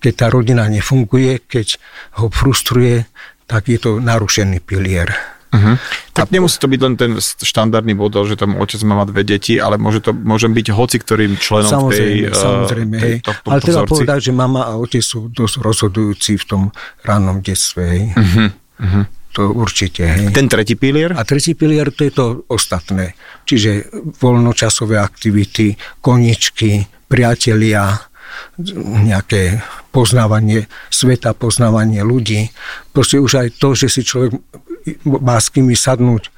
Keď 0.00 0.12
tá 0.12 0.26
rodina 0.28 0.68
nefunguje, 0.68 1.40
keď 1.48 1.80
ho 2.20 2.28
frustruje, 2.28 3.08
tak 3.46 3.68
je 3.68 3.78
to 3.78 4.00
narušený 4.00 4.60
pilier. 4.64 5.12
Uh-huh. 5.54 5.78
Tak 6.10 6.30
a 6.30 6.32
nemusí 6.34 6.58
to 6.58 6.66
byť 6.66 6.80
len 6.82 6.94
ten 6.98 7.12
štandardný 7.22 7.94
model, 7.94 8.26
že 8.26 8.34
tam 8.34 8.58
otec 8.58 8.82
má 8.82 9.06
dve 9.06 9.22
deti, 9.22 9.62
ale 9.62 9.78
môže 9.78 10.02
to 10.02 10.10
môže 10.10 10.50
byť 10.50 10.66
hoci 10.74 10.98
ktorým 10.98 11.38
členom 11.38 11.70
samozrejme, 11.70 12.26
tej, 12.26 12.34
samozrejme, 12.34 12.96
tej, 12.98 13.14
to, 13.22 13.30
Ale 13.46 13.62
treba 13.62 13.86
vzorci. 13.86 13.92
povedať, 13.94 14.18
že 14.18 14.32
mama 14.34 14.66
a 14.66 14.74
otec 14.74 14.98
sú 14.98 15.30
dosť 15.30 15.54
rozhodujúci 15.62 16.32
v 16.42 16.44
tom 16.44 16.62
rannom 17.06 17.38
detstve. 17.38 17.82
Hej. 17.86 18.02
Uh-huh. 18.18 18.48
Uh-huh. 18.82 19.04
To 19.34 19.42
určite. 19.54 20.02
Hej. 20.02 20.34
Ten 20.34 20.50
tretí 20.50 20.74
pilier? 20.74 21.14
A 21.14 21.22
tretí 21.22 21.54
pilier 21.54 21.90
to 21.94 22.02
je 22.02 22.12
to 22.14 22.26
ostatné. 22.50 23.14
Čiže 23.46 23.94
voľnočasové 24.22 24.98
aktivity, 24.98 25.78
koničky, 26.02 26.86
priatelia, 27.06 27.94
nejaké 29.04 29.62
poznávanie 29.94 30.66
sveta, 30.90 31.34
poznávanie 31.34 32.02
ľudí. 32.02 32.50
Proste 32.90 33.22
už 33.22 33.32
aj 33.46 33.48
to, 33.58 33.78
že 33.78 33.86
si 33.90 34.02
človek 34.02 34.34
má 35.04 35.40
s 35.40 35.48
kými 35.48 35.72
sadnúť 35.72 36.28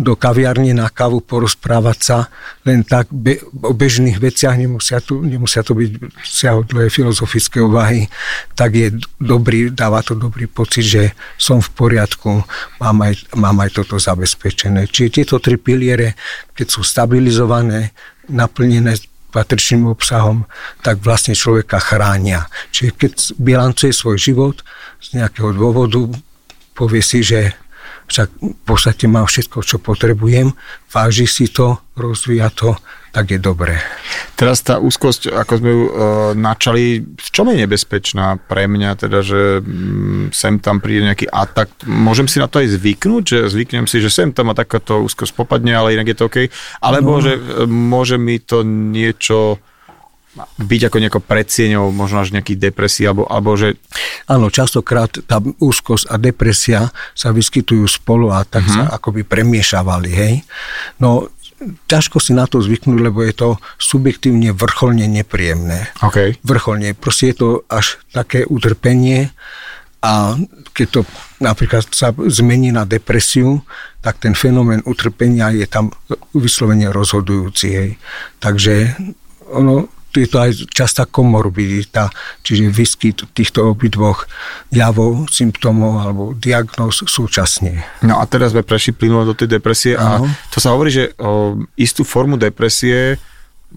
do 0.00 0.16
kaviarne 0.16 0.72
na 0.72 0.88
kávu, 0.88 1.20
porozprávať 1.20 1.98
sa 2.00 2.18
len 2.64 2.80
tak 2.80 3.12
be, 3.12 3.36
o 3.60 3.76
bežných 3.76 4.16
veciach, 4.16 4.56
nemusia, 4.56 5.04
tu, 5.04 5.20
nemusia 5.20 5.60
to 5.60 5.76
byť 5.76 5.90
siahodlé 6.24 6.88
filozofické 6.88 7.60
úvahy, 7.60 8.08
tak 8.56 8.72
je 8.72 8.88
dobrý, 9.20 9.68
dáva 9.68 10.00
to 10.00 10.16
dobrý 10.16 10.48
pocit, 10.48 10.88
že 10.88 11.02
som 11.36 11.60
v 11.60 11.70
poriadku, 11.76 12.40
mám 12.80 12.98
aj, 13.04 13.28
mám 13.36 13.60
aj 13.60 13.76
toto 13.76 14.00
zabezpečené. 14.00 14.88
Čiže 14.88 15.20
tieto 15.20 15.36
tri 15.36 15.60
piliere, 15.60 16.16
keď 16.56 16.66
sú 16.72 16.80
stabilizované, 16.80 17.92
naplnené 18.30 18.96
patričným 19.30 19.86
obsahom, 19.88 20.44
tak 20.82 21.00
vlastne 21.00 21.38
človeka 21.38 21.78
chránia. 21.78 22.50
Čiže 22.74 22.90
keď 22.98 23.12
bilancuje 23.38 23.94
svoj 23.94 24.18
život 24.18 24.56
z 24.98 25.22
nejakého 25.22 25.54
dôvodu, 25.54 26.02
povie 26.74 27.00
si, 27.00 27.22
že 27.22 27.54
však 28.10 28.28
v 28.42 28.62
podstate 28.66 29.06
mám 29.06 29.30
všetko, 29.30 29.62
čo 29.62 29.78
potrebujem, 29.78 30.50
váži 30.90 31.30
si 31.30 31.46
to, 31.46 31.78
rozvíja 31.94 32.50
to, 32.50 32.74
tak 33.10 33.34
je 33.34 33.38
dobré. 33.42 33.82
Teraz 34.38 34.62
tá 34.62 34.78
úzkosť, 34.78 35.34
ako 35.34 35.52
sme 35.58 35.70
ju 35.70 35.82
e, 35.86 35.92
načali, 36.38 37.02
v 37.02 37.28
čom 37.34 37.50
je 37.50 37.60
nebezpečná 37.66 38.38
pre 38.38 38.70
mňa, 38.70 38.90
teda, 39.02 39.18
že 39.20 39.58
mm, 39.58 40.30
sem 40.30 40.62
tam 40.62 40.78
príde 40.78 41.10
nejaký 41.10 41.26
atak, 41.26 41.84
môžem 41.90 42.30
si 42.30 42.38
na 42.38 42.46
to 42.46 42.62
aj 42.62 42.78
zvyknúť, 42.78 43.22
že 43.26 43.38
zvyknem 43.50 43.90
si, 43.90 43.98
že 43.98 44.14
sem 44.14 44.30
tam 44.30 44.54
a 44.54 44.58
takáto 44.58 45.02
úzkosť 45.02 45.34
popadne, 45.34 45.74
ale 45.74 45.98
inak 45.98 46.14
je 46.14 46.16
to 46.16 46.26
OK, 46.30 46.38
alebo 46.78 47.18
no. 47.18 47.22
že 47.22 47.32
e, 47.34 47.66
môže 47.66 48.16
mi 48.16 48.38
to 48.38 48.62
niečo 48.62 49.58
byť 50.38 50.80
ako 50.86 50.96
nejako 51.02 51.20
predsieňou, 51.26 51.90
možno 51.90 52.22
až 52.22 52.30
nejaký 52.30 52.54
depresí, 52.54 53.02
alebo, 53.02 53.26
alebo 53.26 53.58
že... 53.58 53.74
Áno, 54.30 54.46
častokrát 54.46 55.10
tá 55.26 55.42
úzkosť 55.42 56.06
a 56.06 56.14
depresia 56.22 56.80
sa 57.18 57.34
vyskytujú 57.34 57.82
spolu 57.90 58.30
a 58.30 58.46
tak 58.46 58.62
uh-huh. 58.62 58.86
sa 58.86 58.94
akoby 58.94 59.26
premiešavali, 59.26 60.10
hej. 60.14 60.34
No, 61.02 61.26
ťažko 61.88 62.18
si 62.20 62.32
na 62.32 62.48
to 62.48 62.64
zvyknúť, 62.64 62.98
lebo 63.00 63.20
je 63.20 63.34
to 63.36 63.48
subjektívne 63.76 64.56
vrcholne 64.56 65.04
nepríjemné. 65.04 65.92
Okay. 66.00 66.40
Vrcholne. 66.40 66.96
Proste 66.96 67.32
je 67.32 67.36
to 67.36 67.48
až 67.68 68.00
také 68.10 68.48
utrpenie 68.48 69.32
a 70.00 70.40
keď 70.72 70.86
to 70.88 71.00
napríklad 71.44 71.84
sa 71.92 72.16
zmení 72.16 72.72
na 72.72 72.88
depresiu, 72.88 73.60
tak 74.00 74.16
ten 74.16 74.32
fenomén 74.32 74.80
utrpenia 74.88 75.52
je 75.52 75.68
tam 75.68 75.92
vyslovene 76.32 76.88
rozhodujúci. 76.88 77.68
Hej. 77.68 77.90
Takže 78.40 78.96
ono, 79.52 79.92
je 80.14 80.28
to 80.28 80.38
aj 80.42 80.50
častá 80.74 81.06
komorbidita, 81.06 82.10
čiže 82.42 82.72
výskyt 82.72 83.16
týchto 83.30 83.70
obidvoch 83.70 84.26
javov, 84.74 85.30
symptómov 85.30 86.02
alebo 86.02 86.22
diagnóz 86.34 87.06
súčasne. 87.06 87.86
No 88.02 88.18
a 88.18 88.24
teraz 88.26 88.50
sme 88.50 88.66
prešli 88.66 88.96
plynulo 88.96 89.30
do 89.30 89.34
tej 89.38 89.60
depresie 89.60 89.94
a 89.94 90.18
to 90.50 90.58
sa 90.58 90.74
hovorí, 90.74 90.90
že 90.90 91.14
o, 91.18 91.62
istú 91.78 92.02
formu 92.02 92.34
depresie 92.34 93.20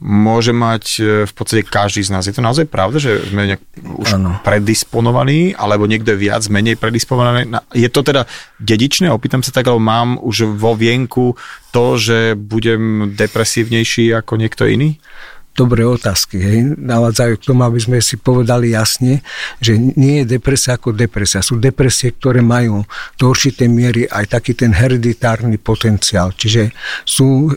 môže 0.02 0.50
mať 0.50 0.84
e, 0.98 1.02
v 1.30 1.34
podstate 1.38 1.62
každý 1.62 2.02
z 2.02 2.10
nás. 2.10 2.26
Je 2.26 2.34
to 2.34 2.42
naozaj 2.42 2.66
pravda, 2.66 2.98
že 2.98 3.30
sme 3.30 3.54
nejak 3.54 3.62
už 3.78 4.18
ano. 4.18 4.42
predisponovaní, 4.42 5.54
alebo 5.54 5.86
niekto 5.86 6.18
je 6.18 6.24
viac, 6.30 6.42
menej 6.50 6.82
predisponovaný? 6.82 7.54
Je 7.78 7.86
to 7.94 8.02
teda 8.02 8.26
dedičné? 8.58 9.14
Opýtam 9.14 9.46
sa 9.46 9.54
tak, 9.54 9.70
alebo 9.70 9.84
mám 9.84 10.18
už 10.18 10.58
vo 10.58 10.74
vienku 10.74 11.38
to, 11.70 12.02
že 12.02 12.34
budem 12.34 13.14
depresívnejší 13.14 14.18
ako 14.18 14.42
niekto 14.42 14.66
iný? 14.66 14.98
Dobré 15.54 15.86
otázky. 15.86 16.42
Hej. 16.42 16.58
Navádzajú 16.82 17.34
k 17.38 17.48
tomu, 17.48 17.62
aby 17.66 17.80
sme 17.80 17.98
si 18.02 18.18
povedali 18.18 18.74
jasne, 18.74 19.22
že 19.62 19.78
nie 19.78 20.22
je 20.22 20.38
depresia 20.38 20.76
ako 20.76 20.94
depresia. 20.94 21.46
Sú 21.46 21.62
depresie, 21.62 22.14
ktoré 22.14 22.42
majú 22.42 22.82
do 23.18 23.30
určitej 23.30 23.70
miery 23.70 24.02
aj 24.10 24.34
taký 24.34 24.58
ten 24.58 24.74
hereditárny 24.74 25.62
potenciál. 25.62 26.34
Čiže 26.34 26.74
sú 27.06 27.54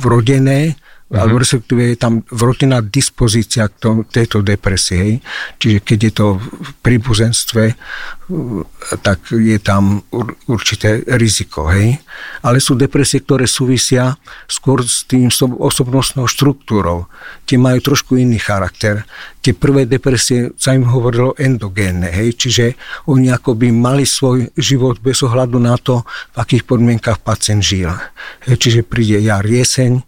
vrodené 0.00 0.76
uh-huh. 1.06 1.22
alebo 1.22 1.38
respektíve 1.38 1.94
je 1.94 1.98
tam 1.98 2.22
vrotená 2.26 2.82
dispozícia 2.82 3.70
k 3.70 3.74
tom, 3.78 3.96
tejto 4.06 4.42
depresie. 4.42 4.96
Hej. 4.98 5.14
Čiže 5.62 5.78
keď 5.86 5.98
je 6.02 6.12
to 6.12 6.26
v 6.42 6.70
príbuzenstve, 6.82 7.62
tak 9.06 9.30
je 9.30 9.58
tam 9.62 10.02
určité 10.50 11.06
riziko. 11.14 11.70
Hej. 11.70 12.02
Ale 12.42 12.58
sú 12.58 12.74
depresie, 12.74 13.22
ktoré 13.22 13.46
súvisia 13.46 14.18
skôr 14.50 14.82
s 14.82 15.06
tým 15.06 15.30
osobnostnou 15.62 16.26
štruktúrou. 16.26 17.06
Tie 17.46 17.54
majú 17.54 17.78
trošku 17.78 18.18
iný 18.18 18.42
charakter. 18.42 19.06
Tie 19.38 19.54
prvé 19.54 19.86
depresie 19.86 20.50
sa 20.58 20.74
im 20.74 20.90
hovorilo 20.90 21.38
endogénne, 21.38 22.10
hej. 22.10 22.34
čiže 22.34 22.74
oni 23.06 23.30
akoby 23.30 23.70
mali 23.70 24.02
svoj 24.02 24.50
život 24.58 24.98
bez 24.98 25.22
ohľadu 25.22 25.62
na 25.62 25.78
to, 25.78 26.02
v 26.34 26.36
akých 26.42 26.66
podmienkach 26.66 27.22
pacient 27.22 27.62
žil. 27.62 27.94
Hej. 28.50 28.58
Čiže 28.58 28.80
príde 28.82 29.22
jar, 29.22 29.46
jeseň, 29.46 30.02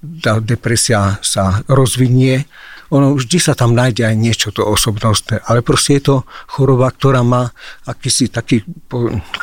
tá 0.00 0.40
depresia 0.40 1.20
sa 1.20 1.60
rozvinie, 1.68 2.48
ono 2.90 3.14
vždy 3.14 3.38
sa 3.38 3.54
tam 3.54 3.76
nájde 3.76 4.02
aj 4.02 4.16
niečo 4.18 4.48
to 4.50 4.66
osobnostné, 4.66 5.46
ale 5.46 5.62
proste 5.62 6.00
je 6.00 6.02
to 6.10 6.16
choroba, 6.50 6.90
ktorá 6.90 7.22
má 7.22 7.54
akýsi 7.86 8.32
taký, 8.32 8.66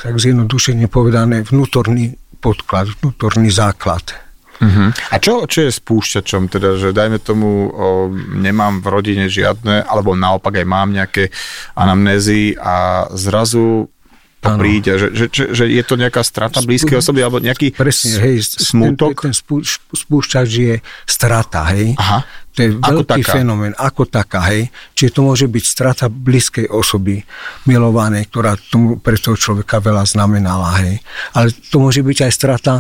tak 0.04 0.20
zjednodušene 0.20 0.92
povedané, 0.92 1.48
vnútorný 1.48 2.20
podklad, 2.44 2.92
vnútorný 3.00 3.48
základ. 3.48 4.28
Uh-huh. 4.58 4.90
A 5.14 5.16
čo, 5.22 5.46
čo 5.46 5.70
je 5.70 5.72
spúšťačom? 5.72 6.50
Teda, 6.50 6.82
že 6.82 6.90
dajme 6.90 7.22
tomu, 7.22 7.70
o, 7.70 8.10
nemám 8.42 8.82
v 8.82 8.88
rodine 8.90 9.26
žiadne, 9.30 9.86
alebo 9.86 10.18
naopak 10.18 10.58
aj 10.58 10.66
mám 10.66 10.90
nejaké 10.90 11.30
anamnézy 11.78 12.58
a 12.58 13.06
zrazu 13.14 13.94
to 14.38 14.54
ano. 14.54 14.62
príde, 14.62 15.02
že, 15.02 15.08
že, 15.18 15.26
že, 15.34 15.44
že 15.50 15.66
je 15.66 15.84
to 15.84 15.98
nejaká 15.98 16.22
strata 16.22 16.62
blízkej 16.62 17.02
osoby 17.02 17.26
alebo 17.26 17.42
nejaký 17.42 17.74
Presne, 17.74 18.22
hej, 18.22 18.46
smutok? 18.46 19.26
Ten, 19.26 19.34
ten 19.34 19.66
spúšťač 19.98 20.50
je 20.50 20.76
strata, 21.10 21.66
hej. 21.74 21.98
Aha. 21.98 22.22
To 22.54 22.60
je 22.62 22.70
ako 22.78 23.02
veľký 23.06 23.22
taká. 23.22 23.34
fenomén, 23.38 23.74
ako 23.78 24.04
taká, 24.06 24.46
hej. 24.54 24.70
Čiže 24.94 25.14
to 25.14 25.22
môže 25.26 25.46
byť 25.50 25.64
strata 25.66 26.06
blízkej 26.10 26.70
osoby, 26.70 27.22
milovanej, 27.66 28.30
ktorá 28.30 28.54
tomu 28.58 29.02
pre 29.02 29.18
toho 29.18 29.38
človeka 29.38 29.82
veľa 29.82 30.06
znamenala, 30.06 30.86
hej. 30.86 31.02
Ale 31.34 31.54
to 31.74 31.82
môže 31.82 32.06
byť 32.06 32.18
aj 32.30 32.32
strata 32.34 32.74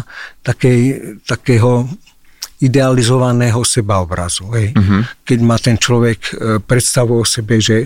takej, 0.45 0.79
takého 1.25 1.89
idealizovaného 2.57 3.61
sebaobrazu. 3.61 4.49
Hej. 4.57 4.73
Uh-huh. 4.73 5.05
Keď 5.21 5.39
má 5.45 5.61
ten 5.61 5.77
človek 5.77 6.19
e, 6.25 6.31
predstavu 6.57 7.21
o 7.21 7.25
sebe, 7.25 7.61
že 7.61 7.85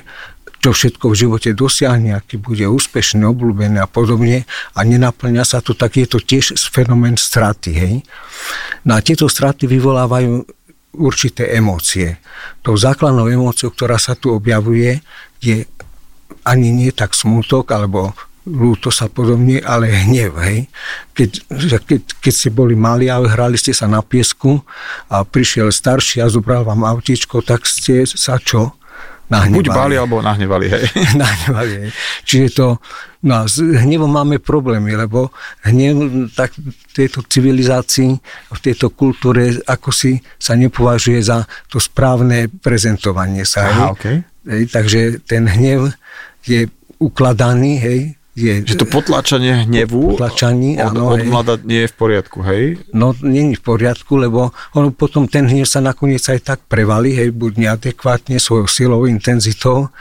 čo 0.61 0.77
všetko 0.77 1.09
v 1.09 1.19
živote 1.25 1.49
dosiahne, 1.57 2.13
aký 2.13 2.37
bude 2.37 2.69
úspešný, 2.69 3.25
obľúbený 3.25 3.81
a 3.81 3.89
podobne 3.89 4.45
a 4.77 4.79
nenaplňa 4.85 5.41
sa 5.41 5.57
to, 5.57 5.73
tak 5.73 5.97
je 5.97 6.05
to 6.05 6.21
tiež 6.21 6.53
fenomén 6.69 7.17
straty. 7.17 7.71
Hej? 7.73 7.95
No 8.85 8.93
a 8.93 9.01
tieto 9.01 9.25
straty 9.25 9.65
vyvolávajú 9.65 10.45
určité 11.01 11.57
emócie. 11.57 12.21
Tou 12.61 12.77
základnou 12.77 13.25
emóciou, 13.25 13.73
ktorá 13.73 13.97
sa 13.97 14.13
tu 14.13 14.29
objavuje, 14.29 15.01
je 15.41 15.65
ani 16.45 16.69
nie 16.69 16.93
tak 16.93 17.17
smutok 17.17 17.73
alebo 17.73 18.13
lúto 18.45 18.89
sa 18.89 19.05
podobne, 19.05 19.61
ale 19.61 19.89
hnev. 19.89 20.37
Hej. 20.41 20.69
Keď, 21.13 21.29
keď, 21.85 22.01
keď 22.21 22.33
ste 22.33 22.49
boli 22.53 22.73
mali 22.73 23.09
a 23.09 23.21
hrali 23.21 23.57
ste 23.57 23.73
sa 23.73 23.85
na 23.85 24.01
piesku 24.01 24.61
a 25.09 25.21
prišiel 25.25 25.69
starší 25.69 26.21
a 26.21 26.29
zobral 26.29 26.65
vám 26.65 26.85
autíčko, 26.85 27.45
tak 27.45 27.65
ste 27.65 28.05
sa 28.05 28.41
čo? 28.41 28.77
Nahnevali. 29.31 29.57
Buď 29.63 29.67
bali, 29.71 29.95
alebo 29.95 30.19
nahnevali, 30.19 30.67
hej. 30.67 30.83
nahnevali, 31.23 31.73
hej. 31.87 31.91
Čiže 32.27 32.47
to, 32.51 32.67
no 33.23 33.31
a 33.31 33.41
s 33.47 33.63
hnevom 33.63 34.11
máme 34.11 34.43
problémy, 34.43 34.91
lebo 34.99 35.31
hnev 35.63 36.27
tak 36.35 36.51
v 36.59 36.91
tejto 36.91 37.23
civilizácii, 37.23 38.11
v 38.51 38.59
tejto 38.59 38.91
kultúre, 38.91 39.55
ako 39.63 39.89
si 39.95 40.19
sa 40.35 40.59
nepovažuje 40.59 41.23
za 41.23 41.47
to 41.71 41.79
správne 41.79 42.51
prezentovanie 42.51 43.47
sa. 43.47 43.71
Aha, 43.71 43.71
hej. 43.71 43.89
Okay. 43.95 44.15
Hej, 44.41 44.63
takže 44.73 45.01
ten 45.23 45.47
hnev 45.47 45.95
je 46.43 46.67
ukladaný, 46.99 47.79
hej, 47.79 48.01
je... 48.31 48.63
Že 48.63 48.75
to 48.79 48.87
potlačanie 48.87 49.67
hnevu 49.67 50.15
potlačanie, 50.15 50.79
od, 50.79 50.95
áno, 50.95 51.03
od 51.11 51.23
mlada 51.27 51.59
nie 51.67 51.83
je 51.83 51.89
v 51.91 51.95
poriadku, 51.99 52.39
hej? 52.47 52.63
No, 52.95 53.11
nie 53.19 53.51
je 53.51 53.59
v 53.59 53.63
poriadku, 53.63 54.15
lebo 54.15 54.55
ono 54.71 54.95
potom 54.95 55.27
ten 55.27 55.51
hnev 55.51 55.67
sa 55.67 55.83
nakoniec 55.83 56.23
aj 56.31 56.39
tak 56.39 56.59
prevalí, 56.71 57.11
hej, 57.11 57.35
buď 57.35 57.59
neadekvátne 57.59 58.39
svojou 58.39 58.71
silou, 58.71 59.03
intenzitou 59.03 59.91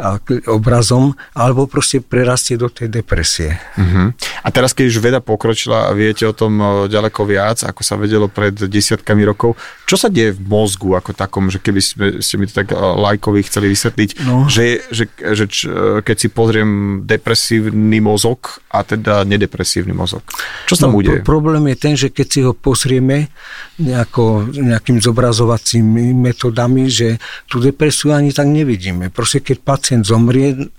a 0.00 0.16
obrazom, 0.48 1.12
alebo 1.36 1.68
proste 1.68 2.00
prerastie 2.00 2.56
do 2.56 2.72
tej 2.72 2.88
depresie. 2.88 3.60
Uh-huh. 3.76 4.16
A 4.42 4.48
teraz, 4.48 4.72
keď 4.72 4.84
už 4.88 4.98
veda 5.04 5.20
pokročila 5.20 5.92
a 5.92 5.96
viete 5.96 6.24
o 6.24 6.32
tom 6.32 6.88
ďaleko 6.88 7.20
viac, 7.28 7.68
ako 7.68 7.84
sa 7.84 8.00
vedelo 8.00 8.32
pred 8.32 8.56
desiatkami 8.56 9.22
rokov, 9.28 9.60
čo 9.84 10.00
sa 10.00 10.08
deje 10.08 10.32
v 10.32 10.40
mozgu 10.40 10.96
ako 10.96 11.12
takom, 11.12 11.52
že 11.52 11.60
keby 11.60 11.80
ste, 11.84 11.96
ste 12.24 12.40
mi 12.40 12.48
to 12.48 12.64
tak 12.64 12.72
lajkovi 12.72 13.44
chceli 13.44 13.68
vysvetliť, 13.68 14.10
no. 14.24 14.48
že, 14.48 14.80
že, 14.88 15.04
že, 15.20 15.44
že 15.46 15.68
keď 16.00 16.16
si 16.16 16.28
pozriem 16.32 17.04
depresívne 17.04 17.73
depresívny 17.74 17.98
mozog 18.00 18.62
a 18.70 18.86
teda 18.86 19.26
nedepresívny 19.26 19.90
mozog. 19.90 20.22
Čo 20.70 20.74
sa 20.78 20.86
no, 20.86 20.94
bude? 20.94 21.20
Pro, 21.22 21.42
problém 21.42 21.74
je 21.74 21.76
ten, 21.76 21.94
že 21.98 22.08
keď 22.14 22.26
si 22.30 22.40
ho 22.46 22.54
pozrieme 22.54 23.28
nejako, 23.82 24.54
nejakým 24.54 25.02
zobrazovacími 25.02 26.14
metodami, 26.14 26.86
že 26.86 27.18
tú 27.50 27.58
depresiu 27.58 28.14
ani 28.14 28.30
tak 28.30 28.46
nevidíme. 28.46 29.10
Proste 29.10 29.42
keď 29.42 29.56
pacient 29.66 30.02
zomrie 30.06 30.70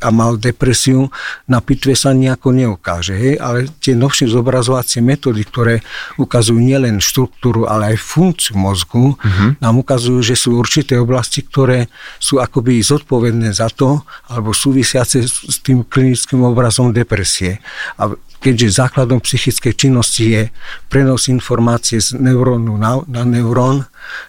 a 0.00 0.08
mal 0.08 0.40
depresiu, 0.40 1.12
na 1.44 1.60
pitve 1.60 1.92
sa 1.92 2.16
nejako 2.16 2.56
neukáže. 2.56 3.12
Hej? 3.12 3.34
Ale 3.36 3.68
tie 3.80 3.92
novšie 3.92 4.32
zobrazovacie 4.32 5.04
metódy, 5.04 5.44
ktoré 5.44 5.84
ukazujú 6.16 6.56
nielen 6.56 7.04
štruktúru, 7.04 7.68
ale 7.68 7.92
aj 7.92 7.96
funkciu 8.00 8.56
mozgu, 8.56 9.12
uh-huh. 9.16 9.60
nám 9.60 9.74
ukazujú, 9.84 10.24
že 10.24 10.36
sú 10.36 10.56
určité 10.56 10.96
oblasti, 10.96 11.44
ktoré 11.44 11.92
sú 12.16 12.40
akoby 12.40 12.80
zodpovedné 12.80 13.52
za 13.52 13.68
to, 13.68 14.00
alebo 14.32 14.56
súvisiace 14.56 15.20
s 15.26 15.56
tým 15.60 15.84
klinickým 15.84 16.29
klinickým 16.30 16.46
obrazom 16.46 16.94
depresie. 16.94 17.58
A 17.98 18.14
keďže 18.40 18.80
základom 18.80 19.20
psychickej 19.20 19.74
činnosti 19.74 20.24
je 20.30 20.42
prenos 20.88 21.28
informácie 21.28 22.00
z 22.00 22.16
neurónu 22.16 22.78
na, 22.78 23.02
na 23.10 23.26
neurón, 23.26 23.84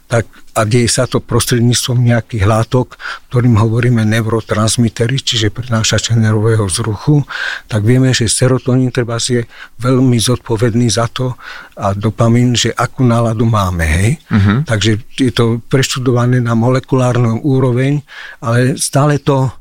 tak 0.10 0.26
a 0.52 0.68
deje 0.68 0.92
sa 0.92 1.08
to 1.08 1.24
prostredníctvom 1.24 1.96
nejakých 1.96 2.44
látok, 2.44 3.00
ktorým 3.32 3.56
hovoríme 3.56 4.04
neurotransmitery, 4.04 5.24
čiže 5.24 5.48
prinášače 5.48 6.20
nervového 6.20 6.68
vzruchu, 6.68 7.24
tak 7.72 7.88
vieme, 7.88 8.12
že 8.12 8.28
serotonín 8.28 8.92
treba 8.92 9.16
je 9.16 9.48
veľmi 9.80 10.20
zodpovedný 10.20 10.92
za 10.92 11.08
to 11.08 11.40
a 11.80 11.96
dopamín, 11.96 12.52
že 12.52 12.76
akú 12.76 13.08
náladu 13.08 13.48
máme. 13.48 13.88
Hej? 13.88 14.10
Uh-huh. 14.28 14.68
Takže 14.68 15.00
je 15.16 15.32
to 15.32 15.64
preštudované 15.72 16.44
na 16.44 16.52
molekulárnu 16.52 17.48
úroveň, 17.48 18.04
ale 18.44 18.76
stále 18.76 19.24
to 19.24 19.56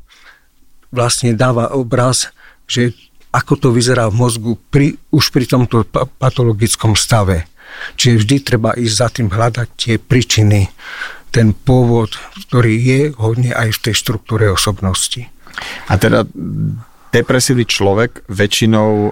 vlastne 0.91 1.33
dáva 1.33 1.71
obraz, 1.71 2.29
že 2.67 2.93
ako 3.31 3.53
to 3.55 3.67
vyzerá 3.71 4.11
v 4.11 4.19
mozgu 4.19 4.51
pri, 4.69 4.99
už 5.09 5.31
pri 5.31 5.47
tomto 5.47 5.87
patologickom 6.19 6.99
stave. 6.99 7.47
Čiže 7.95 8.19
vždy 8.19 8.35
treba 8.43 8.75
ísť 8.75 8.95
za 8.95 9.07
tým 9.07 9.27
hľadať 9.31 9.67
tie 9.79 9.95
príčiny, 9.95 10.67
ten 11.31 11.55
pôvod, 11.55 12.11
ktorý 12.47 12.75
je 12.75 13.01
hodne 13.15 13.55
aj 13.55 13.79
v 13.79 13.81
tej 13.87 13.95
štruktúre 13.95 14.51
osobnosti. 14.51 15.31
A 15.87 15.95
teda 15.95 16.27
depresívny 17.11 17.67
človek 17.67 18.23
väčšinou 18.31 18.91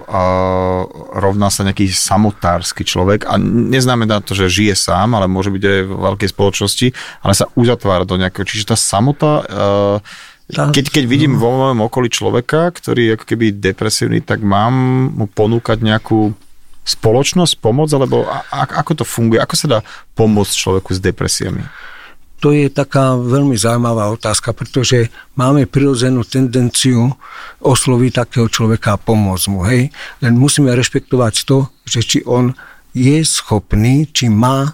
rovná 1.20 1.52
sa 1.52 1.68
nejaký 1.68 1.92
samotársky 1.92 2.84
človek 2.84 3.28
a 3.28 3.36
neznamená 3.40 4.24
to, 4.24 4.32
že 4.32 4.48
žije 4.48 4.74
sám, 4.76 5.16
ale 5.16 5.28
môže 5.28 5.52
byť 5.52 5.62
aj 5.64 5.80
v 5.84 5.92
veľkej 5.92 6.28
spoločnosti, 6.32 6.86
ale 7.20 7.32
sa 7.36 7.48
uzatvára 7.56 8.08
do 8.08 8.16
nejakého. 8.16 8.48
Čiže 8.48 8.72
tá 8.72 8.76
samota, 8.76 9.44
uh, 9.44 9.96
keď, 10.50 10.86
keď 10.90 11.04
vidím 11.06 11.38
vo 11.38 11.54
mojom 11.54 11.86
okolí 11.86 12.10
človeka, 12.10 12.74
ktorý 12.74 13.00
je 13.06 13.14
ako 13.16 13.26
keby 13.26 13.46
depresívny, 13.56 14.20
tak 14.20 14.42
mám 14.42 14.74
mu 15.14 15.26
ponúkať 15.30 15.80
nejakú 15.80 16.34
spoločnosť, 16.84 17.60
pomoc, 17.60 17.88
alebo 17.92 18.26
a, 18.26 18.66
ako 18.66 19.02
to 19.02 19.04
funguje? 19.06 19.38
Ako 19.38 19.54
sa 19.54 19.66
dá 19.68 19.78
pomôcť 20.18 20.52
človeku 20.52 20.90
s 20.96 21.00
depresiami? 21.00 21.62
To 22.40 22.56
je 22.56 22.72
taká 22.72 23.20
veľmi 23.20 23.52
zaujímavá 23.52 24.08
otázka, 24.16 24.56
pretože 24.56 25.12
máme 25.36 25.68
prirodzenú 25.68 26.24
tendenciu 26.24 27.12
osloviť 27.60 28.12
takého 28.16 28.48
človeka 28.48 28.96
a 28.96 29.00
pomôcť 29.00 29.46
mu. 29.52 29.60
Hej? 29.68 29.92
Len 30.24 30.34
musíme 30.40 30.72
rešpektovať 30.72 31.44
to, 31.44 31.68
že 31.84 32.00
či 32.00 32.18
on 32.24 32.56
je 32.96 33.20
schopný, 33.28 34.08
či 34.08 34.32
má 34.32 34.72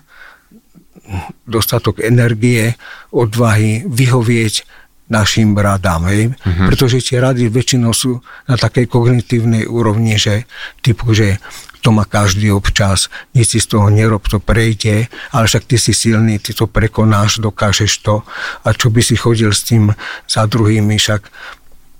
dostatok 1.46 2.02
energie, 2.02 2.74
odvahy 3.10 3.82
vyhovieť 3.86 4.66
našim 5.06 5.54
radám. 5.54 6.10
Hej? 6.10 6.34
Uh-huh. 6.34 6.66
Pretože 6.70 7.02
tie 7.02 7.22
rady 7.22 7.46
väčšinou 7.46 7.94
sú 7.94 8.18
na 8.50 8.58
takej 8.58 8.90
kognitívnej 8.90 9.64
úrovni, 9.66 10.18
že 10.18 10.46
typu, 10.82 11.14
že 11.14 11.38
to 11.86 11.94
má 11.94 12.02
každý 12.02 12.50
občas, 12.50 13.06
nič 13.30 13.54
si 13.54 13.58
z 13.62 13.78
toho 13.78 13.86
nerob, 13.94 14.26
to 14.26 14.42
prejde, 14.42 15.06
ale 15.30 15.44
však 15.46 15.70
ty 15.70 15.78
si 15.78 15.94
silný, 15.94 16.42
ty 16.42 16.50
to 16.50 16.66
prekonáš, 16.66 17.38
dokážeš 17.38 18.02
to 18.02 18.26
a 18.66 18.74
čo 18.74 18.90
by 18.90 18.98
si 18.98 19.14
chodil 19.14 19.54
s 19.54 19.62
tým 19.62 19.94
za 20.26 20.50
druhými, 20.50 20.98
však 20.98 21.30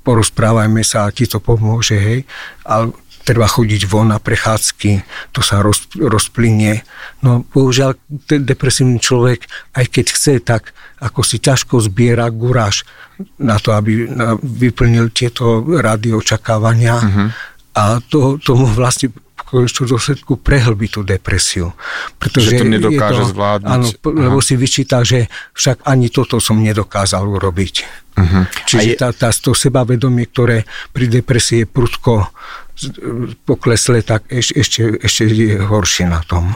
porozprávajme 0.03 0.83
sa 0.83 1.07
a 1.07 1.15
ti 1.15 1.31
to 1.31 1.39
pomôže, 1.39 1.95
hej, 1.95 2.27
ale 2.67 2.91
treba 3.27 3.51
chodiť 3.51 3.91
von 3.91 4.15
na 4.15 4.23
prechádzky, 4.23 5.03
to 5.35 5.43
sa 5.43 5.59
roz, 5.59 5.91
rozplynie. 5.99 6.87
No 7.27 7.43
bohužiaľ, 7.43 7.99
ten 8.31 8.47
depresívny 8.47 9.03
človek, 9.03 9.51
aj 9.75 9.85
keď 9.91 10.07
chce, 10.15 10.35
tak 10.47 10.71
ako 11.03 11.27
si 11.27 11.43
ťažko 11.43 11.83
zbiera 11.83 12.31
guráž 12.31 12.87
na 13.43 13.59
to, 13.59 13.75
aby 13.75 14.07
vyplnil 14.41 15.11
tieto 15.11 15.67
rady 15.67 16.15
očakávania. 16.15 16.97
Uh-huh. 17.03 17.29
A 17.77 17.99
to, 17.99 18.39
tomu 18.39 18.71
vlastne 18.71 19.11
konečnom 19.47 19.87
dôsledku 19.87 20.43
prehlbí 20.43 20.91
tú 20.91 21.07
depresiu. 21.07 21.71
Pretože 22.19 22.59
že 22.59 22.59
to 22.61 22.67
nedokáže 22.67 23.23
to, 23.23 23.31
zvládnuť. 23.31 23.71
Áno, 23.71 23.87
lebo 24.27 24.43
si 24.43 24.59
vyčíta, 24.59 25.07
že 25.07 25.31
však 25.55 25.87
ani 25.87 26.11
toto 26.11 26.43
som 26.43 26.59
nedokázal 26.59 27.23
urobiť. 27.23 27.75
Uh-huh. 28.19 28.43
Čiže 28.67 28.89
je... 28.91 28.97
tá, 28.99 29.09
tá, 29.15 29.31
to 29.31 29.55
sebavedomie, 29.55 30.27
ktoré 30.27 30.67
pri 30.91 31.07
depresii 31.07 31.63
je 31.63 31.67
prudko 31.71 32.27
poklesle, 33.49 34.05
tak 34.05 34.29
eš, 34.29 34.53
ešte, 34.53 34.81
ešte 35.01 35.23
je 35.29 35.59
horšie 35.61 36.07
na 36.09 36.21
tom. 36.25 36.53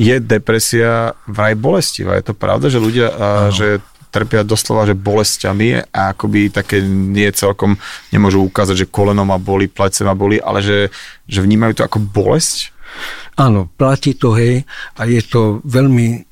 Je 0.00 0.16
depresia 0.16 1.12
vraj 1.28 1.56
bolestivá. 1.56 2.16
Je 2.16 2.32
to 2.32 2.34
pravda, 2.34 2.72
že 2.72 2.80
ľudia, 2.80 3.08
a, 3.12 3.16
že 3.52 3.84
trpia 4.10 4.42
doslova, 4.42 4.90
že 4.90 4.98
bolestiami 4.98 5.86
a 5.94 6.10
akoby 6.12 6.50
také 6.50 6.82
nie 6.82 7.30
celkom 7.30 7.78
nemôžu 8.10 8.42
ukázať, 8.42 8.86
že 8.86 8.90
koleno 8.90 9.22
ma 9.22 9.38
boli, 9.38 9.70
plece 9.70 10.02
ma 10.02 10.18
boli, 10.18 10.42
ale 10.42 10.60
že, 10.60 10.78
že 11.30 11.40
vnímajú 11.40 11.78
to 11.78 11.86
ako 11.86 12.02
bolesť? 12.02 12.74
Áno, 13.38 13.70
platí 13.78 14.18
to, 14.18 14.34
hej, 14.34 14.66
a 14.98 15.06
je 15.06 15.22
to 15.22 15.62
veľmi 15.62 16.29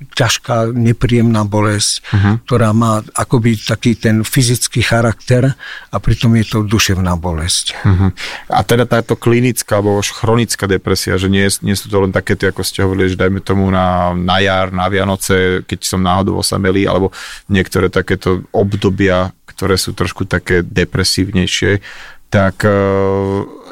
ťažká, 0.00 0.72
nepríjemná 0.72 1.44
bolesť, 1.44 2.00
uh-huh. 2.08 2.34
ktorá 2.48 2.72
má 2.72 3.04
akoby 3.12 3.60
taký 3.60 4.00
ten 4.00 4.24
fyzický 4.24 4.80
charakter 4.80 5.52
a 5.92 5.96
pritom 6.00 6.32
je 6.40 6.44
to 6.48 6.58
duševná 6.64 7.20
bolesť. 7.20 7.76
Uh-huh. 7.84 8.08
A 8.48 8.64
teda 8.64 8.88
táto 8.88 9.12
klinická 9.12 9.76
alebo 9.76 10.00
už 10.00 10.16
chronická 10.16 10.64
depresia, 10.64 11.20
že 11.20 11.28
nie, 11.28 11.44
nie 11.60 11.76
sú 11.76 11.92
to 11.92 12.00
len 12.00 12.16
takéto, 12.16 12.48
ako 12.48 12.64
ste 12.64 12.80
hovorili, 12.80 13.12
že 13.12 13.20
dajme 13.20 13.44
tomu 13.44 13.68
na, 13.68 14.16
na 14.16 14.40
jar, 14.40 14.72
na 14.72 14.88
Vianoce, 14.88 15.60
keď 15.68 15.80
som 15.84 16.00
náhodou 16.00 16.40
osamelý, 16.40 16.88
alebo 16.88 17.12
niektoré 17.52 17.92
takéto 17.92 18.48
obdobia, 18.56 19.36
ktoré 19.52 19.76
sú 19.76 19.92
trošku 19.92 20.24
také 20.24 20.64
depresívnejšie, 20.64 21.84
tak 22.32 22.64
e, 22.64 22.72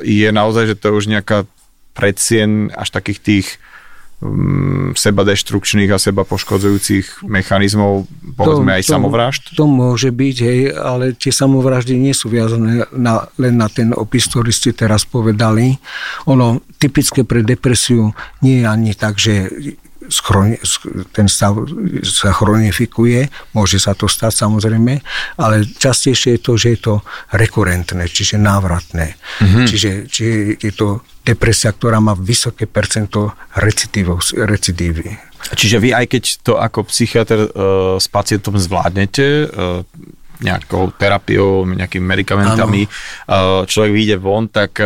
je 0.04 0.28
naozaj, 0.28 0.74
že 0.74 0.76
to 0.76 0.92
je 0.92 0.98
už 1.00 1.06
nejaká 1.08 1.48
predsien 1.96 2.68
až 2.76 2.92
takých 2.92 3.20
tých 3.24 3.46
seba 4.98 5.22
deštrukčných 5.22 5.94
a 5.94 5.98
seba 6.02 6.26
poškodzujúcich 6.26 7.22
mechanizmov, 7.22 8.10
povedzme 8.34 8.74
to, 8.74 8.76
aj 8.76 8.82
to, 8.82 8.90
samovražd? 8.90 9.42
To 9.54 9.64
môže 9.70 10.10
byť, 10.10 10.36
hej, 10.42 10.60
ale 10.74 11.14
tie 11.14 11.30
samovraždy 11.30 11.94
nie 11.94 12.10
sú 12.10 12.26
viazané 12.26 12.82
na, 12.90 13.30
len 13.38 13.54
na 13.54 13.70
ten 13.70 13.94
opis, 13.94 14.26
ktorý 14.26 14.50
ste 14.50 14.74
teraz 14.74 15.06
povedali. 15.06 15.78
Ono 16.26 16.58
typické 16.82 17.22
pre 17.22 17.46
depresiu 17.46 18.10
nie 18.42 18.62
je 18.62 18.66
ani 18.66 18.90
tak, 18.98 19.22
že 19.22 19.54
ten 21.12 21.28
stav 21.28 21.54
sa 22.02 22.32
chronifikuje, 22.32 23.28
môže 23.52 23.76
sa 23.76 23.92
to 23.92 24.08
stať 24.08 24.48
samozrejme, 24.48 25.00
ale 25.36 25.54
častejšie 25.64 26.36
je 26.36 26.40
to, 26.40 26.52
že 26.56 26.68
je 26.74 26.80
to 26.80 26.94
rekurentné, 27.36 28.08
čiže 28.08 28.40
návratné. 28.40 29.14
Mm-hmm. 29.14 29.66
Čiže, 29.68 29.90
čiže 30.08 30.32
je 30.58 30.72
to 30.72 31.04
depresia, 31.22 31.76
ktorá 31.76 32.00
má 32.00 32.16
vysoké 32.16 32.64
percento 32.64 33.36
recidívy. 33.60 35.12
Čiže 35.54 35.76
vy 35.80 35.94
aj 35.94 36.06
keď 36.08 36.22
to 36.44 36.52
ako 36.56 36.88
psychiatr 36.88 37.38
uh, 37.44 37.48
s 38.00 38.08
pacientom 38.08 38.56
zvládnete, 38.56 39.48
uh, 39.48 39.84
nejakou 40.38 40.94
terapiou, 40.94 41.66
nejakými 41.66 42.06
medikamentami, 42.06 42.86
ano. 43.26 43.66
človek 43.66 43.90
vyjde 43.90 44.16
von, 44.22 44.46
tak 44.46 44.78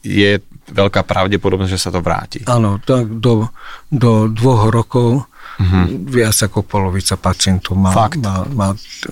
je 0.00 0.40
veľká 0.70 1.02
pravdepodobnosť, 1.02 1.72
že 1.74 1.82
sa 1.82 1.90
to 1.90 1.98
vráti. 1.98 2.38
Áno, 2.46 2.78
tak 2.78 3.18
do, 3.18 3.50
do 3.90 4.30
dvoch 4.30 4.70
rokov 4.70 5.26
uh-huh. 5.58 5.84
viac 6.06 6.36
ako 6.38 6.62
polovica 6.62 7.18
pacientov 7.18 7.74
má, 7.74 7.90
Fakt. 7.90 8.22
má, 8.22 8.46
má 8.54 8.68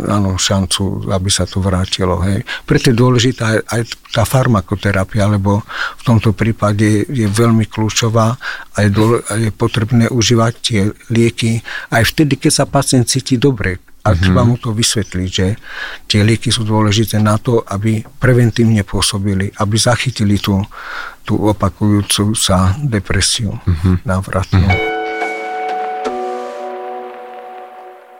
áno, 0.06 0.38
šancu, 0.38 1.10
aby 1.10 1.30
sa 1.30 1.44
to 1.44 1.58
vrátilo. 1.58 2.22
Hej. 2.22 2.46
Preto 2.64 2.94
je 2.94 2.96
dôležitá 2.96 3.44
aj, 3.50 3.58
aj 3.66 3.80
tá 4.14 4.22
farmakoterapia, 4.22 5.26
lebo 5.26 5.62
v 6.00 6.02
tomto 6.02 6.32
prípade 6.32 7.04
je 7.06 7.26
veľmi 7.26 7.66
kľúčová 7.66 8.38
a 8.74 8.78
je, 8.80 8.90
dôle, 8.90 9.18
a 9.26 9.34
je 9.36 9.50
potrebné 9.50 10.06
užívať 10.08 10.52
tie 10.62 10.80
lieky 11.10 11.60
aj 11.90 12.02
vtedy, 12.14 12.38
keď 12.38 12.52
sa 12.62 12.64
pacient 12.66 13.10
cíti 13.10 13.36
dobre 13.36 13.89
a 14.00 14.08
mm-hmm. 14.12 14.22
treba 14.24 14.42
mu 14.48 14.56
to 14.56 14.72
vysvetliť, 14.72 15.28
že 15.28 15.46
tie 16.08 16.20
lieky 16.24 16.48
sú 16.48 16.64
dôležité 16.64 17.20
na 17.20 17.36
to, 17.36 17.60
aby 17.68 18.00
preventívne 18.00 18.80
pôsobili, 18.80 19.52
aby 19.60 19.76
zachytili 19.76 20.40
tú, 20.40 20.64
tú 21.28 21.36
opakujúcu 21.36 22.32
sa 22.32 22.72
depresiu 22.80 23.60
mm-hmm. 23.60 23.94
návratnú. 24.08 24.64
Mm-hmm. 24.64 24.88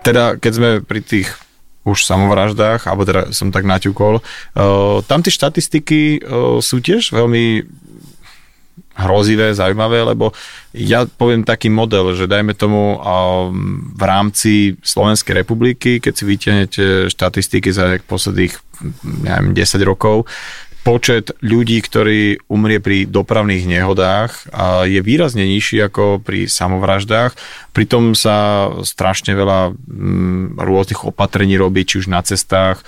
Teda, 0.01 0.37
keď 0.37 0.53
sme 0.53 0.71
pri 0.81 1.01
tých 1.05 1.29
už 1.85 2.05
samovraždách, 2.05 2.85
alebo 2.85 3.09
teda 3.09 3.33
som 3.33 3.49
tak 3.49 3.65
naťukol, 3.65 4.21
uh, 4.21 5.01
tam 5.09 5.25
tie 5.25 5.33
štatistiky 5.33 6.21
uh, 6.21 6.61
sú 6.61 6.85
tiež 6.85 7.13
veľmi 7.17 7.65
hrozivé, 8.95 9.55
zaujímavé, 9.55 10.03
lebo 10.03 10.35
ja 10.75 11.07
poviem 11.07 11.47
taký 11.47 11.71
model, 11.73 12.13
že 12.13 12.29
dajme 12.31 12.53
tomu 12.59 12.99
v 13.97 14.03
rámci 14.03 14.77
Slovenskej 14.83 15.41
republiky, 15.41 16.03
keď 16.03 16.13
si 16.13 16.25
vytiahnete 16.27 16.85
štatistiky 17.09 17.71
za 17.71 17.97
posledných 18.05 18.55
neviem, 19.25 19.53
10 19.53 19.81
rokov, 19.85 20.27
počet 20.81 21.37
ľudí, 21.45 21.79
ktorí 21.85 22.49
umrie 22.49 22.81
pri 22.81 23.05
dopravných 23.05 23.65
nehodách 23.69 24.49
je 24.89 25.01
výrazne 25.05 25.45
nižší 25.45 25.87
ako 25.87 26.25
pri 26.25 26.49
samovraždách. 26.49 27.37
Pritom 27.77 28.17
sa 28.17 28.69
strašne 28.81 29.37
veľa 29.37 29.77
mm, 29.77 30.57
rôznych 30.57 31.05
opatrení 31.05 31.61
robí, 31.61 31.85
či 31.85 32.01
už 32.01 32.09
na 32.09 32.25
cestách, 32.25 32.81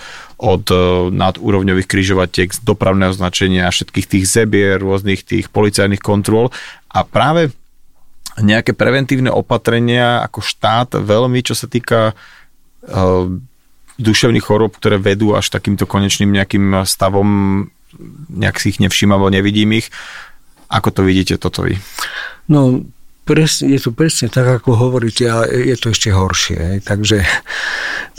od 0.42 0.66
e, 0.74 0.76
nadúrovňových 1.14 1.86
križovatiek, 1.86 2.50
dopravného 2.66 3.14
značenia, 3.14 3.70
všetkých 3.70 4.10
tých 4.10 4.24
zebier, 4.26 4.82
rôznych 4.82 5.22
tých 5.22 5.46
policajných 5.54 6.02
kontrol. 6.02 6.50
A 6.90 7.06
práve 7.06 7.54
nejaké 8.42 8.74
preventívne 8.74 9.30
opatrenia 9.30 10.24
ako 10.26 10.42
štát 10.42 10.98
veľmi, 10.98 11.44
čo 11.44 11.52
sa 11.52 11.68
týka 11.68 12.16
uh, 12.16 13.28
duševných 14.00 14.44
chorób, 14.44 14.80
ktoré 14.80 14.96
vedú 14.96 15.36
až 15.36 15.52
takýmto 15.52 15.84
konečným 15.84 16.32
nejakým 16.32 16.88
stavom 16.88 17.28
nejak 18.28 18.56
si 18.60 18.74
ich 18.74 18.80
nevšímam, 18.80 19.20
alebo 19.20 19.32
nevidím 19.32 19.76
ich. 19.76 19.88
Ako 20.72 20.88
to 20.92 21.04
vidíte 21.04 21.36
toto 21.36 21.68
vy? 21.68 21.76
No, 22.48 22.80
presne, 23.28 23.76
je 23.76 23.80
to 23.80 23.90
presne 23.92 24.32
tak, 24.32 24.48
ako 24.48 24.76
hovoríte, 24.76 25.28
a 25.28 25.44
je 25.46 25.76
to 25.76 25.92
ešte 25.92 26.10
horšie. 26.10 26.80
Takže, 26.82 27.22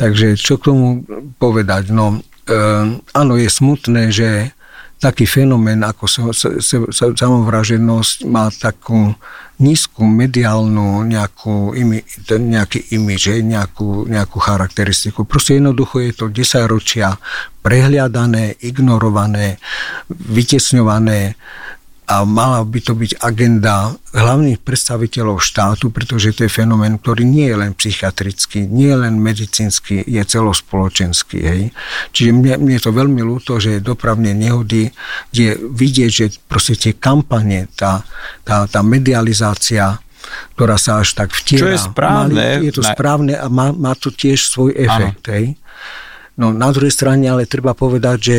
takže 0.01 0.37
čo 0.37 0.61
k 0.61 0.69
tomu 0.69 0.85
povedať? 1.41 1.89
No, 1.89 2.21
e, 2.45 2.55
áno, 2.97 3.33
je 3.35 3.49
smutné, 3.49 4.13
že 4.13 4.53
taký 5.03 5.27
fenomén 5.27 5.83
ako 5.83 6.07
samovraženosť 7.11 8.17
má 8.23 8.47
takú 8.47 9.11
nízku 9.59 10.07
mediálnu 10.07 11.03
nejakú 11.03 11.75
imi, 11.75 11.99
nejaký 12.31 12.95
imič, 12.95 13.43
nejakú, 13.43 14.07
nejakú 14.07 14.37
charakteristiku. 14.39 15.27
Proste 15.27 15.59
jednoducho 15.59 15.99
je 15.99 16.11
to 16.15 16.25
10 16.31 16.71
ročia 16.71 17.19
prehliadané, 17.59 18.55
ignorované, 18.63 19.59
vytesňované 20.09 21.35
a 22.03 22.27
mala 22.27 22.59
by 22.67 22.79
to 22.83 22.93
byť 22.99 23.23
agenda 23.23 23.95
hlavných 24.11 24.59
predstaviteľov 24.59 25.39
štátu, 25.39 25.87
pretože 25.87 26.35
to 26.35 26.43
je 26.43 26.51
fenomén, 26.51 26.99
ktorý 26.99 27.23
nie 27.23 27.47
je 27.47 27.55
len 27.55 27.71
psychiatrický, 27.71 28.67
nie 28.67 28.91
je 28.91 28.97
len 29.07 29.15
medicínsky, 29.23 30.03
je 30.03 30.19
celospoločenský. 30.19 31.39
Hej. 31.39 31.61
Čiže 32.11 32.29
mne, 32.35 32.53
mne 32.59 32.73
je 32.75 32.83
to 32.83 32.91
veľmi 32.91 33.21
ľúto, 33.23 33.55
že 33.63 33.79
dopravne 33.79 34.35
nehody, 34.35 34.91
kde 35.31 35.55
vidieť, 35.55 36.11
že 36.11 36.25
proste 36.43 36.75
tie 36.75 36.93
kampane, 36.93 37.71
tá, 37.79 38.03
tá, 38.43 38.67
tá 38.67 38.83
medializácia, 38.83 39.95
ktorá 40.59 40.75
sa 40.75 40.99
až 40.99 41.15
tak 41.15 41.31
vtiera. 41.31 41.71
Čo 41.71 41.71
je 41.71 41.79
správne. 41.79 42.43
Mali, 42.59 42.67
je 42.67 42.73
to 42.75 42.83
správne 42.83 43.33
a 43.39 43.47
má, 43.47 43.71
má 43.71 43.95
to 43.95 44.11
tiež 44.11 44.43
svoj 44.51 44.75
efekt. 44.75 45.23
Hej. 45.31 45.55
No 46.35 46.51
na 46.51 46.67
druhej 46.73 46.91
strane 46.91 47.31
ale 47.31 47.47
treba 47.47 47.71
povedať, 47.71 48.17
že 48.19 48.37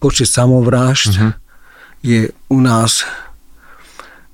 počet 0.00 0.32
samovrážd 0.32 1.12
uh-huh 1.12 1.41
je 2.02 2.34
u 2.50 2.58
nás 2.60 3.06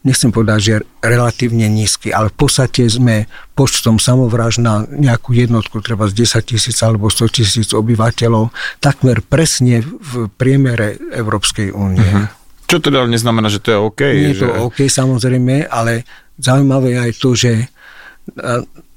nechcem 0.06 0.32
povedať, 0.32 0.60
že 0.62 0.74
relatívne 1.04 1.68
nízky, 1.68 2.14
ale 2.14 2.32
v 2.32 2.36
podstate 2.46 2.86
sme 2.88 3.28
počtom 3.52 4.00
samovraž 4.00 4.62
na 4.62 4.88
nejakú 4.88 5.36
jednotku, 5.36 5.84
treba 5.84 6.08
z 6.08 6.24
10 6.24 6.48
tisíc 6.48 6.78
alebo 6.80 7.12
100 7.12 7.28
tisíc 7.28 7.68
obyvateľov, 7.76 8.48
takmer 8.80 9.20
presne 9.20 9.84
v 9.84 10.32
priemere 10.32 10.96
Európskej 11.12 11.74
únie. 11.74 12.00
Uh-huh. 12.00 12.30
Čo 12.68 12.80
teda 12.80 13.04
neznamená, 13.04 13.52
že 13.52 13.60
to 13.60 13.68
je 13.74 13.78
OK? 13.78 14.00
Nie 14.00 14.32
je 14.32 14.40
že... 14.40 14.42
to 14.46 14.48
OK, 14.72 14.78
samozrejme, 14.88 15.68
ale 15.68 16.08
zaujímavé 16.40 16.94
je 16.94 16.98
aj 17.04 17.12
to, 17.18 17.30
že 17.36 17.52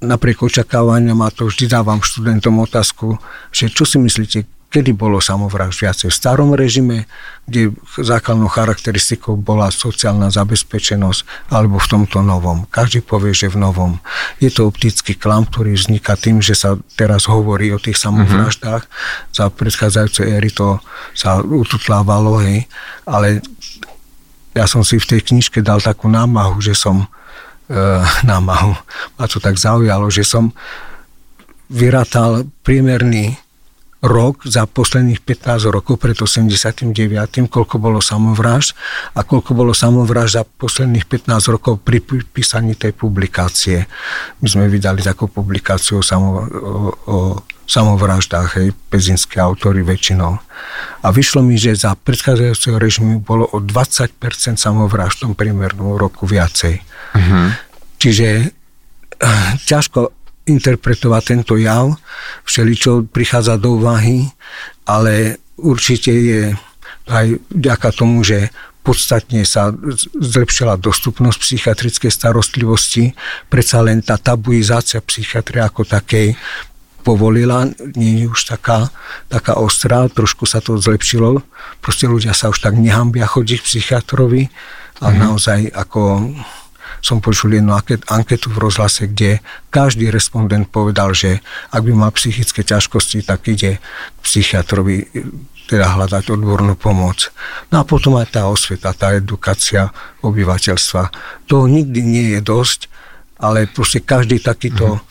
napriek 0.04 0.44
očakávaniam, 0.44 1.20
a 1.24 1.32
to 1.32 1.48
vždy 1.48 1.72
dávam 1.72 2.04
študentom 2.04 2.56
otázku, 2.60 3.16
že 3.52 3.72
čo 3.72 3.88
si 3.88 3.96
myslíte, 3.96 4.44
kedy 4.72 4.96
bolo 4.96 5.20
samovražd 5.20 5.84
viacej 5.84 6.08
v 6.08 6.16
starom 6.16 6.56
režime, 6.56 7.12
kde 7.44 7.76
základnou 8.00 8.48
charakteristikou 8.48 9.36
bola 9.36 9.68
sociálna 9.68 10.32
zabezpečenosť, 10.32 11.52
alebo 11.52 11.76
v 11.76 11.88
tomto 11.92 12.24
novom. 12.24 12.64
Každý 12.72 13.04
povie, 13.04 13.36
že 13.36 13.52
v 13.52 13.60
novom. 13.60 14.00
Je 14.40 14.48
to 14.48 14.72
optický 14.72 15.20
klam, 15.20 15.44
ktorý 15.44 15.76
vzniká 15.76 16.16
tým, 16.16 16.40
že 16.40 16.56
sa 16.56 16.80
teraz 16.96 17.28
hovorí 17.28 17.76
o 17.76 17.84
tých 17.84 18.00
samovraždách. 18.00 18.88
Mm-hmm. 18.88 19.36
Za 19.36 19.46
predchádzajúcej 19.52 20.26
éry 20.32 20.56
to 20.56 20.80
sa 21.12 21.44
ututlávalo, 21.44 22.40
hej. 22.40 22.64
ale 23.04 23.44
ja 24.56 24.64
som 24.72 24.88
si 24.88 24.96
v 24.96 25.10
tej 25.16 25.22
knižke 25.28 25.60
dal 25.60 25.84
takú 25.84 26.08
námahu, 26.08 26.64
že 26.64 26.72
som 26.72 27.04
e, 27.04 27.08
námahu, 28.32 28.72
ma 29.20 29.26
to 29.28 29.44
tak 29.44 29.60
zaujalo, 29.60 30.08
že 30.08 30.24
som 30.24 30.56
vyratal 31.72 32.48
priemerný 32.64 33.36
rok 34.02 34.50
za 34.50 34.66
posledných 34.66 35.22
15 35.22 35.70
rokov 35.70 36.02
pred 36.02 36.18
89. 36.18 36.90
koľko 37.46 37.76
bolo 37.78 38.02
samovrážd 38.02 38.74
a 39.14 39.22
koľko 39.22 39.54
bolo 39.54 39.74
samovrážd 39.78 40.42
za 40.42 40.44
posledných 40.44 41.06
15 41.06 41.54
rokov 41.54 41.86
pri 41.86 42.02
písaní 42.26 42.74
tej 42.74 42.98
publikácie. 42.98 43.86
My 44.42 44.48
sme 44.50 44.66
vydali 44.74 45.06
takú 45.06 45.30
publikáciu 45.30 46.02
o, 46.02 46.04
samo, 46.04 46.30
o, 46.42 46.74
o 47.06 47.18
samovraždách, 47.70 48.50
hej, 48.58 48.74
pezinské 48.90 49.38
autory 49.38 49.86
väčšinou. 49.86 50.34
A 51.06 51.08
vyšlo 51.14 51.46
mi, 51.46 51.62
že 51.62 51.78
za 51.78 51.94
predchádzajúceho 51.94 52.82
režimu 52.82 53.22
bolo 53.22 53.48
o 53.54 53.62
20% 53.62 54.18
samovrážd 54.58 55.22
v 55.22 55.24
tom 55.30 55.34
priemernom 55.38 55.96
roku 55.96 56.26
viacej. 56.26 56.82
Uh-huh. 57.16 57.54
Čiže 58.02 58.28
eh, 58.50 59.50
ťažko 59.70 60.21
interpretovať 60.52 61.24
tento 61.24 61.56
jav, 61.56 61.96
všeličo 62.44 63.08
prichádza 63.10 63.56
do 63.56 63.80
úvahy, 63.80 64.28
ale 64.86 65.40
určite 65.56 66.12
je 66.12 66.42
aj 67.08 67.28
vďaka 67.50 67.90
tomu, 67.96 68.22
že 68.22 68.52
podstatne 68.82 69.46
sa 69.46 69.70
zlepšila 70.18 70.78
dostupnosť 70.82 71.38
psychiatrickej 71.38 72.12
starostlivosti, 72.12 73.14
predsa 73.48 73.86
len 73.86 74.02
tá 74.02 74.18
tabuizácia 74.18 74.98
psychiatrie 75.06 75.62
ako 75.62 75.86
takej 75.86 76.34
povolila, 77.02 77.66
nie 77.98 78.26
je 78.26 78.30
už 78.30 78.58
taká, 78.58 78.90
taká 79.30 79.58
ostrá, 79.58 80.06
trošku 80.10 80.46
sa 80.46 80.62
to 80.62 80.78
zlepšilo, 80.78 81.42
proste 81.82 82.06
ľudia 82.06 82.34
sa 82.34 82.50
už 82.54 82.62
tak 82.62 82.78
nehambia 82.78 83.26
chodiť 83.26 83.58
k 83.62 83.68
psychiatrovi 83.68 84.44
a 85.02 85.10
mm-hmm. 85.10 85.22
naozaj 85.22 85.60
ako 85.74 86.02
som 87.02 87.18
počul 87.20 87.58
jednu 87.58 87.74
anketu 88.08 88.48
v 88.54 88.62
rozhlase, 88.62 89.10
kde 89.10 89.42
každý 89.74 90.14
respondent 90.14 90.70
povedal, 90.70 91.18
že 91.18 91.42
ak 91.74 91.82
by 91.82 91.92
mal 91.98 92.12
psychické 92.14 92.62
ťažkosti, 92.62 93.26
tak 93.26 93.50
ide 93.50 93.82
psychiatrovi 94.22 95.10
teda 95.66 95.98
hľadať 95.98 96.36
odbornú 96.36 96.78
pomoc. 96.78 97.34
No 97.74 97.82
a 97.82 97.88
potom 97.88 98.20
aj 98.22 98.38
tá 98.38 98.46
osveta, 98.46 98.94
tá 98.94 99.18
edukácia 99.18 99.90
obyvateľstva. 100.22 101.04
Toho 101.50 101.66
nikdy 101.66 102.00
nie 102.06 102.26
je 102.38 102.42
dosť, 102.44 102.92
ale 103.42 103.66
proste 103.66 104.06
každý 104.06 104.44
takýto 104.44 105.00
mm. 105.00 105.02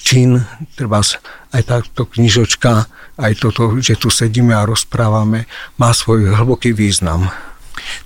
čin, 0.00 0.40
treba 0.78 1.04
aj 1.52 1.62
táto 1.66 2.08
knižočka, 2.08 2.72
aj 3.20 3.32
toto, 3.36 3.76
že 3.82 4.00
tu 4.00 4.08
sedíme 4.08 4.56
a 4.56 4.64
rozprávame, 4.64 5.44
má 5.76 5.90
svoj 5.92 6.32
hlboký 6.32 6.72
význam. 6.72 7.28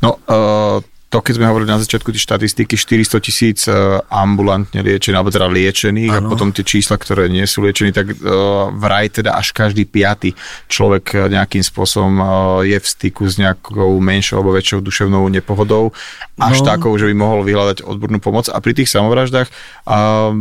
No, 0.02 0.18
uh 0.26 0.82
to, 1.08 1.24
keď 1.24 1.40
sme 1.40 1.48
hovorili 1.48 1.72
na 1.72 1.80
začiatku 1.80 2.12
tie 2.12 2.20
štatistiky, 2.20 2.76
400 2.76 3.24
tisíc 3.24 3.64
e, 3.64 3.72
ambulantne 4.12 4.84
liečených, 4.84 5.16
alebo 5.16 5.32
teda 5.32 5.48
liečených 5.48 6.12
ano. 6.12 6.28
a 6.28 6.28
potom 6.28 6.52
tie 6.52 6.60
čísla, 6.60 7.00
ktoré 7.00 7.32
nie 7.32 7.48
sú 7.48 7.64
liečení, 7.64 7.96
tak 7.96 8.12
uh, 8.12 8.68
vraj 8.76 9.08
teda 9.08 9.32
až 9.32 9.56
každý 9.56 9.88
piaty 9.88 10.36
človek 10.68 11.32
nejakým 11.32 11.64
spôsobom 11.64 12.12
je 12.60 12.76
v 12.76 12.86
styku 12.86 13.24
s 13.24 13.40
nejakou 13.40 13.96
menšou 13.96 14.40
alebo 14.40 14.52
väčšou 14.52 14.84
duševnou 14.84 15.24
nepohodou, 15.32 15.96
až 16.36 16.60
no. 16.60 16.66
takou, 16.68 16.92
že 17.00 17.08
by 17.08 17.14
mohol 17.16 17.40
vyhľadať 17.40 17.88
odbornú 17.88 18.20
pomoc. 18.20 18.52
A 18.52 18.60
pri 18.60 18.76
tých 18.76 18.92
samovraždách 18.92 19.48
uh, 19.88 20.32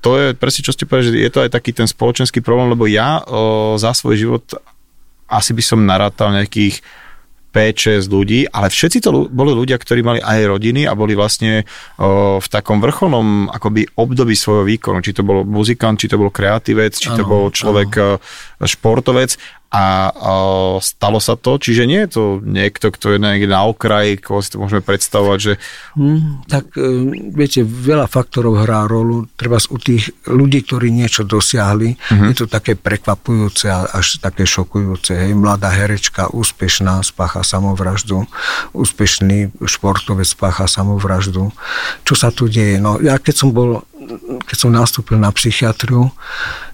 to 0.00 0.10
je 0.16 0.26
presne, 0.32 0.64
čo 0.64 0.72
ste 0.72 0.88
povedali, 0.88 1.12
že 1.12 1.24
je 1.28 1.32
to 1.32 1.44
aj 1.44 1.50
taký 1.52 1.76
ten 1.76 1.84
spoločenský 1.84 2.40
problém, 2.40 2.72
lebo 2.72 2.88
ja 2.88 3.20
za 3.76 3.92
svoj 3.92 4.16
život 4.16 4.44
asi 5.28 5.52
by 5.52 5.62
som 5.62 5.84
narátal 5.84 6.32
nejakých 6.32 6.80
5-6 7.50 8.06
ľudí, 8.06 8.46
ale 8.46 8.70
všetci 8.70 8.98
to 9.02 9.26
boli 9.26 9.52
ľudia, 9.52 9.76
ktorí 9.76 10.00
mali 10.06 10.20
aj 10.22 10.46
rodiny 10.46 10.86
a 10.86 10.94
boli 10.94 11.18
vlastne 11.18 11.66
o, 11.98 12.38
v 12.38 12.46
takom 12.46 12.78
vrcholnom 12.78 13.50
akoby 13.50 13.90
období 13.98 14.38
svojho 14.38 14.64
výkonu. 14.64 15.02
Či 15.02 15.18
to 15.18 15.22
bol 15.26 15.42
muzikant, 15.42 15.98
či 15.98 16.06
to 16.06 16.16
bol 16.16 16.30
kreatívec, 16.30 16.94
či 16.94 17.10
ano, 17.10 17.16
to 17.18 17.24
bol 17.26 17.44
človek 17.50 17.90
ano. 17.98 18.22
športovec 18.62 19.34
a, 19.70 20.10
a 20.10 20.32
stalo 20.82 21.22
sa 21.22 21.38
to, 21.38 21.54
čiže 21.54 21.86
nie 21.86 22.02
je 22.02 22.10
to 22.10 22.24
niekto, 22.42 22.90
kto 22.90 23.14
je 23.14 23.18
niekde 23.22 23.46
na 23.46 23.62
okraji, 23.70 24.18
koho 24.18 24.42
si 24.42 24.50
to 24.50 24.58
môžeme 24.58 24.82
predstavovať, 24.82 25.38
že... 25.38 25.52
Hmm, 25.94 26.42
tak 26.50 26.74
e, 26.74 26.82
viete, 27.30 27.62
veľa 27.62 28.10
faktorov 28.10 28.66
hrá 28.66 28.90
rolu, 28.90 29.30
treba 29.38 29.62
u 29.62 29.78
tých 29.78 30.10
ľudí, 30.26 30.66
ktorí 30.66 30.90
niečo 30.90 31.22
dosiahli, 31.22 31.94
uh-huh. 31.94 32.34
je 32.34 32.42
to 32.42 32.46
také 32.50 32.74
prekvapujúce 32.74 33.70
a 33.70 33.86
až 33.94 34.18
také 34.18 34.42
šokujúce. 34.42 35.14
Hej, 35.14 35.38
mladá 35.38 35.70
herečka, 35.70 36.34
úspešná, 36.34 37.06
spácha 37.06 37.46
samovraždu, 37.46 38.26
úspešný 38.74 39.54
športovec 39.70 40.26
spácha 40.26 40.66
samovraždu. 40.66 41.54
Čo 42.02 42.14
sa 42.18 42.34
tu 42.34 42.50
deje? 42.50 42.82
No, 42.82 42.98
ja 42.98 43.22
keď 43.22 43.34
som 43.38 43.54
bol, 43.54 43.86
keď 44.50 44.56
som 44.58 44.74
nastúpil 44.74 45.14
na 45.14 45.30
psychiatriu, 45.30 46.10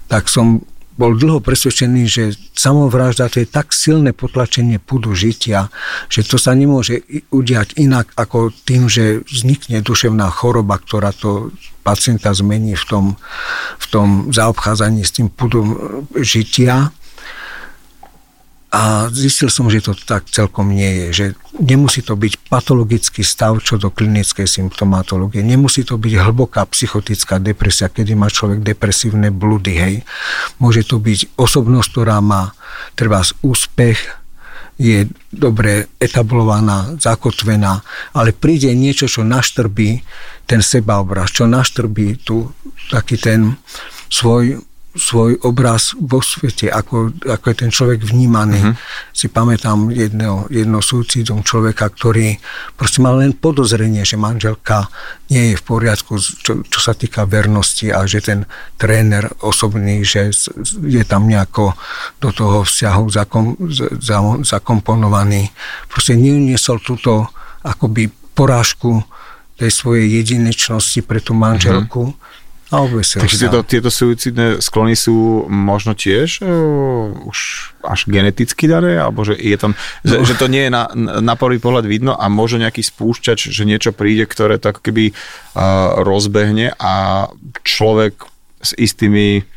tak 0.09 0.25
som 0.33 0.65
bol 0.97 1.13
dlho 1.13 1.39
presvedčený, 1.39 2.03
že 2.09 2.23
samovražda 2.57 3.29
to 3.29 3.45
je 3.45 3.47
tak 3.47 3.69
silné 3.69 4.11
potlačenie 4.17 4.81
pudu 4.81 5.13
žitia, 5.13 5.69
že 6.09 6.25
to 6.25 6.41
sa 6.41 6.57
nemôže 6.57 7.05
udiať 7.29 7.77
inak 7.77 8.09
ako 8.17 8.49
tým, 8.65 8.89
že 8.89 9.21
vznikne 9.29 9.85
duševná 9.85 10.27
choroba, 10.33 10.81
ktorá 10.81 11.13
to 11.13 11.53
pacienta 11.85 12.33
zmení 12.33 12.75
v 12.75 12.85
tom, 12.89 13.05
v 13.79 13.85
tom 13.87 14.07
zaobchádzaní 14.33 15.05
s 15.05 15.15
tým 15.15 15.31
pudom 15.31 15.77
žitia 16.17 16.91
a 18.67 19.07
zistil 19.15 19.47
som, 19.47 19.71
že 19.71 19.79
to 19.79 19.95
tak 19.95 20.27
celkom 20.27 20.75
nie 20.75 20.91
je, 20.91 21.07
že 21.15 21.25
nemusí 21.55 22.03
to 22.03 22.19
byť 22.19 22.51
patologický 22.51 23.23
stav 23.23 23.63
čo 23.63 23.79
do 23.79 23.87
klinickej 23.87 24.43
symptomatológie, 24.43 25.39
nemusí 25.39 25.87
to 25.87 25.95
byť 25.95 26.13
hlboká 26.19 26.67
psychotická 26.67 27.39
depresia, 27.39 27.87
kedy 27.87 28.19
má 28.19 28.27
človek 28.27 28.59
depresívne 28.59 29.31
blúdy, 29.31 29.73
hej. 29.79 29.95
Môže 30.59 30.83
to 30.83 30.99
byť 30.99 31.39
osobnosť, 31.39 31.87
ktorá 31.95 32.19
má 32.19 32.51
treba 32.99 33.23
úspech, 33.39 34.27
je 34.77 35.09
dobre 35.33 35.89
etablovaná, 35.97 36.93
zakotvená, 37.01 37.81
ale 38.13 38.29
príde 38.29 38.69
niečo, 38.77 39.09
čo 39.09 39.25
naštrbí 39.25 40.05
ten 40.45 40.61
sebaobraz, 40.61 41.33
čo 41.33 41.49
naštrbí 41.49 42.21
tu 42.21 42.45
taký 42.93 43.17
ten 43.17 43.57
svoj 44.11 44.61
svoj 44.97 45.39
obraz 45.45 45.93
vo 45.95 46.19
svete, 46.19 46.67
ako, 46.67 47.13
ako 47.23 47.45
je 47.53 47.55
ten 47.55 47.71
človek 47.71 48.01
vnímaný. 48.03 48.59
Uh-huh. 48.59 48.75
Si 49.13 49.29
pamätám 49.29 49.93
jedno, 49.93 50.49
jedno 50.49 50.81
súcidom 50.81 51.45
človeka, 51.45 51.87
ktorý 51.93 52.35
proste 52.73 52.99
mal 52.99 53.21
len 53.21 53.37
podozrenie, 53.37 54.01
že 54.03 54.17
manželka 54.17 54.89
nie 55.29 55.53
je 55.53 55.55
v 55.55 55.63
poriadku, 55.63 56.17
čo, 56.17 56.65
čo 56.65 56.79
sa 56.81 56.97
týka 56.97 57.29
vernosti 57.29 57.93
a 57.93 58.03
že 58.09 58.25
ten 58.25 58.49
tréner 58.75 59.29
osobný, 59.45 60.01
že 60.01 60.33
je 60.83 61.03
tam 61.05 61.29
nejako 61.29 61.77
do 62.17 62.33
toho 62.33 62.65
vzťahu 62.65 63.03
zakom, 63.13 63.45
zakomponovaný. 64.43 65.53
Proste 65.87 66.17
neuniesol 66.17 66.81
túto 66.81 67.29
akoby 67.61 68.09
porážku 68.33 69.05
tej 69.57 69.73
svojej 69.73 70.21
jedinečnosti 70.21 71.01
pre 71.05 71.21
tú 71.21 71.37
manželku. 71.37 72.13
Uh-huh 72.13 72.45
a 72.67 72.83
Takže 73.23 73.37
tieto, 73.47 73.59
tieto 73.63 73.87
suicidné 73.87 74.59
sklony 74.59 74.91
sú 74.99 75.47
možno 75.47 75.95
tiež 75.95 76.43
uh, 76.43 77.15
už 77.23 77.71
až 77.79 77.99
geneticky 78.11 78.67
dané, 78.67 78.99
alebo 78.99 79.23
že 79.23 79.39
je 79.39 79.55
tam, 79.55 79.71
no. 80.03 80.03
že, 80.03 80.27
že 80.27 80.33
to 80.35 80.51
nie 80.51 80.67
je 80.67 80.71
na, 80.75 80.91
na 81.23 81.39
prvý 81.39 81.63
pohľad 81.63 81.87
vidno 81.87 82.19
a 82.19 82.27
možno 82.27 82.67
nejaký 82.67 82.83
spúšťač, 82.83 83.55
že 83.55 83.63
niečo 83.63 83.95
príde, 83.95 84.27
ktoré 84.27 84.59
to 84.59 84.75
ako 84.75 84.83
keby 84.83 85.15
uh, 85.15 86.03
rozbehne 86.03 86.75
a 86.75 87.27
človek 87.63 88.27
s 88.59 88.75
istými 88.75 89.47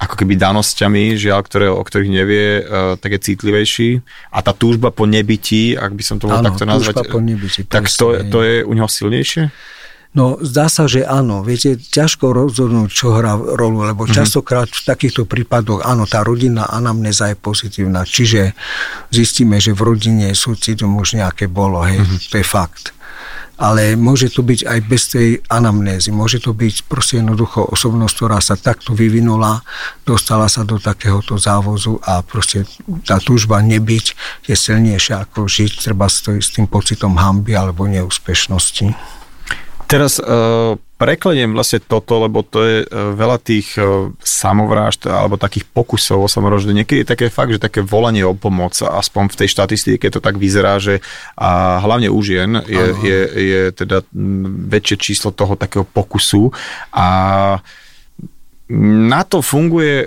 ako 0.00 0.14
keby 0.16 0.38
danosťami, 0.38 1.18
žiaľ, 1.18 1.44
ktoré, 1.44 1.66
o 1.68 1.82
ktorých 1.82 2.14
nevie, 2.14 2.46
uh, 2.62 2.94
tak 2.96 3.18
je 3.18 3.26
citlivejší. 3.26 3.90
A 4.32 4.40
tá 4.40 4.54
túžba 4.54 4.94
po 4.94 5.04
nebytí, 5.04 5.76
ak 5.76 5.92
by 5.92 6.02
som 6.06 6.16
to 6.16 6.30
mohol 6.30 6.46
takto 6.46 6.64
nazvať, 6.64 7.10
po 7.10 7.20
nebytí, 7.20 7.66
tak 7.66 7.90
to, 7.90 8.22
to 8.22 8.38
je 8.40 8.54
u 8.64 8.72
neho 8.72 8.88
silnejšie? 8.88 9.50
No 10.10 10.42
zdá 10.42 10.66
sa, 10.66 10.90
že 10.90 11.06
áno. 11.06 11.46
Viete, 11.46 11.78
ťažko 11.78 12.34
rozhodnúť, 12.34 12.90
čo 12.90 13.14
hrá 13.14 13.38
rolu, 13.38 13.86
lebo 13.86 14.02
mm-hmm. 14.04 14.18
častokrát 14.18 14.66
v 14.66 14.82
takýchto 14.82 15.22
prípadoch, 15.22 15.86
áno, 15.86 16.02
tá 16.02 16.26
rodinná 16.26 16.66
anamnéza 16.66 17.30
je 17.30 17.38
pozitívna. 17.38 18.02
Čiže 18.02 18.58
zistíme, 19.14 19.62
že 19.62 19.70
v 19.70 19.86
rodine 19.86 20.34
súcitom 20.34 20.98
už 20.98 21.22
nejaké 21.22 21.46
bolo, 21.46 21.86
hej, 21.86 22.02
mm-hmm. 22.02 22.26
to 22.26 22.34
je 22.42 22.46
fakt. 22.46 22.90
Ale 23.60 23.92
môže 23.92 24.32
to 24.32 24.40
byť 24.40 24.66
aj 24.66 24.78
bez 24.88 25.02
tej 25.12 25.28
anamnézy. 25.52 26.08
Môže 26.10 26.40
to 26.40 26.56
byť 26.56 26.88
proste 26.88 27.20
jednoducho 27.20 27.60
osobnosť, 27.68 28.14
ktorá 28.16 28.40
sa 28.40 28.56
takto 28.56 28.96
vyvinula, 28.96 29.60
dostala 30.02 30.48
sa 30.48 30.64
do 30.64 30.80
takéhoto 30.80 31.36
závozu 31.36 32.00
a 32.02 32.24
proste 32.24 32.64
tá 33.04 33.20
túžba 33.20 33.60
nebyť 33.60 34.16
je 34.48 34.56
silnejšia 34.56 35.28
ako 35.28 35.44
žiť 35.44 35.86
treba 35.86 36.08
s 36.08 36.24
tým 36.24 36.66
pocitom 36.72 37.20
hamby 37.20 37.52
alebo 37.52 37.84
neúspešnosti. 37.84 39.19
Teraz 39.90 40.22
uh, 40.22 40.78
prekleniem 41.02 41.50
vlastne 41.50 41.82
toto, 41.82 42.22
lebo 42.22 42.46
to 42.46 42.62
je 42.62 42.76
uh, 42.86 43.10
veľa 43.10 43.42
tých 43.42 43.74
uh, 43.74 44.14
samovrážd 44.22 45.10
alebo 45.10 45.34
takých 45.34 45.66
pokusov 45.66 46.24
o 46.24 46.30
samovraždu. 46.30 46.70
Niekedy 46.70 47.02
je 47.02 47.10
také 47.10 47.26
fakt, 47.26 47.50
že 47.50 47.58
také 47.58 47.82
volanie 47.82 48.22
o 48.22 48.30
pomoc, 48.30 48.78
aspoň 48.78 49.34
v 49.34 49.38
tej 49.42 49.48
štatistike 49.50 50.06
to 50.14 50.22
tak 50.22 50.38
vyzerá, 50.38 50.78
že 50.78 51.02
a 51.34 51.82
hlavne 51.82 52.06
u 52.06 52.22
žien 52.22 52.62
je, 52.70 52.86
je, 53.02 53.20
je 53.34 53.62
teda 53.74 54.06
väčšie 54.70 54.96
číslo 55.10 55.34
toho 55.34 55.58
takého 55.58 55.82
pokusu 55.82 56.54
a 56.94 57.06
na 58.70 59.26
to 59.26 59.42
funguje 59.42 60.06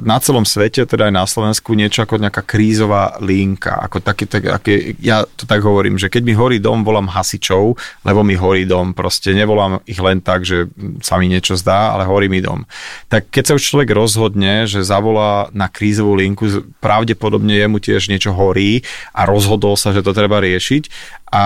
na 0.00 0.22
celom 0.22 0.46
svete, 0.46 0.86
teda 0.86 1.10
aj 1.10 1.14
na 1.14 1.26
Slovensku, 1.26 1.74
niečo 1.74 2.06
ako 2.06 2.22
nejaká 2.22 2.46
krízová 2.46 3.18
linka. 3.18 3.74
Ako 3.74 3.98
také, 4.00 4.24
tak, 4.30 4.46
aké, 4.46 4.94
ja 5.02 5.26
to 5.26 5.44
tak 5.44 5.60
hovorím, 5.60 5.98
že 5.98 6.06
keď 6.06 6.22
mi 6.22 6.32
horí 6.32 6.62
dom, 6.62 6.86
volám 6.86 7.10
hasičov, 7.10 7.74
lebo 8.06 8.22
mi 8.22 8.38
horí 8.38 8.64
dom. 8.64 8.94
Proste 8.94 9.34
nevolám 9.34 9.82
ich 9.84 9.98
len 9.98 10.22
tak, 10.22 10.46
že 10.46 10.70
sa 11.02 11.18
mi 11.18 11.26
niečo 11.26 11.58
zdá, 11.58 11.92
ale 11.92 12.06
horí 12.06 12.30
mi 12.30 12.38
dom. 12.38 12.64
Tak 13.10 13.34
keď 13.34 13.42
sa 13.44 13.56
už 13.58 13.66
človek 13.66 13.90
rozhodne, 13.92 14.70
že 14.70 14.86
zavolá 14.86 15.50
na 15.50 15.66
krízovú 15.66 16.14
linku, 16.16 16.64
pravdepodobne 16.78 17.58
jemu 17.58 17.82
tiež 17.82 18.08
niečo 18.08 18.30
horí 18.30 18.86
a 19.10 19.26
rozhodol 19.26 19.74
sa, 19.74 19.90
že 19.90 20.06
to 20.06 20.14
treba 20.14 20.38
riešiť. 20.38 20.86
A 21.34 21.44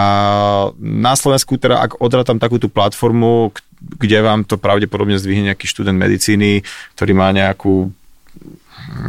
na 0.76 1.16
Slovensku 1.16 1.56
teda, 1.56 1.80
ak 1.80 1.96
odratam 2.04 2.36
takúto 2.36 2.68
platformu, 2.68 3.56
kde 3.80 4.18
vám 4.22 4.42
to 4.42 4.58
pravdepodobne 4.58 5.18
zdvihne 5.18 5.54
nejaký 5.54 5.66
študent 5.70 5.98
medicíny, 5.98 6.66
ktorý 6.98 7.12
má 7.14 7.30
nejakú 7.30 7.94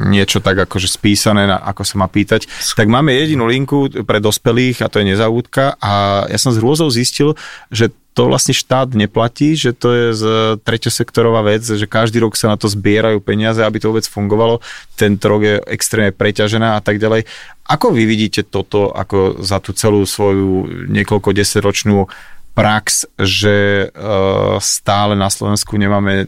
niečo 0.09 0.43
tak 0.43 0.59
akože 0.59 0.91
spísané, 0.91 1.47
na, 1.47 1.55
ako 1.55 1.87
sa 1.87 1.95
má 1.95 2.07
pýtať, 2.11 2.45
tak 2.75 2.91
máme 2.91 3.15
jedinú 3.15 3.47
linku 3.47 3.87
pre 4.03 4.19
dospelých 4.19 4.83
a 4.83 4.91
to 4.91 4.99
je 4.99 5.15
nezaúdka 5.15 5.79
a 5.79 6.25
ja 6.27 6.35
som 6.35 6.51
z 6.51 6.59
rôzov 6.59 6.91
zistil, 6.91 7.39
že 7.71 7.89
to 8.17 8.27
vlastne 8.27 8.51
štát 8.51 8.91
neplatí, 8.99 9.55
že 9.55 9.71
to 9.71 9.87
je 9.95 10.05
z 10.11 10.23
treťosektorová 10.67 11.39
vec, 11.45 11.63
že 11.63 11.87
každý 11.87 12.19
rok 12.19 12.35
sa 12.35 12.51
na 12.51 12.59
to 12.59 12.67
zbierajú 12.67 13.23
peniaze, 13.23 13.63
aby 13.63 13.79
to 13.79 13.95
vôbec 13.95 14.03
fungovalo. 14.03 14.59
Ten 14.99 15.15
rok 15.15 15.39
je 15.39 15.55
extrémne 15.71 16.11
preťažená 16.11 16.75
a 16.75 16.81
tak 16.83 16.99
ďalej. 16.99 17.23
Ako 17.69 17.95
vy 17.95 18.03
vidíte 18.03 18.43
toto 18.43 18.91
ako 18.91 19.39
za 19.39 19.63
tú 19.63 19.71
celú 19.71 20.03
svoju 20.03 20.67
niekoľko 20.91 21.31
desaťročnú 21.31 22.11
prax, 22.53 23.07
že 23.17 23.87
uh, 23.89 24.57
stále 24.59 25.15
na 25.15 25.31
Slovensku 25.31 25.77
nemáme 25.79 26.27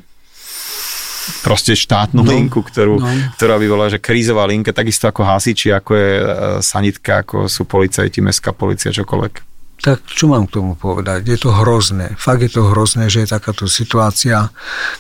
proste 1.45 1.77
štátnu 1.77 2.25
no, 2.25 2.31
linku, 2.31 2.65
ktorú, 2.65 2.97
no. 2.97 3.07
ktorá 3.37 3.61
by 3.61 3.67
bola, 3.69 3.85
že 3.87 4.01
krízová 4.01 4.49
linka, 4.49 4.73
takisto 4.73 5.05
ako 5.05 5.21
hasiči, 5.21 5.69
ako 5.69 5.91
je 5.93 6.11
uh, 6.17 6.25
sanitka, 6.59 7.21
ako 7.21 7.45
sú 7.45 7.69
policajti, 7.69 8.19
mestská 8.19 8.51
policia, 8.51 8.89
čokoľvek. 8.89 9.51
Tak 9.81 10.05
čo 10.05 10.29
mám 10.29 10.45
k 10.45 10.61
tomu 10.61 10.77
povedať? 10.77 11.25
Je 11.25 11.41
to 11.41 11.49
hrozné. 11.57 12.13
Fakt 12.13 12.45
je 12.45 12.53
to 12.53 12.69
hrozné, 12.69 13.09
že 13.09 13.25
je 13.25 13.33
takáto 13.33 13.65
situácia. 13.65 14.53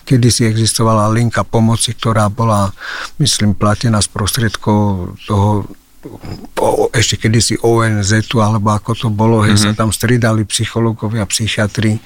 Kedy 0.09 0.27
si 0.33 0.41
existovala 0.49 1.13
linka 1.13 1.45
pomoci, 1.45 1.93
ktorá 1.93 2.33
bola, 2.33 2.73
myslím, 3.21 3.53
platená 3.53 4.01
z 4.01 4.09
prostriedkov 4.09 5.13
toho 5.29 5.69
ešte 6.91 7.15
kedysi 7.21 7.61
ONZ, 7.61 8.29
alebo 8.37 8.73
ako 8.73 8.91
to 8.97 9.07
bolo, 9.13 9.41
mm-hmm. 9.41 9.57
sa 9.57 9.71
tam 9.77 9.93
stridali 9.93 10.45
psychológovia, 10.49 11.29
psychiatri 11.29 12.01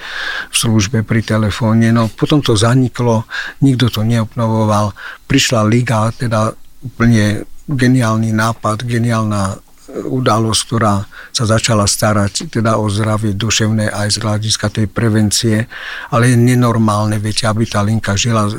v 0.51 0.55
službe 0.55 1.01
pri 1.07 1.23
telefóne. 1.23 1.91
No 1.95 2.11
potom 2.11 2.43
to 2.43 2.55
zaniklo, 2.59 3.23
nikto 3.63 3.87
to 3.87 4.03
neobnovoval. 4.03 4.91
Prišla 5.27 5.63
liga, 5.67 6.11
teda 6.11 6.53
úplne 6.83 7.47
geniálny 7.65 8.29
nápad, 8.29 8.85
geniálna 8.85 9.64
udalosť, 9.93 10.61
ktorá 10.65 11.05
sa 11.29 11.45
začala 11.45 11.85
starať 11.85 12.49
teda 12.49 12.81
o 12.81 12.89
zdravie 12.89 13.37
duševné 13.37 13.93
aj 13.93 14.17
z 14.17 14.17
hľadiska 14.25 14.67
tej 14.73 14.87
prevencie, 14.89 15.69
ale 16.09 16.33
je 16.33 16.37
nenormálne, 16.39 17.21
viete, 17.21 17.45
aby 17.45 17.69
tá 17.69 17.85
linka 17.85 18.17
žila 18.17 18.49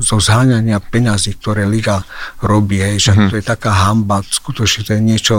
zo 0.00 0.16
zháňania 0.20 0.76
peňazí, 0.84 1.40
ktoré 1.40 1.64
liga 1.64 2.04
robí, 2.44 2.84
hej, 2.84 3.08
že 3.08 3.12
mm-hmm. 3.16 3.30
to 3.32 3.34
je 3.40 3.44
taká 3.46 3.72
hamba, 3.88 4.20
skutočne 4.20 4.84
to 4.84 4.92
je 4.96 5.00
niečo, 5.00 5.36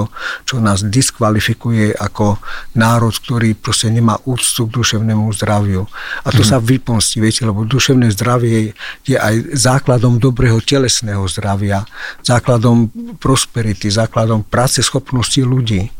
čo 0.47 0.57
nás 0.57 0.81
diskvalifikuje 0.81 1.93
ako 1.93 2.41
národ, 2.73 3.13
ktorý 3.13 3.53
proste 3.53 3.93
nemá 3.93 4.17
úctu 4.25 4.65
k 4.65 4.73
duševnému 4.81 5.29
zdraviu. 5.37 5.85
A 6.25 6.33
to 6.33 6.41
mm-hmm. 6.41 6.49
sa 6.49 6.57
vypomstí, 6.57 7.21
viete, 7.21 7.45
lebo 7.45 7.61
duševné 7.67 8.09
zdravie 8.15 8.73
je 9.05 9.17
aj 9.19 9.53
základom 9.53 10.17
dobrého 10.17 10.57
telesného 10.65 11.29
zdravia, 11.29 11.85
základom 12.25 12.89
prosperity, 13.21 13.91
základom 13.93 14.41
práce 14.41 14.81
schopnosti 14.81 15.10
schopnosti 15.11 15.43
ľudí. 15.43 15.91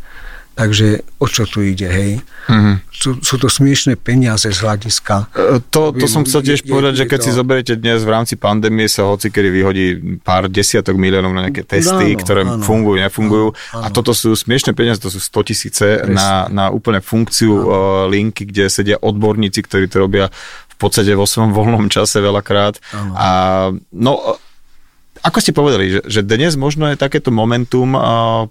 Takže 0.51 1.07
o 1.24 1.32
čo 1.32 1.47
tu 1.47 1.64
ide, 1.64 1.88
hej? 1.88 2.12
Mm-hmm. 2.51 2.76
Sú, 2.91 3.09
sú 3.24 3.36
to 3.39 3.47
smiešné 3.47 3.95
peniaze 3.95 4.43
z 4.43 4.59
hľadiska. 4.59 5.32
E, 5.32 5.64
to, 5.72 5.95
to 5.95 6.05
som 6.12 6.28
chcel 6.28 6.43
tiež 6.43 6.68
je, 6.68 6.68
povedať, 6.68 6.93
je, 6.95 6.99
že 7.01 7.05
keď 7.07 7.20
to... 7.24 7.26
si 7.26 7.32
zoberiete 7.32 7.74
dnes 7.80 8.03
v 8.03 8.12
rámci 8.12 8.36
pandémie 8.36 8.91
sa 8.91 9.07
hoci 9.07 9.32
kedy 9.32 9.47
vyhodí 9.47 9.86
pár 10.20 10.51
desiatok 10.51 10.99
miliónov 10.99 11.32
na 11.32 11.47
nejaké 11.47 11.64
testy, 11.64 12.14
áno, 12.14 12.20
ktoré 12.20 12.43
áno, 12.43 12.59
fungujú, 12.68 12.99
nefungujú. 12.99 13.47
Áno, 13.55 13.80
áno. 13.80 13.84
A 13.88 13.95
toto 13.95 14.12
sú 14.12 14.36
smiešné 14.36 14.76
peniaze, 14.76 14.99
to 14.99 15.07
sú 15.07 15.24
100 15.24 15.49
tisíce 15.49 15.88
na, 16.12 16.51
na 16.51 16.68
úplne 16.68 16.99
funkciu 16.99 17.51
áno. 17.55 18.12
E, 18.12 18.20
linky, 18.20 18.43
kde 18.43 18.68
sedia 18.68 18.99
odborníci, 18.99 19.64
ktorí 19.64 19.88
to 19.88 20.03
robia 20.03 20.28
v 20.68 20.76
podstate 20.76 21.16
vo 21.16 21.24
svojom 21.24 21.55
voľnom 21.55 21.88
čase 21.88 22.20
veľakrát. 22.20 22.76
Áno. 22.91 23.14
A 23.16 23.28
no 23.95 24.36
ako 25.22 25.38
ste 25.38 25.53
povedali, 25.53 25.86
že, 25.93 26.01
že 26.09 26.22
dnes 26.26 26.57
možno 26.57 26.89
je 26.89 26.97
takéto 26.97 27.30
momentum 27.30 27.93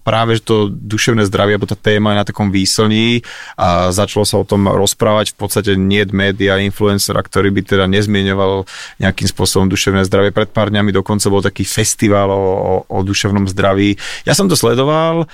práve 0.06 0.38
že 0.38 0.46
to 0.46 0.56
duševné 0.70 1.26
zdravie, 1.26 1.58
alebo 1.58 1.66
tá 1.66 1.74
téma 1.74 2.14
je 2.14 2.20
na 2.22 2.26
takom 2.26 2.48
výslní 2.54 3.26
a 3.58 3.90
začalo 3.90 4.22
sa 4.22 4.38
o 4.38 4.46
tom 4.46 4.70
rozprávať 4.70 5.34
v 5.34 5.36
podstate 5.36 5.70
nie 5.74 6.02
média, 6.14 6.62
influencera, 6.62 7.20
ktorý 7.20 7.50
by 7.50 7.60
teda 7.66 7.84
nezmieňoval 7.90 8.64
nejakým 9.02 9.28
spôsobom 9.28 9.66
duševné 9.68 10.06
zdravie. 10.06 10.32
Pred 10.32 10.54
pár 10.54 10.70
dňami 10.72 10.94
dokonca 10.94 11.26
bol 11.28 11.42
taký 11.44 11.66
festival 11.66 12.32
o, 12.32 12.38
o, 12.38 12.74
o 12.88 12.98
duševnom 13.04 13.50
zdraví. 13.50 13.98
Ja 14.24 14.32
som 14.32 14.48
to 14.48 14.56
sledoval, 14.56 15.28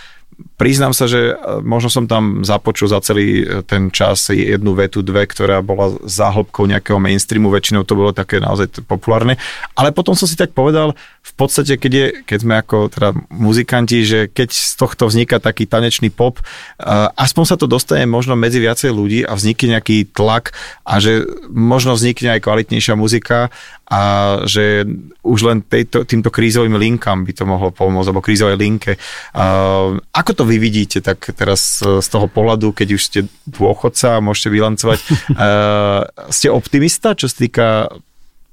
Priznám 0.56 0.92
sa, 0.92 1.08
že 1.08 1.32
e, 1.32 1.64
možno 1.64 1.88
som 1.88 2.04
tam 2.04 2.44
započul 2.44 2.92
za 2.92 3.00
celý 3.00 3.44
e, 3.44 3.60
ten 3.64 3.88
čas 3.88 4.28
jednu 4.28 4.76
vetu, 4.76 5.00
dve, 5.00 5.24
ktorá 5.24 5.64
bola 5.64 5.96
záhlbkou 6.04 6.68
nejakého 6.68 7.00
mainstreamu, 7.00 7.48
väčšinou 7.48 7.88
to 7.88 7.96
bolo 7.96 8.12
také 8.12 8.40
naozaj 8.40 8.84
populárne, 8.84 9.40
ale 9.72 9.96
potom 9.96 10.12
som 10.12 10.28
si 10.28 10.36
tak 10.36 10.52
povedal, 10.52 10.92
v 11.24 11.32
podstate, 11.34 11.80
keď, 11.80 11.92
je, 11.92 12.06
keď 12.24 12.38
sme 12.40 12.54
ako 12.60 12.76
teda 12.92 13.16
muzikanti, 13.32 14.04
že 14.04 14.20
keď 14.28 14.48
z 14.52 14.72
tohto 14.76 15.08
vzniká 15.08 15.40
taký 15.40 15.64
tanečný 15.64 16.12
pop, 16.12 16.40
e, 16.40 16.42
aspoň 17.16 17.44
sa 17.44 17.56
to 17.56 17.64
dostane 17.64 18.04
možno 18.04 18.36
medzi 18.36 18.60
viacej 18.60 18.92
ľudí 18.92 19.20
a 19.24 19.32
vznikne 19.36 19.80
nejaký 19.80 20.08
tlak 20.12 20.52
a 20.84 21.00
že 21.00 21.24
možno 21.48 21.96
vznikne 21.96 22.36
aj 22.36 22.44
kvalitnejšia 22.44 22.92
muzika 22.96 23.48
a 23.86 24.00
že 24.46 24.82
už 25.22 25.40
len 25.46 25.58
tejto, 25.62 26.02
týmto 26.02 26.34
krízovým 26.34 26.74
linkám 26.74 27.22
by 27.22 27.32
to 27.34 27.44
mohlo 27.46 27.70
pomôcť, 27.70 28.08
alebo 28.10 28.22
krízovej 28.22 28.58
linke. 28.58 28.98
Uh, 29.30 29.98
ako 30.10 30.42
to 30.42 30.44
vy 30.46 30.58
vidíte 30.58 31.02
tak 31.02 31.22
teraz 31.38 31.78
z 31.82 32.08
toho 32.10 32.26
pohľadu, 32.26 32.74
keď 32.74 32.88
už 32.98 33.02
ste 33.02 33.20
dôchodca 33.46 34.18
a 34.18 34.24
môžete 34.24 34.50
bilancovať? 34.50 34.98
Uh, 35.30 36.02
ste 36.34 36.50
optimista, 36.50 37.14
čo 37.14 37.30
sa 37.30 37.36
týka 37.38 37.66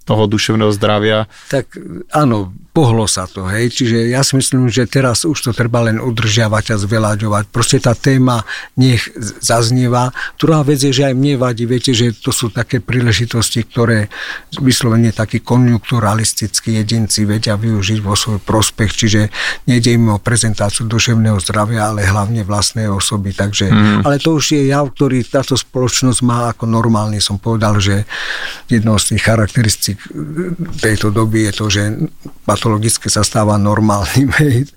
toho 0.04 0.28
duševného 0.28 0.72
zdravia? 0.76 1.32
Tak 1.48 1.80
áno, 2.12 2.52
pohlo 2.74 3.06
sa 3.06 3.30
to, 3.30 3.46
hej. 3.46 3.70
Čiže 3.70 4.10
ja 4.10 4.26
si 4.26 4.34
myslím, 4.34 4.66
že 4.66 4.90
teraz 4.90 5.30
už 5.30 5.38
to 5.46 5.52
treba 5.54 5.86
len 5.86 6.02
udržiavať 6.02 6.74
a 6.74 6.76
zveľaďovať. 6.82 7.54
Proste 7.54 7.78
tá 7.78 7.94
téma 7.94 8.42
nech 8.74 9.14
zaznieva. 9.40 10.10
Druhá 10.42 10.66
vec 10.66 10.82
je, 10.82 10.90
že 10.90 11.14
aj 11.14 11.14
mne 11.14 11.38
vadí, 11.38 11.70
viete, 11.70 11.94
že 11.94 12.18
to 12.18 12.34
sú 12.34 12.50
také 12.50 12.82
príležitosti, 12.82 13.62
ktoré 13.62 14.10
vyslovene 14.58 15.14
takí 15.14 15.46
konjunkturalistickí 15.46 16.82
jedinci 16.82 17.30
vedia 17.30 17.62
využiť 17.62 18.00
vo 18.02 18.18
svoj 18.18 18.42
prospech, 18.42 18.90
čiže 18.90 19.22
nejde 19.70 19.94
im 19.94 20.10
o 20.10 20.18
prezentáciu 20.18 20.90
duševného 20.90 21.38
zdravia, 21.46 21.94
ale 21.94 22.10
hlavne 22.10 22.42
vlastnej 22.42 22.90
osoby. 22.90 23.38
Takže, 23.38 23.70
mm. 23.70 24.02
Ale 24.02 24.18
to 24.18 24.42
už 24.42 24.58
je 24.58 24.74
jav, 24.74 24.90
ktorý 24.90 25.22
táto 25.30 25.54
spoločnosť 25.54 26.20
má 26.26 26.50
ako 26.50 26.66
normálny. 26.66 27.22
Som 27.22 27.38
povedal, 27.38 27.78
že 27.78 28.10
jednou 28.66 28.98
z 28.98 29.14
tých 29.14 29.22
charakteristík 29.30 30.02
tejto 30.82 31.14
doby 31.14 31.46
je 31.46 31.52
to, 31.54 31.66
že 31.70 31.84
patologické 32.64 33.12
sa 33.12 33.28
stáva 33.28 33.60
normálnym, 33.60 34.32
hej, 34.40 34.72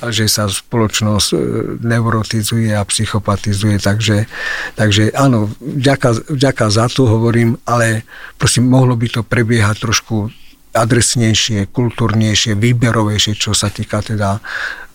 a 0.00 0.08
že 0.08 0.24
sa 0.24 0.48
spoločnosť 0.48 1.28
e, 1.28 1.38
neurotizuje 1.84 2.72
a 2.72 2.80
psychopatizuje, 2.80 3.76
takže, 3.76 4.24
takže 4.72 5.12
áno, 5.12 5.52
vďaka, 5.60 6.32
vďaka 6.32 6.64
za 6.72 6.88
to 6.88 7.04
hovorím, 7.04 7.60
ale 7.68 8.08
prosím, 8.40 8.72
mohlo 8.72 8.96
by 8.96 9.12
to 9.12 9.20
prebiehať 9.20 9.84
trošku 9.84 10.32
adresnejšie, 10.72 11.68
kultúrnejšie, 11.76 12.56
výberovejšie, 12.56 13.36
čo 13.36 13.52
sa 13.52 13.68
týka 13.68 14.00
teda 14.00 14.40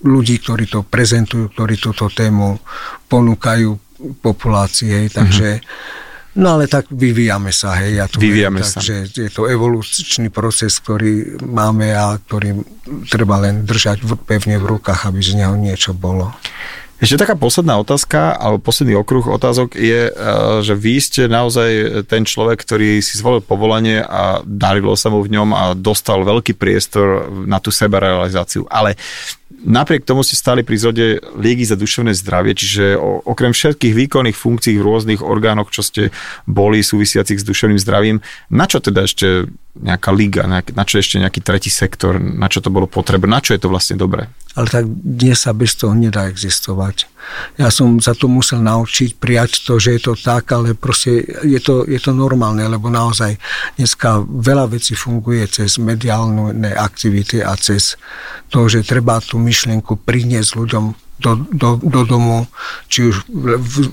ľudí, 0.02 0.42
ktorí 0.42 0.66
to 0.66 0.82
prezentujú, 0.82 1.54
ktorí 1.54 1.78
túto 1.78 2.10
tému 2.10 2.58
ponúkajú 3.06 3.70
populácii, 4.26 5.14
takže 5.14 5.62
uh-huh 5.62 6.10
No 6.32 6.56
ale 6.56 6.72
tak 6.72 6.88
vyvíjame 6.88 7.52
sa, 7.52 7.76
hej. 7.84 8.00
Ja 8.00 8.06
to 8.08 8.16
vyvíjame 8.16 8.64
viem, 8.64 8.68
sa. 8.68 8.80
Takže 8.80 9.12
je 9.12 9.32
to 9.32 9.52
evolučný 9.52 10.32
proces, 10.32 10.80
ktorý 10.80 11.44
máme 11.44 11.92
a 11.92 12.16
ktorý 12.16 12.64
treba 13.12 13.36
len 13.44 13.68
držať 13.68 14.08
pevne 14.24 14.56
v 14.56 14.66
rukách, 14.78 15.12
aby 15.12 15.20
z 15.20 15.44
neho 15.44 15.60
niečo 15.60 15.92
bolo. 15.92 16.32
Ešte 17.02 17.18
taká 17.18 17.34
posledná 17.34 17.82
otázka, 17.82 18.38
alebo 18.38 18.62
posledný 18.62 18.94
okruh 18.94 19.26
otázok 19.26 19.74
je, 19.74 20.08
eh, 20.08 20.14
že 20.62 20.78
vy 20.78 21.02
ste 21.02 21.26
naozaj 21.26 22.06
ten 22.06 22.24
človek, 22.24 22.62
ktorý 22.62 23.02
si 23.02 23.18
zvolil 23.18 23.42
povolanie 23.42 24.00
a 24.00 24.46
darilo 24.46 24.94
sa 24.94 25.10
mu 25.10 25.20
v 25.26 25.34
ňom 25.34 25.50
a 25.52 25.64
dostal 25.74 26.22
veľký 26.22 26.56
priestor 26.56 27.28
na 27.50 27.58
tú 27.58 27.74
sebarealizáciu. 27.74 28.70
Ale 28.70 28.96
Napriek 29.62 30.08
tomu 30.08 30.24
ste 30.24 30.40
stali 30.40 30.64
pri 30.64 30.80
zrode 30.80 31.06
Lígy 31.38 31.68
za 31.68 31.76
duševné 31.76 32.16
zdravie, 32.16 32.56
čiže 32.56 32.98
okrem 33.28 33.52
všetkých 33.52 33.94
výkonných 33.94 34.38
funkcií 34.40 34.80
v 34.80 34.86
rôznych 34.88 35.22
orgánoch, 35.22 35.70
čo 35.70 35.84
ste 35.84 36.10
boli 36.48 36.80
súvisiacich 36.82 37.38
s 37.38 37.46
duševným 37.46 37.78
zdravím, 37.78 38.18
na 38.48 38.66
čo 38.66 38.80
teda 38.80 39.04
ešte 39.04 39.52
nejaká 39.76 40.12
liga, 40.16 40.48
na 40.48 40.84
čo 40.88 41.00
ešte 41.00 41.20
nejaký 41.20 41.44
tretí 41.44 41.72
sektor, 41.72 42.16
na 42.20 42.48
čo 42.48 42.64
to 42.64 42.72
bolo 42.72 42.88
potrebné, 42.88 43.28
na 43.28 43.44
čo 43.44 43.52
je 43.52 43.62
to 43.62 43.68
vlastne 43.68 44.00
dobré? 44.00 44.32
Ale 44.56 44.68
tak 44.68 44.84
dnes 44.88 45.44
sa 45.44 45.52
bez 45.52 45.76
toho 45.76 45.96
nedá 45.96 46.28
existovať. 46.28 47.11
Ja 47.56 47.72
som 47.72 48.00
sa 48.00 48.16
to 48.16 48.28
musel 48.28 48.64
naučiť, 48.64 49.18
prijať 49.18 49.66
to, 49.68 49.78
že 49.78 49.98
je 49.98 50.02
to 50.02 50.14
tak, 50.18 50.50
ale 50.52 50.74
proste 50.74 51.24
je 51.44 51.60
to, 51.62 51.84
je 51.88 52.00
to 52.02 52.12
normálne, 52.12 52.64
lebo 52.64 52.88
naozaj 52.92 53.38
dneska 53.78 54.24
veľa 54.26 54.72
vecí 54.72 54.98
funguje 54.98 55.46
cez 55.48 55.78
mediálne 55.78 56.72
aktivity 56.74 57.44
a 57.44 57.56
cez 57.60 57.96
to, 58.52 58.68
že 58.68 58.88
treba 58.88 59.22
tú 59.24 59.40
myšlienku 59.40 60.02
priniesť 60.04 60.52
ľuďom 60.58 60.86
do, 61.22 61.38
do, 61.54 61.78
do 61.78 62.02
domu, 62.04 62.50
či 62.90 63.14
už 63.14 63.30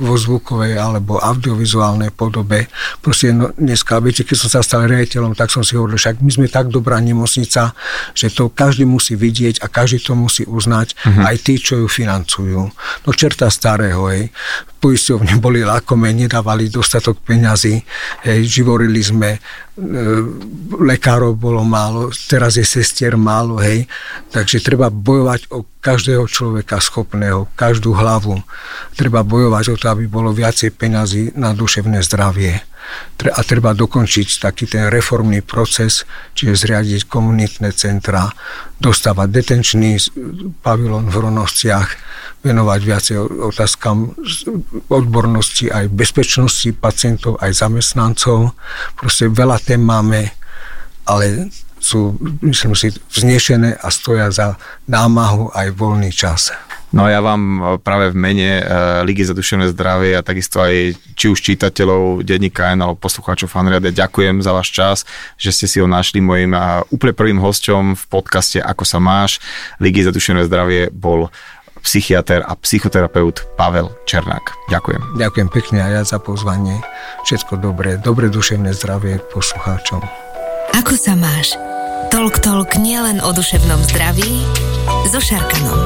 vo 0.00 0.16
zvukovej 0.16 0.80
alebo 0.80 1.20
audiovizuálnej 1.20 2.10
podobe. 2.16 2.72
Proste 3.04 3.36
no, 3.36 3.52
dneska, 3.52 4.00
viete, 4.00 4.24
keď 4.24 4.36
som 4.40 4.48
sa 4.48 4.60
stal 4.64 4.88
riaditeľom, 4.88 5.36
tak 5.36 5.52
som 5.52 5.60
si 5.60 5.76
hovoril, 5.76 6.00
však 6.00 6.24
my 6.24 6.30
sme 6.32 6.48
tak 6.48 6.72
dobrá 6.72 6.96
nemocnica, 6.98 7.76
že 8.16 8.32
to 8.32 8.48
každý 8.48 8.88
musí 8.88 9.12
vidieť 9.14 9.60
a 9.60 9.68
každý 9.68 10.00
to 10.00 10.16
musí 10.16 10.48
uznať, 10.48 10.96
uh-huh. 10.96 11.28
aj 11.28 11.36
tí, 11.44 11.60
čo 11.60 11.84
ju 11.84 11.86
financujú. 11.86 12.60
No 13.04 13.10
čerta 13.12 13.52
starého, 13.52 14.08
hej 14.08 14.32
poisťovne 14.78 15.42
boli 15.42 15.66
lakome, 15.66 16.14
nedávali 16.14 16.70
dostatok 16.70 17.18
peňazí, 17.26 17.82
hej, 18.22 18.40
živorili 18.46 19.02
sme, 19.02 19.36
e, 19.36 19.40
lekárov 20.78 21.34
bolo 21.34 21.66
málo, 21.66 22.14
teraz 22.30 22.54
je 22.54 22.62
sestier 22.62 23.18
málo, 23.18 23.58
hej, 23.58 23.90
takže 24.30 24.62
treba 24.62 24.86
bojovať 24.88 25.50
o 25.50 25.66
každého 25.82 26.24
človeka 26.30 26.78
schopného, 26.78 27.50
každú 27.58 27.90
hlavu. 27.94 28.38
Treba 28.94 29.26
bojovať 29.26 29.64
o 29.74 29.76
to, 29.76 29.86
aby 29.90 30.06
bolo 30.06 30.30
viacej 30.30 30.70
peňazí 30.74 31.34
na 31.34 31.50
duševné 31.54 31.98
zdravie 32.06 32.67
a 33.28 33.40
treba 33.44 33.76
dokončiť 33.76 34.28
taký 34.42 34.64
ten 34.70 34.88
reformný 34.88 35.44
proces, 35.44 36.08
čiže 36.32 36.66
zriadiť 36.66 37.10
komunitné 37.10 37.74
centra, 37.74 38.32
dostávať 38.78 39.28
detenčný 39.28 39.98
pavilon 40.62 41.10
v 41.10 41.16
Ronovciach, 41.18 41.88
venovať 42.46 42.80
viacej 42.80 43.16
otázkam 43.50 44.14
odbornosti 44.88 45.68
aj 45.68 45.90
bezpečnosti 45.90 46.70
pacientov, 46.78 47.36
aj 47.42 47.50
zamestnancov. 47.50 48.54
Proste 48.94 49.26
veľa 49.26 49.58
tém 49.58 49.82
máme, 49.82 50.30
ale 51.02 51.50
sú, 51.78 52.18
myslím 52.42 52.74
si, 52.74 52.94
vznešené 53.10 53.78
a 53.78 53.88
stoja 53.88 54.28
za 54.30 54.58
námahu 54.86 55.54
aj 55.54 55.74
voľný 55.74 56.10
čas. 56.12 56.52
No 56.88 57.04
a 57.04 57.12
ja 57.12 57.20
vám 57.20 57.42
e, 57.42 57.60
práve 57.84 58.16
v 58.16 58.16
mene 58.16 58.50
e, 58.58 58.62
Ligy 59.04 59.20
za 59.20 59.36
duševné 59.36 59.68
zdravie 59.76 60.16
a 60.16 60.24
takisto 60.24 60.64
aj 60.64 60.96
či 61.12 61.28
už 61.28 61.36
čitateľov 61.44 62.24
denníka 62.24 62.72
N 62.72 62.80
alebo 62.80 62.96
poslucháčov 62.96 63.52
Fanriade 63.52 63.92
ďakujem 63.92 64.40
za 64.40 64.56
váš 64.56 64.72
čas, 64.72 64.96
že 65.36 65.52
ste 65.52 65.66
si 65.68 65.84
ho 65.84 65.88
našli 65.88 66.24
mojim 66.24 66.56
úplne 66.88 67.12
prvým 67.12 67.38
hosťom 67.44 67.92
v 67.92 68.04
podcaste 68.08 68.56
Ako 68.64 68.88
sa 68.88 68.96
máš. 68.96 69.36
Ligy 69.84 70.00
za 70.00 70.12
duševné 70.16 70.48
zdravie 70.48 70.88
bol 70.88 71.28
psychiatr 71.84 72.42
a 72.42 72.56
psychoterapeut 72.56 73.44
Pavel 73.60 73.92
Černák. 74.08 74.72
Ďakujem. 74.72 75.20
Ďakujem 75.20 75.48
pekne 75.52 75.78
aj 75.84 75.92
ja 75.92 76.02
za 76.16 76.18
pozvanie. 76.18 76.80
Všetko 77.28 77.60
dobré, 77.60 78.00
dobré 78.00 78.32
duševné 78.32 78.72
zdravie 78.72 79.20
poslucháčom. 79.30 80.02
Ako 80.72 80.94
sa 80.96 81.12
máš? 81.12 81.67
Tolk 82.08 82.40
tolk 82.40 82.80
nielen 82.80 83.20
o 83.20 83.30
duševnom 83.32 83.84
zdraví 83.84 84.44
so 85.12 85.20
Šarkanom. 85.20 85.84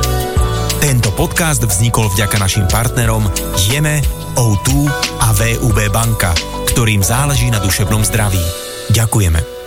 Tento 0.78 1.10
podcast 1.14 1.62
vznikol 1.62 2.10
vďaka 2.14 2.36
našim 2.38 2.66
partnerom 2.70 3.26
Jeme, 3.58 4.02
O2 4.38 4.86
a 5.18 5.28
VUB 5.34 5.78
banka, 5.90 6.30
ktorým 6.74 7.02
záleží 7.02 7.50
na 7.50 7.58
duševnom 7.58 8.06
zdraví. 8.06 8.42
Ďakujeme. 8.94 9.61